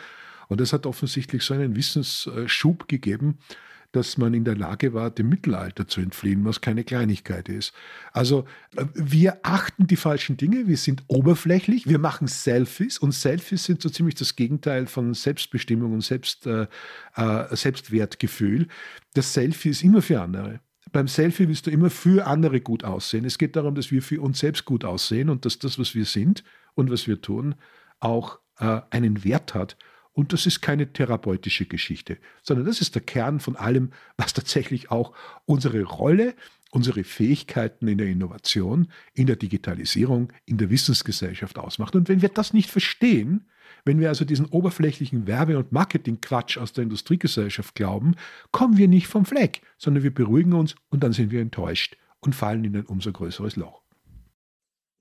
Und 0.49 0.61
das 0.61 0.72
hat 0.72 0.87
offensichtlich 0.87 1.42
so 1.42 1.55
einen 1.55 1.77
Wissensschub 1.77 2.88
gegeben, 2.88 3.38
dass 3.96 4.18
man 4.18 4.35
in 4.35 4.44
der 4.44 4.56
Lage 4.56 4.92
war, 4.92 5.11
dem 5.11 5.30
Mittelalter 5.30 5.88
zu 5.88 6.02
entfliehen, 6.02 6.44
was 6.44 6.61
keine 6.61 6.85
Kleinigkeit 6.85 7.48
ist. 7.48 7.72
Also 8.12 8.44
äh, 8.76 8.85
wir 8.94 9.40
achten 9.42 9.87
die 9.87 9.96
falschen 9.96 10.37
Dinge, 10.37 10.68
wir 10.68 10.76
sind 10.76 11.02
oberflächlich, 11.09 11.88
wir 11.88 11.98
machen 11.98 12.28
Selfies 12.28 12.98
und 12.98 13.12
Selfies 13.12 13.64
sind 13.64 13.80
so 13.80 13.88
ziemlich 13.88 14.14
das 14.14 14.37
Gegenteil 14.37 14.87
von 14.87 15.14
Selbstbestimmung 15.14 15.94
und 15.94 16.02
Selbst, 16.02 16.46
äh, 16.46 16.66
äh, 17.16 17.56
Selbstwertgefühl. 17.56 18.68
Das 19.14 19.32
Selfie 19.32 19.70
ist 19.70 19.82
immer 19.82 20.02
für 20.02 20.20
andere. 20.20 20.61
Beim 20.92 21.09
Selfie 21.09 21.48
willst 21.48 21.66
du 21.66 21.70
immer 21.70 21.90
für 21.90 22.26
andere 22.26 22.61
gut 22.61 22.85
aussehen. 22.85 23.24
Es 23.24 23.38
geht 23.38 23.56
darum, 23.56 23.74
dass 23.74 23.90
wir 23.90 24.02
für 24.02 24.20
uns 24.20 24.38
selbst 24.38 24.66
gut 24.66 24.85
aussehen 24.85 25.30
und 25.30 25.44
dass 25.46 25.59
das, 25.59 25.78
was 25.78 25.94
wir 25.94 26.04
sind 26.04 26.44
und 26.74 26.90
was 26.90 27.09
wir 27.09 27.20
tun, 27.20 27.54
auch 27.98 28.38
äh, 28.59 28.82
einen 28.90 29.24
Wert 29.24 29.54
hat 29.54 29.76
und 30.16 30.33
das 30.33 30.46
ist 30.46 30.62
keine 30.62 30.94
therapeutische 30.94 31.66
Geschichte, 31.66 32.16
sondern 32.42 32.64
das 32.64 32.81
ist 32.81 32.94
der 32.94 33.02
Kern 33.02 33.38
von 33.38 33.55
allem, 33.55 33.90
was 34.16 34.33
tatsächlich 34.33 34.90
auch 34.90 35.12
unsere 35.44 35.83
Rolle, 35.83 36.35
unsere 36.70 37.05
Fähigkeiten 37.05 37.87
in 37.87 37.98
der 37.98 38.07
Innovation, 38.07 38.88
in 39.12 39.26
der 39.26 39.37
Digitalisierung, 39.37 40.33
in 40.46 40.57
der 40.57 40.70
Wissensgesellschaft 40.70 41.59
ausmacht. 41.59 41.94
Und 41.94 42.09
wenn 42.09 42.22
wir 42.22 42.31
das 42.31 42.55
nicht 42.55 42.70
verstehen, 42.70 43.50
wenn 43.85 44.00
wir 44.00 44.09
also 44.09 44.24
diesen 44.24 44.46
oberflächlichen 44.46 45.26
Werbe- 45.26 45.59
und 45.59 45.72
Marketingquatsch 45.72 46.57
aus 46.57 46.72
der 46.72 46.85
Industriegesellschaft 46.85 47.74
glauben, 47.74 48.14
kommen 48.52 48.79
wir 48.79 48.88
nicht 48.88 49.09
vom 49.09 49.26
Fleck, 49.26 49.61
sondern 49.76 50.02
wir 50.02 50.14
beruhigen 50.14 50.55
uns 50.55 50.76
und 50.88 51.02
dann 51.02 51.12
sind 51.12 51.31
wir 51.31 51.42
enttäuscht 51.42 51.98
und 52.20 52.35
fallen 52.35 52.64
in 52.64 52.74
ein 52.74 52.87
umso 52.87 53.12
größeres 53.12 53.57
Loch 53.57 53.86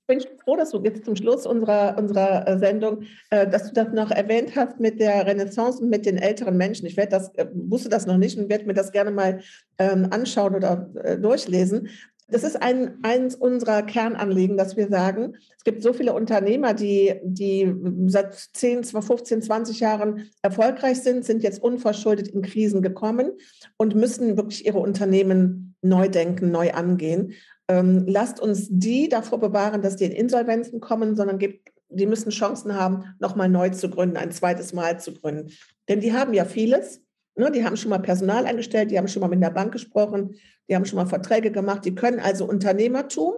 bin 0.08 0.22
froh, 0.44 0.56
dass 0.56 0.72
du 0.72 0.82
jetzt 0.84 1.06
zum 1.06 1.15
Schluss 1.15 1.46
unserer, 1.46 1.98
unserer 1.98 2.48
äh, 2.48 2.60
Sendung, 2.60 3.04
äh, 3.30 3.48
dass 3.48 3.68
du 3.68 3.74
das 3.74 3.91
noch 3.94 4.12
erwähnt 4.12 4.56
hast 4.56 4.80
mit 4.80 5.00
der 5.00 5.26
Renaissance 5.26 5.82
und 5.82 5.89
mit 5.89 6.06
den 6.06 6.18
älteren 6.18 6.58
Menschen. 6.58 6.86
Ich 6.86 6.98
werde 6.98 7.12
das, 7.12 7.34
äh, 7.36 7.48
wusste 7.54 7.89
das 7.89 8.06
noch 8.06 8.18
nicht 8.18 8.38
und 8.38 8.50
werde 8.50 8.65
mir 8.65 8.74
das 8.74 8.91
gerne 8.91 9.12
mal 9.12 9.39
ähm, 9.78 10.08
anschauen 10.12 10.56
oder 10.56 10.89
äh, 11.04 11.18
durchlesen. 11.18 11.89
Das 12.28 12.44
ist 12.44 12.60
ein, 12.60 12.98
eins 13.04 13.36
unserer 13.36 13.84
Kernanliegen, 13.84 14.58
dass 14.58 14.76
wir 14.76 14.88
sagen, 14.88 15.36
es 15.58 15.63
gibt 15.63 15.84
so 15.84 15.94
viele 15.94 16.13
Unternehmer, 16.13 16.74
die, 16.74 17.13
die 17.24 17.72
seit 18.08 18.34
10, 18.34 18.84
15, 18.84 19.44
20 19.44 19.80
Jahren 19.80 20.32
erfolgreich 20.41 21.02
sind, 21.02 21.24
sind 21.24 21.44
jetzt 21.44 21.62
unverschuldet 21.62 22.28
in 22.30 22.41
Krisen 22.41 22.82
gekommen 22.82 23.34
und 23.78 23.94
müssen 23.94 24.38
wirklich 24.38 24.65
ihre 24.65 24.80
Unternehmen 24.80 25.76
neu 25.84 26.10
denken, 26.10 26.50
neu 26.50 26.72
angehen 26.72 27.34
ähm, 27.67 28.06
lasst 28.08 28.39
uns 28.39 28.67
die 28.69 29.10
davor 29.10 29.39
bewahren, 29.39 29.82
dass 29.82 29.95
die 29.95 30.06
in 30.06 30.12
Insolvenzen 30.12 30.80
kommen, 30.80 31.15
sondern 31.15 31.39
gibt, 31.39 31.71
die 31.89 32.06
müssen 32.06 32.30
Chancen 32.30 32.75
haben, 32.75 33.15
nochmal 33.19 33.49
neu 33.49 33.69
zu 33.69 33.89
gründen, 33.89 34.17
ein 34.17 34.32
zweites 34.32 34.73
Mal 34.73 34.99
zu 34.99 35.13
gründen. 35.13 35.51
Denn 35.88 35.99
die 35.99 36.13
haben 36.13 36.34
ja 36.34 36.45
vieles. 36.45 37.01
Ne? 37.36 37.51
Die 37.51 37.63
haben 37.63 37.78
schon 37.78 37.89
mal 37.89 37.99
Personal 37.99 38.45
eingestellt, 38.45 38.91
die 38.91 38.97
haben 38.97 39.08
schon 39.08 39.21
mal 39.21 39.30
mit 39.30 39.41
der 39.41 39.49
Bank 39.49 39.71
gesprochen, 39.71 40.36
die 40.69 40.75
haben 40.75 40.86
schon 40.86 40.97
mal 40.97 41.06
Verträge 41.06 41.51
gemacht, 41.51 41.86
die 41.86 41.95
können 41.95 42.19
also 42.19 42.45
Unternehmertum. 42.45 43.34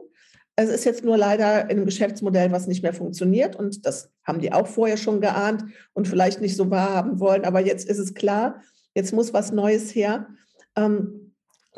Es 0.56 0.70
ist 0.70 0.86
jetzt 0.86 1.04
nur 1.04 1.18
leider 1.18 1.64
in 1.66 1.78
einem 1.78 1.86
Geschäftsmodell, 1.86 2.52
was 2.52 2.68
nicht 2.68 2.82
mehr 2.82 2.94
funktioniert. 2.94 3.56
Und 3.56 3.86
das 3.86 4.10
haben 4.24 4.40
die 4.40 4.52
auch 4.52 4.66
vorher 4.66 4.98
schon 4.98 5.22
geahnt 5.22 5.66
und 5.94 6.08
vielleicht 6.08 6.42
nicht 6.42 6.56
so 6.56 6.72
wahrhaben 6.72 7.20
wollen. 7.20 7.46
Aber 7.46 7.60
jetzt 7.60 7.88
ist 7.88 8.00
es 8.00 8.16
klar, 8.16 8.62
jetzt 8.96 9.14
muss 9.14 9.34
was 9.34 9.52
Neues 9.52 9.94
her. 9.94 10.28
Ähm, 10.76 11.27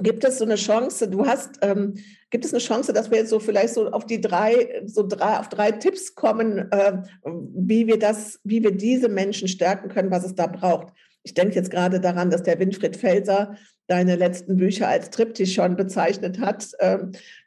gibt 0.01 0.23
es 0.23 0.38
so 0.38 0.45
eine 0.45 0.55
Chance? 0.55 1.07
Du 1.07 1.25
hast 1.25 1.59
ähm, 1.62 1.95
Gibt 2.31 2.45
es 2.45 2.53
eine 2.53 2.62
Chance, 2.62 2.93
dass 2.93 3.09
wir 3.09 3.17
jetzt 3.17 3.31
so 3.31 3.39
vielleicht 3.39 3.73
so 3.73 3.89
auf 3.89 4.05
die 4.05 4.21
drei, 4.21 4.83
so 4.85 5.05
drei, 5.05 5.39
auf 5.39 5.49
drei 5.49 5.71
Tipps 5.71 6.13
kommen, 6.13 6.71
äh, 6.71 7.01
wie 7.23 7.88
wir 7.88 7.97
das, 7.97 8.39
wie 8.43 8.62
wir 8.62 8.71
diese 8.71 9.09
Menschen 9.09 9.47
stärken 9.47 9.89
können, 9.89 10.12
was 10.12 10.25
es 10.25 10.35
da 10.35 10.45
braucht? 10.45 10.93
Ich 11.23 11.33
denke 11.33 11.55
jetzt 11.55 11.71
gerade 11.71 11.99
daran, 11.99 12.29
dass 12.29 12.43
der 12.43 12.59
Winfried 12.59 12.95
Felser 12.95 13.55
deine 13.88 14.15
letzten 14.15 14.57
Bücher 14.57 14.88
als 14.88 15.09
Triptych 15.09 15.53
schon 15.53 15.75
bezeichnet 15.75 16.39
hat, 16.39 16.69
äh, 16.77 16.99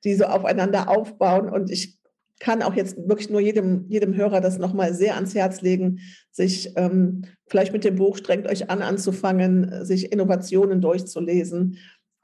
die 0.02 0.14
so 0.14 0.24
aufeinander 0.24 0.88
aufbauen. 0.88 1.48
Und 1.48 1.70
ich 1.70 1.96
kann 2.40 2.62
auch 2.62 2.74
jetzt 2.74 2.96
wirklich 3.08 3.30
nur 3.30 3.40
jedem, 3.40 3.86
jedem 3.88 4.16
Hörer 4.16 4.40
das 4.40 4.58
nochmal 4.58 4.94
sehr 4.94 5.14
ans 5.14 5.32
Herz 5.36 5.60
legen, 5.60 6.00
sich 6.32 6.72
ähm, 6.76 7.22
vielleicht 7.46 7.72
mit 7.72 7.84
dem 7.84 7.94
Buch 7.94 8.16
Strengt 8.16 8.48
euch 8.48 8.68
an 8.68 8.82
anzufangen, 8.82 9.84
sich 9.84 10.10
Innovationen 10.10 10.80
durchzulesen 10.80 11.78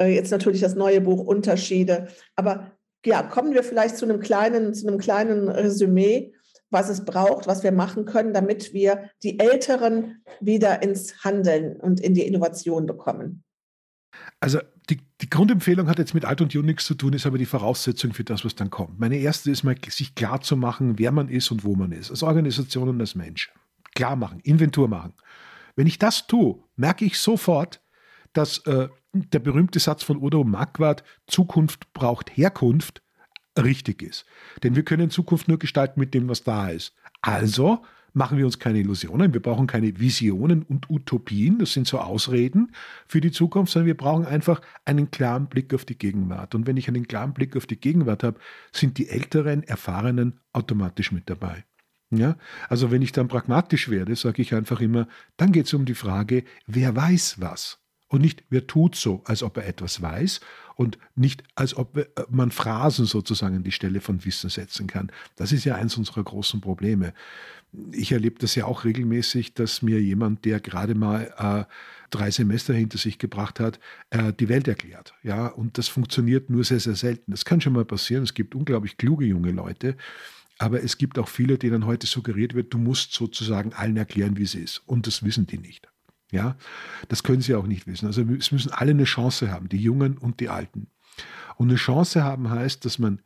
jetzt 0.07 0.31
natürlich 0.31 0.61
das 0.61 0.75
neue 0.75 1.01
Buch 1.01 1.21
Unterschiede. 1.21 2.09
Aber 2.37 2.73
ja, 3.05 3.23
kommen 3.23 3.55
wir 3.55 3.63
vielleicht 3.63 3.97
zu 3.97 4.05
einem 4.05 4.21
kleinen, 4.21 4.75
zu 4.75 4.87
einem 4.87 4.99
kleinen 4.99 5.49
Resümee, 5.49 6.35
was 6.71 6.89
es 6.89 7.05
braucht, 7.05 7.47
was 7.47 7.63
wir 7.63 7.73
machen 7.73 8.05
können, 8.05 8.35
damit 8.35 8.73
wir 8.73 9.11
die 9.23 9.39
Älteren 9.39 10.23
wieder 10.41 10.83
ins 10.83 11.25
Handeln 11.25 11.77
und 11.77 12.01
in 12.01 12.15
die 12.15 12.27
Innovation 12.27 12.87
bekommen. 12.87 13.45
Also 14.41 14.61
die, 14.91 15.01
die, 15.21 15.31
Grundempfehlung 15.31 15.89
hat 15.89 15.99
jetzt 15.99 16.15
mit 16.15 16.25
alt 16.25 16.41
und 16.41 16.55
jung 16.55 16.65
nichts 16.65 16.87
zu 16.87 16.95
tun, 16.95 17.13
ist 17.13 17.27
aber 17.27 17.39
die 17.39 17.47
Voraussetzung 17.47 18.13
für 18.13 18.25
das, 18.25 18.45
was 18.45 18.55
dann 18.55 18.71
kommt. 18.71 18.99
Meine 18.99 19.17
erste 19.17 19.51
ist 19.51 19.63
mal, 19.63 19.77
sich 19.89 20.15
klar 20.15 20.41
zu 20.41 20.57
machen, 20.57 20.99
wer 20.99 21.13
man 21.13 21.29
ist 21.29 21.51
und 21.51 21.65
wo 21.65 21.75
man 21.75 21.93
ist, 21.93 22.11
als 22.11 22.23
Organisation 22.23 22.89
und 22.89 23.01
als 23.01 23.15
Mensch. 23.15 23.53
Klar 23.95 24.17
machen, 24.17 24.41
Inventur 24.41 24.89
machen. 24.89 25.15
Wenn 25.77 25.87
ich 25.87 25.99
das 25.99 26.27
tue, 26.27 26.63
merke 26.77 27.05
ich 27.05 27.19
sofort, 27.19 27.81
dass 28.33 28.59
äh, 28.67 28.89
der 29.31 29.39
berühmte 29.39 29.79
Satz 29.79 30.03
von 30.03 30.23
Udo 30.23 30.45
Marquardt, 30.45 31.05
Zukunft 31.27 31.93
braucht 31.93 32.37
Herkunft, 32.37 33.03
richtig 33.57 34.03
ist. 34.03 34.25
Denn 34.63 34.77
wir 34.77 34.85
können 34.85 35.11
Zukunft 35.11 35.49
nur 35.49 35.59
gestalten 35.59 36.01
mit 36.01 36.15
dem, 36.15 36.29
was 36.29 36.45
da 36.45 36.69
ist. 36.69 36.95
Also 37.21 37.85
machen 38.13 38.39
wir 38.39 38.47
uns 38.47 38.59
keine 38.59 38.79
Illusionen, 38.81 39.33
wir 39.33 39.43
brauchen 39.43 39.67
keine 39.67 39.99
Visionen 39.99 40.63
und 40.63 40.91
Utopien, 40.91 41.59
das 41.59 41.73
sind 41.73 41.87
so 41.87 41.99
Ausreden 41.99 42.73
für 43.07 43.21
die 43.21 43.31
Zukunft, 43.31 43.73
sondern 43.73 43.87
wir 43.87 43.97
brauchen 43.97 44.27
einfach 44.27 44.61
einen 44.85 45.11
klaren 45.11 45.47
Blick 45.47 45.73
auf 45.75 45.85
die 45.85 45.99
Gegenwart. 45.99 46.55
Und 46.55 46.67
wenn 46.67 46.77
ich 46.77 46.89
einen 46.89 47.07
klaren 47.07 47.33
Blick 47.33 47.57
auf 47.57 47.67
die 47.67 47.81
Gegenwart 47.81 48.25
habe, 48.25 48.41
sind 48.73 48.99
die 48.99 49.09
Älteren, 49.09 49.63
Erfahrenen 49.63 50.41
automatisch 50.53 51.13
mit 51.13 51.29
dabei. 51.31 51.65
Ja, 52.11 52.37
also 52.69 52.91
wenn 52.91 53.03
ich 53.03 53.13
dann 53.13 53.29
pragmatisch 53.29 53.91
werde, 53.91 54.17
sage 54.17 54.41
ich 54.41 54.55
einfach 54.55 54.81
immer, 54.81 55.07
dann 55.37 55.53
geht 55.53 55.67
es 55.67 55.75
um 55.75 55.85
die 55.85 55.95
Frage, 55.95 56.45
wer 56.67 56.97
weiß 56.97 57.41
was? 57.41 57.81
Und 58.09 58.23
nicht, 58.23 58.43
wer 58.49 58.67
tut 58.67 58.97
so, 58.97 59.23
als 59.25 59.43
ob 59.43 59.59
er 59.59 59.67
etwas 59.67 60.01
weiß 60.01 60.41
und 60.77 60.97
nicht, 61.15 61.43
als 61.57 61.77
ob 61.77 61.97
äh, 61.97 62.07
man 62.31 62.51
Phrasen 62.51 63.05
sozusagen 63.05 63.57
an 63.57 63.63
die 63.65 63.73
Stelle 63.73 64.01
von 64.01 64.25
Wissen 64.25 64.49
setzen 64.49 64.87
kann. 64.87 65.13
Das 65.37 65.53
ist 65.53 65.65
ja 65.65 65.75
eins 65.75 65.97
unserer 65.97 66.23
großen 66.23 66.61
Probleme. 66.61 67.13
Ich 67.93 68.13
erlebe 68.13 68.39
das 68.39 68.55
ja 68.55 68.65
auch 68.65 68.85
regelmäßig, 68.85 69.53
dass 69.55 69.83
mir 69.83 70.01
jemand, 70.01 70.47
der 70.47 70.61
gerade 70.61 70.95
mal 70.95 71.35
äh, 71.69 71.73
drei 72.11 72.31
Semester 72.31 72.73
hinter 72.73 72.97
sich 72.97 73.19
gebracht 73.19 73.61
hat, 73.61 73.79
äh, 74.09 74.33
die 74.33 74.49
Welt 74.49 74.69
erklärt. 74.69 75.15
Ja, 75.23 75.49
und 75.49 75.77
das 75.77 75.89
funktioniert 75.89 76.49
nur 76.49 76.65
sehr, 76.65 76.81
sehr 76.81 76.95
selten. 76.95 77.33
Das 77.33 77.45
kann 77.45 77.61
schon 77.61 77.75
mal 77.75 77.85
passieren. 77.85 78.23
Es 78.23 78.33
gibt 78.33 78.55
unglaublich 78.55 78.97
kluge 78.97 79.27
junge 79.27 79.51
Leute. 79.51 79.97
Aber 80.59 80.83
es 80.83 80.97
gibt 80.97 81.19
auch 81.19 81.29
viele, 81.29 81.59
denen 81.59 81.87
heute 81.87 82.07
suggeriert 82.07 82.55
wird, 82.55 82.73
du 82.73 82.79
musst 82.79 83.13
sozusagen 83.13 83.73
allen 83.75 83.97
erklären, 83.97 84.37
wie 84.37 84.43
es 84.43 84.55
ist. 84.55 84.83
Und 84.87 85.07
das 85.07 85.23
wissen 85.23 85.47
die 85.47 85.59
nicht. 85.59 85.89
Ja, 86.31 86.57
das 87.09 87.23
können 87.23 87.41
sie 87.41 87.55
auch 87.55 87.67
nicht 87.67 87.87
wissen. 87.87 88.07
Also 88.07 88.23
es 88.23 88.53
müssen 88.53 88.71
alle 88.71 88.91
eine 88.91 89.05
Chance 89.05 89.51
haben, 89.51 89.69
die 89.69 89.79
Jungen 89.79 90.19
und 90.19 90.41
die 90.41 90.49
Alten. 90.49 90.89
Und 91.57 91.69
eine 91.69 91.77
Chance 91.77 92.23
haben 92.23 92.51
heißt, 92.51 92.85
dass 92.85 92.99
man 92.99 93.21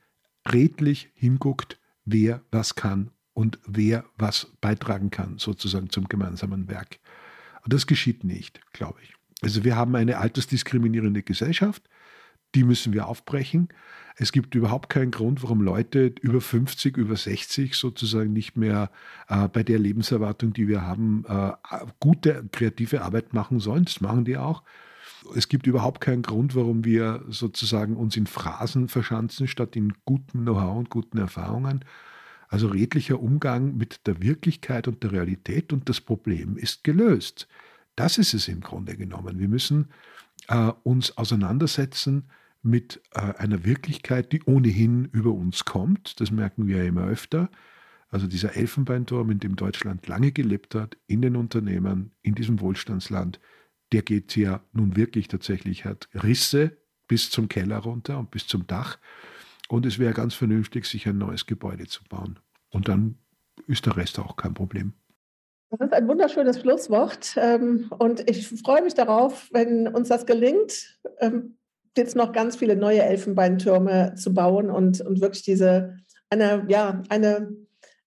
redlich 0.51 1.11
hinguckt, 1.15 1.79
wer 2.05 2.43
was 2.51 2.75
kann 2.75 3.11
und 3.35 3.59
wer 3.67 4.05
was 4.17 4.53
beitragen 4.61 5.11
kann, 5.11 5.39
sozusagen 5.39 5.91
zum 5.91 6.09
gemeinsamen 6.09 6.69
Werk. 6.69 6.99
Und 7.65 7.73
das 7.73 7.87
geschieht 7.87 8.25
nicht, 8.25 8.61
glaube 8.73 9.01
ich. 9.03 9.15
Also 9.41 9.65
wir 9.65 9.77
haben 9.77 9.95
eine 9.97 10.19
altersdiskriminierende 10.19 11.23
Gesellschaft, 11.23 11.83
die 12.55 12.65
müssen 12.65 12.93
wir 12.93 13.07
aufbrechen. 13.07 13.69
Es 14.17 14.33
gibt 14.33 14.55
überhaupt 14.55 14.91
keinen 14.91 15.11
Grund, 15.11 15.43
warum 15.43 15.63
Leute 15.63 16.13
über 16.21 16.41
50, 16.41 16.97
über 16.97 17.17
60 17.17 17.75
sozusagen 17.77 18.33
nicht 18.33 18.57
mehr 18.57 18.91
äh, 19.29 19.49
bei 19.49 19.63
der 19.63 19.79
Lebenserwartung, 19.79 20.53
die 20.53 20.69
wir 20.69 20.83
haben, 20.83 21.25
äh, 21.29 21.53
gute 21.99 22.45
kreative 22.53 23.03
Arbeit 23.03 23.33
machen 23.33 23.59
sollen. 23.59 23.85
Das 23.85 24.01
machen 24.01 24.25
die 24.25 24.37
auch. 24.37 24.63
Es 25.35 25.49
gibt 25.49 25.67
überhaupt 25.67 26.01
keinen 26.01 26.23
Grund, 26.23 26.55
warum 26.55 26.85
wir 26.85 27.25
sozusagen 27.29 27.97
uns 27.97 28.17
in 28.17 28.27
Phrasen 28.27 28.89
verschanzen, 28.89 29.47
statt 29.47 29.77
in 29.77 29.95
guten 30.05 30.43
Know-how 30.43 30.77
und 30.79 30.91
guten 30.91 31.19
Erfahrungen. 31.19 31.85
Also 32.49 32.69
redlicher 32.69 33.21
Umgang 33.21 33.77
mit 33.77 34.07
der 34.07 34.21
Wirklichkeit 34.21 34.89
und 34.89 35.03
der 35.03 35.13
Realität 35.13 35.73
und 35.73 35.89
das 35.89 36.01
Problem 36.01 36.59
ist 36.59 36.85
gelöst. 36.85 37.49
Das 37.97 38.19
ist 38.19 38.35
es 38.35 38.49
im 38.49 38.61
Grunde 38.61 38.97
genommen. 38.97 39.39
Wir 39.39 39.49
müssen 39.49 39.89
äh, 40.49 40.73
uns 40.83 41.17
auseinandersetzen 41.17 42.25
mit 42.63 43.03
äh, 43.15 43.21
einer 43.21 43.65
Wirklichkeit, 43.65 44.33
die 44.33 44.43
ohnehin 44.45 45.07
über 45.07 45.33
uns 45.33 45.65
kommt. 45.65 46.21
Das 46.21 46.31
merken 46.31 46.67
wir 46.67 46.79
ja 46.79 46.85
immer 46.85 47.07
öfter. 47.07 47.51
Also 48.09 48.27
dieser 48.27 48.57
Elfenbeinturm, 48.57 49.31
in 49.31 49.39
dem 49.39 49.57
Deutschland 49.57 50.07
lange 50.07 50.33
gelebt 50.33 50.75
hat, 50.75 50.97
in 51.07 51.23
den 51.23 51.35
Unternehmen, 51.35 52.13
in 52.23 52.35
diesem 52.35 52.61
Wohlstandsland, 52.61 53.41
der 53.93 54.03
geht 54.03 54.37
ja 54.37 54.63
nun 54.73 54.97
wirklich 54.97 55.29
tatsächlich, 55.29 55.85
hat 55.85 56.09
Risse 56.15 56.77
bis 57.09 57.31
zum 57.31 57.49
Keller 57.49 57.79
runter 57.79 58.19
und 58.19 58.31
bis 58.31 58.47
zum 58.47 58.67
Dach. 58.67 58.99
Und 59.69 59.87
es 59.87 59.99
wäre 59.99 60.13
ganz 60.13 60.35
vernünftig, 60.35 60.87
sich 60.87 61.09
ein 61.09 61.19
neues 61.19 61.47
Gebäude 61.47 61.87
zu 61.87 62.05
bauen. 62.05 62.39
Und 62.71 62.89
dann 62.89 63.19
ist 63.67 63.87
der 63.87 63.97
Rest 63.97 64.19
auch 64.19 64.37
kein 64.37 64.55
Problem. 64.55 64.93
Das 65.71 65.81
ist 65.81 65.93
ein 65.95 66.07
wunderschönes 66.07 66.61
Schlusswort. 66.61 67.35
Ähm, 67.37 67.91
und 67.99 68.29
ich 68.29 68.47
freue 68.49 68.83
mich 68.83 68.93
darauf, 68.93 69.49
wenn 69.53 69.89
uns 69.89 70.09
das 70.09 70.27
gelingt, 70.27 71.01
ähm, 71.19 71.57
jetzt 71.97 72.17
noch 72.17 72.33
ganz 72.33 72.57
viele 72.57 72.77
neue 72.77 73.03
Elfenbeintürme 73.03 74.15
zu 74.17 74.33
bauen 74.33 74.71
und, 74.71 75.01
und 75.01 75.21
wirklich 75.21 75.43
diese, 75.43 75.97
eine, 76.31 76.65
ja, 76.69 77.03
eine 77.09 77.51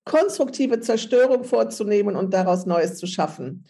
konstruktive 0.03 0.79
Zerstörung 0.79 1.43
vorzunehmen 1.43 2.15
und 2.15 2.33
daraus 2.33 2.65
Neues 2.65 2.97
zu 2.97 3.07
schaffen. 3.07 3.65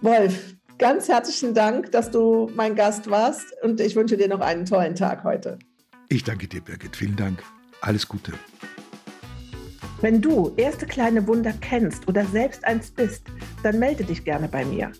Wolf, 0.00 0.56
ganz 0.78 1.08
herzlichen 1.08 1.54
Dank, 1.54 1.92
dass 1.92 2.10
du 2.10 2.50
mein 2.54 2.74
Gast 2.74 3.10
warst 3.10 3.46
und 3.62 3.80
ich 3.80 3.96
wünsche 3.96 4.16
dir 4.16 4.28
noch 4.28 4.40
einen 4.40 4.64
tollen 4.64 4.94
Tag 4.94 5.24
heute. 5.24 5.58
Ich 6.08 6.22
danke 6.22 6.46
dir, 6.46 6.60
Birgit. 6.60 6.96
Vielen 6.96 7.16
Dank. 7.16 7.42
Alles 7.80 8.06
Gute. 8.08 8.32
Wenn 10.00 10.20
du 10.20 10.52
erste 10.56 10.86
kleine 10.86 11.26
Wunder 11.26 11.54
kennst 11.60 12.06
oder 12.08 12.24
selbst 12.26 12.64
eins 12.64 12.90
bist, 12.90 13.24
dann 13.62 13.78
melde 13.78 14.04
dich 14.04 14.24
gerne 14.24 14.48
bei 14.48 14.64
mir. 14.64 14.92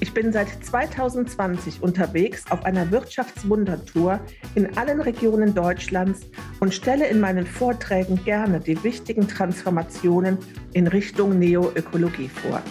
Ich 0.00 0.14
bin 0.14 0.32
seit 0.32 0.48
2020 0.64 1.82
unterwegs 1.82 2.44
auf 2.50 2.64
einer 2.64 2.92
Wirtschaftswundertour 2.92 4.20
in 4.54 4.78
allen 4.78 5.00
Regionen 5.00 5.56
Deutschlands 5.56 6.20
und 6.60 6.72
stelle 6.72 7.08
in 7.08 7.18
meinen 7.18 7.46
Vorträgen 7.46 8.22
gerne 8.24 8.60
die 8.60 8.82
wichtigen 8.84 9.26
Transformationen 9.26 10.38
in 10.72 10.86
Richtung 10.86 11.40
Neoökologie 11.40 12.28
vor. 12.28 12.62